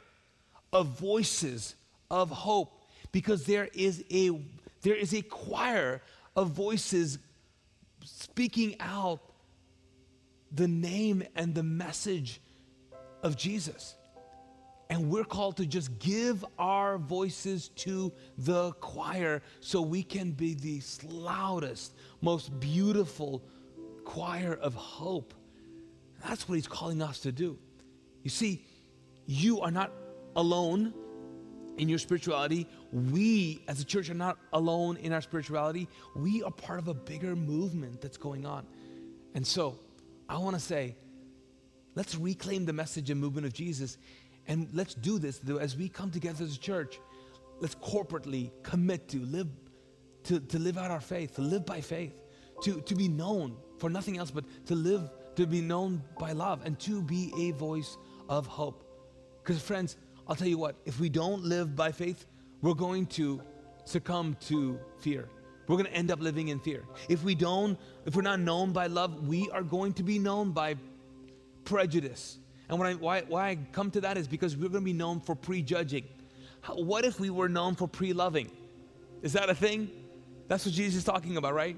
of 0.70 0.88
voices 0.88 1.76
of 2.11 2.28
hope 2.28 2.84
because 3.11 3.46
there 3.46 3.70
is 3.72 4.05
a 4.11 4.38
there 4.82 4.94
is 4.94 5.14
a 5.14 5.22
choir 5.22 6.03
of 6.36 6.51
voices 6.51 7.18
speaking 8.05 8.76
out 8.80 9.20
the 10.53 10.68
name 10.68 11.22
and 11.34 11.55
the 11.55 11.62
message 11.62 12.42
of 13.22 13.34
Jesus. 13.34 13.94
And 14.91 15.11
we're 15.11 15.24
called 15.24 15.59
to 15.59 15.66
just 15.66 15.99
give 15.99 16.45
our 16.59 16.97
voices 16.97 17.68
to 17.76 18.12
the 18.39 18.72
choir 18.72 19.43
so 19.61 19.82
we 19.82 20.03
can 20.03 20.30
be 20.30 20.55
the 20.55 20.80
loudest, 21.07 21.95
most 22.22 22.59
beautiful 22.59 23.43
choir 24.05 24.55
of 24.55 24.74
hope. 24.74 25.34
That's 26.26 26.49
what 26.49 26.55
he's 26.55 26.66
calling 26.66 27.03
us 27.03 27.20
to 27.20 27.32
do. 27.32 27.59
You 28.22 28.30
see, 28.30 28.64
you 29.26 29.61
are 29.61 29.70
not 29.70 29.93
alone 30.36 30.95
in 31.76 31.89
your 31.89 31.99
spirituality. 31.99 32.66
We, 32.91 33.62
as 33.68 33.80
a 33.80 33.84
church, 33.84 34.09
are 34.09 34.14
not 34.14 34.39
alone 34.55 34.97
in 34.97 35.12
our 35.12 35.20
spirituality. 35.20 35.86
We 36.16 36.43
are 36.43 36.51
part 36.51 36.78
of 36.78 36.89
a 36.89 36.95
bigger 36.95 37.36
movement 37.36 38.01
that's 38.01 38.16
going 38.16 38.47
on. 38.47 38.66
And 39.34 39.47
so, 39.47 39.78
I 40.28 40.39
want 40.39 40.57
to 40.57 40.61
say, 40.61 40.97
let's 41.95 42.14
reclaim 42.16 42.64
the 42.64 42.72
message 42.72 43.11
and 43.11 43.20
movement 43.20 43.47
of 43.47 43.53
Jesus 43.53 43.99
And 44.49 44.68
let's 44.72 44.94
do 44.94 45.18
this 45.18 45.40
as 45.61 45.76
we 45.76 45.88
come 45.88 46.11
together 46.11 46.42
as 46.42 46.57
a 46.57 46.59
church. 46.59 46.99
Let's 47.61 47.74
corporately 47.76 48.51
commit 48.62 49.09
to 49.09 49.18
live 49.20 49.49
to, 50.24 50.40
to 50.40 50.59
live 50.59 50.76
out 50.76 50.90
our 50.90 51.01
faith, 51.01 51.36
to 51.36 51.40
live 51.40 51.64
by 51.64 51.80
faith, 51.80 52.12
to, 52.62 52.80
to 52.82 52.94
be 52.94 53.09
known 53.09 53.57
for 53.78 53.88
nothing 53.88 54.18
else 54.18 54.30
but 54.30 54.44
to 54.66 54.74
live, 54.74 55.11
to 55.36 55.46
be 55.46 55.61
known 55.61 56.03
by 56.18 56.32
love, 56.32 56.61
and 56.64 56.78
to 56.80 57.01
be 57.01 57.32
a 57.38 57.53
voice 57.53 57.96
of 58.28 58.46
hope. 58.46 58.84
Because, 59.38 59.62
friends, 59.62 59.96
I'll 60.26 60.36
tell 60.36 60.49
you 60.49 60.59
what, 60.59 60.76
if 60.84 61.01
we 61.01 61.09
don't 61.09 61.44
live 61.44 61.74
by 61.74 61.92
faith, 61.92 62.26
we're 62.61 62.74
going 62.74 63.07
to 63.07 63.40
succumb 63.84 64.36
to 64.49 64.78
fear. 64.99 65.28
We're 65.66 65.76
going 65.76 65.86
to 65.86 65.94
end 65.94 66.11
up 66.11 66.20
living 66.20 66.49
in 66.49 66.61
fear. 66.61 66.84
If 67.09 67.22
we 67.22 67.34
don't, 67.34 67.78
if 68.05 68.14
we're 68.14 68.22
not 68.22 68.40
known 68.40 68.72
by 68.72 68.88
love, 68.88 69.26
we 69.26 69.49
are 69.51 69.62
going 69.62 69.94
to 69.94 70.03
be 70.03 70.18
known 70.18 70.53
by 70.53 70.76
prejudice. 71.64 72.38
And 72.69 72.83
I, 72.83 72.95
why, 72.95 73.23
why 73.23 73.49
I 73.49 73.59
come 73.73 73.91
to 73.93 74.01
that 74.03 74.19
is 74.19 74.29
because 74.29 74.57
we're 74.57 74.69
going 74.69 74.83
to 74.83 74.93
be 74.93 74.93
known 74.93 75.21
for 75.21 75.35
prejudging. 75.35 76.05
How, 76.61 76.77
what 76.77 77.05
if 77.05 77.19
we 77.19 77.31
were 77.31 77.49
known 77.49 77.75
for 77.75 77.89
pre 77.89 78.12
loving? 78.12 78.51
Is 79.23 79.33
that 79.33 79.49
a 79.49 79.55
thing? 79.55 79.91
That's 80.49 80.64
what 80.64 80.75
Jesus 80.75 80.99
is 80.99 81.05
talking 81.05 81.37
about, 81.37 81.55
right? 81.55 81.77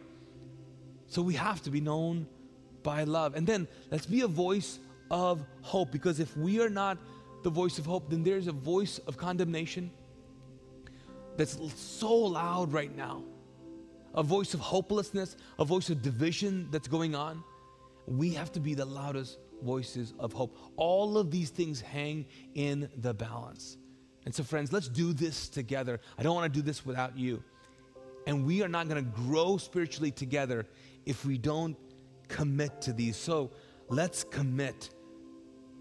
So 1.07 1.23
we 1.23 1.35
have 1.35 1.63
to 1.63 1.71
be 1.71 1.81
known 1.81 2.27
by 2.83 3.05
love. 3.05 3.35
And 3.35 3.47
then 3.47 3.67
let's 3.91 4.07
be 4.07 4.23
a 4.23 4.29
voice 4.29 4.79
of 5.11 5.45
hope 5.63 5.91
because 5.91 6.21
if 6.21 6.37
we 6.37 6.61
are 6.61 6.71
not 6.71 6.99
the 7.43 7.51
voice 7.51 7.79
of 7.79 7.87
hope, 7.87 8.11
then 8.11 8.23
there's 8.23 8.47
a 8.47 8.53
voice 8.53 8.99
of 9.07 9.17
condemnation 9.17 9.91
that's 11.37 11.59
so 11.75 12.15
loud 12.15 12.73
right 12.73 12.95
now. 12.97 13.23
A 14.15 14.23
voice 14.23 14.55
of 14.55 14.61
hopelessness, 14.61 15.37
a 15.59 15.65
voice 15.65 15.89
of 15.89 16.03
division 16.03 16.69
that's 16.71 16.89
going 16.89 17.15
on. 17.15 17.43
We 18.07 18.35
have 18.35 18.53
to 18.53 18.61
be 18.61 18.75
the 18.75 18.85
loudest 18.85 19.39
voices 19.63 20.15
of 20.19 20.33
hope. 20.33 20.57
All 20.77 21.19
of 21.19 21.31
these 21.31 21.51
things 21.51 21.81
hang 21.81 22.27
in 22.55 22.89
the 22.97 23.15
balance. 23.15 23.77
And 24.25 24.35
so, 24.35 24.43
friends, 24.43 24.73
let's 24.73 24.89
do 24.89 25.13
this 25.13 25.49
together. 25.49 26.01
I 26.19 26.23
don't 26.23 26.35
want 26.35 26.53
to 26.53 26.59
do 26.61 26.65
this 26.65 26.85
without 26.85 27.17
you. 27.17 27.43
And 28.27 28.45
we 28.45 28.63
are 28.63 28.69
not 28.69 28.89
going 28.89 29.03
to 29.03 29.11
grow 29.11 29.57
spiritually 29.57 30.11
together 30.11 30.67
if 31.07 31.25
we 31.25 31.39
don't 31.39 31.77
commit 32.29 32.83
to 32.83 32.93
these. 32.93 33.17
So 33.17 33.51
let's 33.89 34.25
commit 34.25 34.91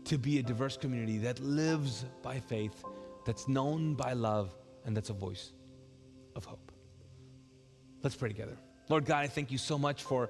to 0.06 0.18
be 0.18 0.40
a 0.40 0.44
diverse 0.44 0.78
community 0.78 1.18
that 1.20 1.40
lives 1.40 2.06
by 2.24 2.40
faith, 2.40 2.84
that's 3.26 3.48
known 3.48 3.94
by 3.94 4.14
love, 4.14 4.56
and 4.86 4.96
that's 4.96 5.10
a 5.10 5.14
voice 5.14 5.52
of 6.36 6.46
hope. 6.46 6.72
Let's 8.02 8.16
pray 8.16 8.30
together. 8.30 8.58
Lord 8.88 9.06
God, 9.06 9.24
I 9.24 9.28
thank 9.28 9.52
you 9.52 9.58
so 9.58 9.78
much 9.78 10.04
for 10.04 10.30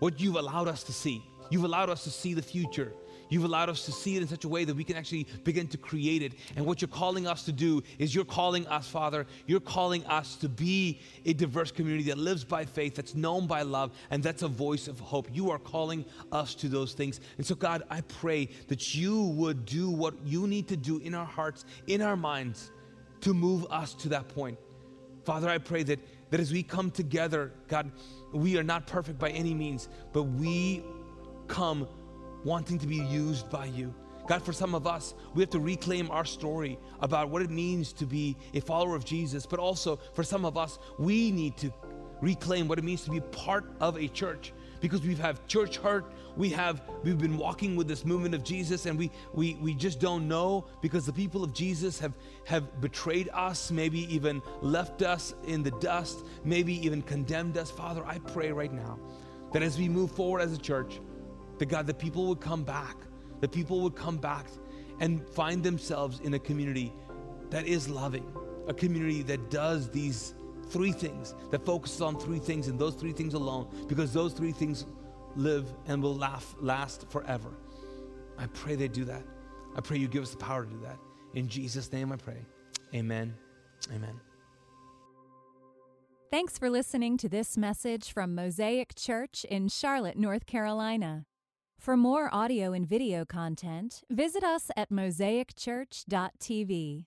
what 0.00 0.20
you've 0.20 0.36
allowed 0.36 0.68
us 0.68 0.82
to 0.84 0.92
see. 0.92 1.22
You've 1.50 1.64
allowed 1.64 1.90
us 1.90 2.04
to 2.04 2.10
see 2.10 2.34
the 2.34 2.42
future. 2.42 2.92
You've 3.28 3.44
allowed 3.44 3.68
us 3.68 3.84
to 3.84 3.92
see 3.92 4.16
it 4.16 4.22
in 4.22 4.28
such 4.28 4.44
a 4.44 4.48
way 4.48 4.64
that 4.64 4.74
we 4.74 4.84
can 4.84 4.96
actually 4.96 5.26
begin 5.44 5.68
to 5.68 5.78
create 5.78 6.22
it. 6.22 6.32
And 6.56 6.64
what 6.64 6.80
you're 6.80 6.88
calling 6.88 7.26
us 7.26 7.44
to 7.44 7.52
do 7.52 7.82
is 7.98 8.14
you're 8.14 8.24
calling 8.24 8.66
us, 8.68 8.88
Father, 8.88 9.26
you're 9.46 9.60
calling 9.60 10.04
us 10.06 10.36
to 10.36 10.48
be 10.48 11.00
a 11.26 11.32
diverse 11.34 11.70
community 11.70 12.04
that 12.04 12.18
lives 12.18 12.44
by 12.44 12.64
faith, 12.64 12.94
that's 12.94 13.14
known 13.14 13.46
by 13.46 13.62
love, 13.62 13.92
and 14.10 14.22
that's 14.22 14.42
a 14.42 14.48
voice 14.48 14.88
of 14.88 14.98
hope. 14.98 15.28
You 15.32 15.50
are 15.50 15.58
calling 15.58 16.04
us 16.32 16.54
to 16.56 16.68
those 16.68 16.94
things. 16.94 17.20
And 17.36 17.46
so, 17.46 17.54
God, 17.54 17.82
I 17.90 18.00
pray 18.02 18.48
that 18.68 18.94
you 18.94 19.24
would 19.24 19.64
do 19.64 19.90
what 19.90 20.14
you 20.24 20.46
need 20.46 20.68
to 20.68 20.76
do 20.76 20.98
in 20.98 21.14
our 21.14 21.26
hearts, 21.26 21.64
in 21.86 22.00
our 22.00 22.16
minds, 22.16 22.70
to 23.20 23.34
move 23.34 23.66
us 23.70 23.94
to 23.94 24.08
that 24.10 24.28
point. 24.28 24.58
Father, 25.24 25.50
I 25.50 25.58
pray 25.58 25.82
that, 25.82 25.98
that 26.30 26.40
as 26.40 26.52
we 26.52 26.62
come 26.62 26.90
together, 26.90 27.52
God, 27.66 27.90
we 28.32 28.56
are 28.56 28.62
not 28.62 28.86
perfect 28.86 29.18
by 29.18 29.28
any 29.30 29.52
means, 29.52 29.88
but 30.12 30.22
we 30.22 30.82
come 31.48 31.88
wanting 32.44 32.78
to 32.78 32.86
be 32.86 32.96
used 32.96 33.50
by 33.50 33.66
you. 33.66 33.94
God, 34.28 34.42
for 34.42 34.52
some 34.52 34.74
of 34.74 34.86
us, 34.86 35.14
we 35.34 35.42
have 35.42 35.50
to 35.50 35.58
reclaim 35.58 36.10
our 36.10 36.24
story 36.24 36.78
about 37.00 37.30
what 37.30 37.40
it 37.40 37.50
means 37.50 37.94
to 37.94 38.04
be 38.04 38.36
a 38.52 38.60
follower 38.60 38.94
of 38.94 39.04
Jesus. 39.04 39.46
But 39.46 39.58
also, 39.58 39.98
for 40.12 40.22
some 40.22 40.44
of 40.44 40.58
us, 40.58 40.78
we 40.98 41.30
need 41.30 41.56
to 41.58 41.72
reclaim 42.20 42.68
what 42.68 42.78
it 42.78 42.84
means 42.84 43.02
to 43.04 43.10
be 43.10 43.20
part 43.20 43.72
of 43.80 43.96
a 43.96 44.06
church 44.08 44.52
because 44.80 45.02
we 45.02 45.14
have 45.14 45.18
have 45.18 45.46
church 45.46 45.76
hurt 45.76 46.12
we 46.36 46.48
have 46.48 46.82
we've 47.02 47.18
been 47.18 47.36
walking 47.36 47.76
with 47.76 47.86
this 47.86 48.04
movement 48.04 48.34
of 48.34 48.42
jesus 48.42 48.86
and 48.86 48.98
we 48.98 49.10
we 49.34 49.54
we 49.56 49.74
just 49.74 50.00
don't 50.00 50.26
know 50.26 50.66
because 50.80 51.04
the 51.06 51.12
people 51.12 51.44
of 51.44 51.52
jesus 51.52 51.98
have 51.98 52.12
have 52.44 52.80
betrayed 52.80 53.28
us 53.32 53.70
maybe 53.70 54.12
even 54.12 54.40
left 54.62 55.02
us 55.02 55.34
in 55.46 55.62
the 55.62 55.70
dust 55.72 56.24
maybe 56.44 56.74
even 56.84 57.02
condemned 57.02 57.56
us 57.56 57.70
father 57.70 58.04
i 58.06 58.18
pray 58.18 58.50
right 58.52 58.72
now 58.72 58.98
that 59.52 59.62
as 59.62 59.78
we 59.78 59.88
move 59.88 60.10
forward 60.10 60.40
as 60.40 60.52
a 60.52 60.58
church 60.58 61.00
that 61.58 61.66
God, 61.66 61.86
that 61.86 61.98
people 61.98 62.26
would 62.26 62.40
come 62.40 62.64
back, 62.64 62.96
that 63.40 63.52
people 63.52 63.80
would 63.80 63.94
come 63.94 64.16
back 64.18 64.46
and 65.00 65.26
find 65.30 65.62
themselves 65.62 66.20
in 66.20 66.34
a 66.34 66.38
community 66.38 66.92
that 67.50 67.66
is 67.66 67.88
loving, 67.88 68.26
a 68.66 68.74
community 68.74 69.22
that 69.22 69.50
does 69.50 69.90
these 69.90 70.34
three 70.70 70.92
things, 70.92 71.34
that 71.50 71.64
focuses 71.64 72.00
on 72.00 72.18
three 72.18 72.38
things 72.38 72.68
and 72.68 72.78
those 72.78 72.94
three 72.94 73.12
things 73.12 73.34
alone, 73.34 73.68
because 73.88 74.12
those 74.12 74.32
three 74.32 74.52
things 74.52 74.86
live 75.36 75.72
and 75.86 76.02
will 76.02 76.16
laugh, 76.16 76.54
last 76.60 77.08
forever. 77.10 77.50
I 78.38 78.46
pray 78.48 78.74
they 78.74 78.88
do 78.88 79.04
that. 79.04 79.22
I 79.76 79.80
pray 79.80 79.98
you 79.98 80.08
give 80.08 80.22
us 80.22 80.30
the 80.30 80.36
power 80.36 80.64
to 80.64 80.70
do 80.70 80.80
that. 80.80 80.98
In 81.34 81.48
Jesus' 81.48 81.92
name 81.92 82.12
I 82.12 82.16
pray. 82.16 82.44
Amen. 82.94 83.34
Amen. 83.94 84.20
Thanks 86.30 86.58
for 86.58 86.68
listening 86.68 87.16
to 87.18 87.28
this 87.28 87.56
message 87.56 88.12
from 88.12 88.34
Mosaic 88.34 88.94
Church 88.94 89.46
in 89.48 89.68
Charlotte, 89.68 90.18
North 90.18 90.44
Carolina. 90.44 91.24
For 91.78 91.96
more 91.96 92.28
audio 92.34 92.72
and 92.72 92.86
video 92.86 93.24
content, 93.24 94.02
visit 94.10 94.44
us 94.44 94.70
at 94.76 94.90
mosaicchurch.tv. 94.90 97.06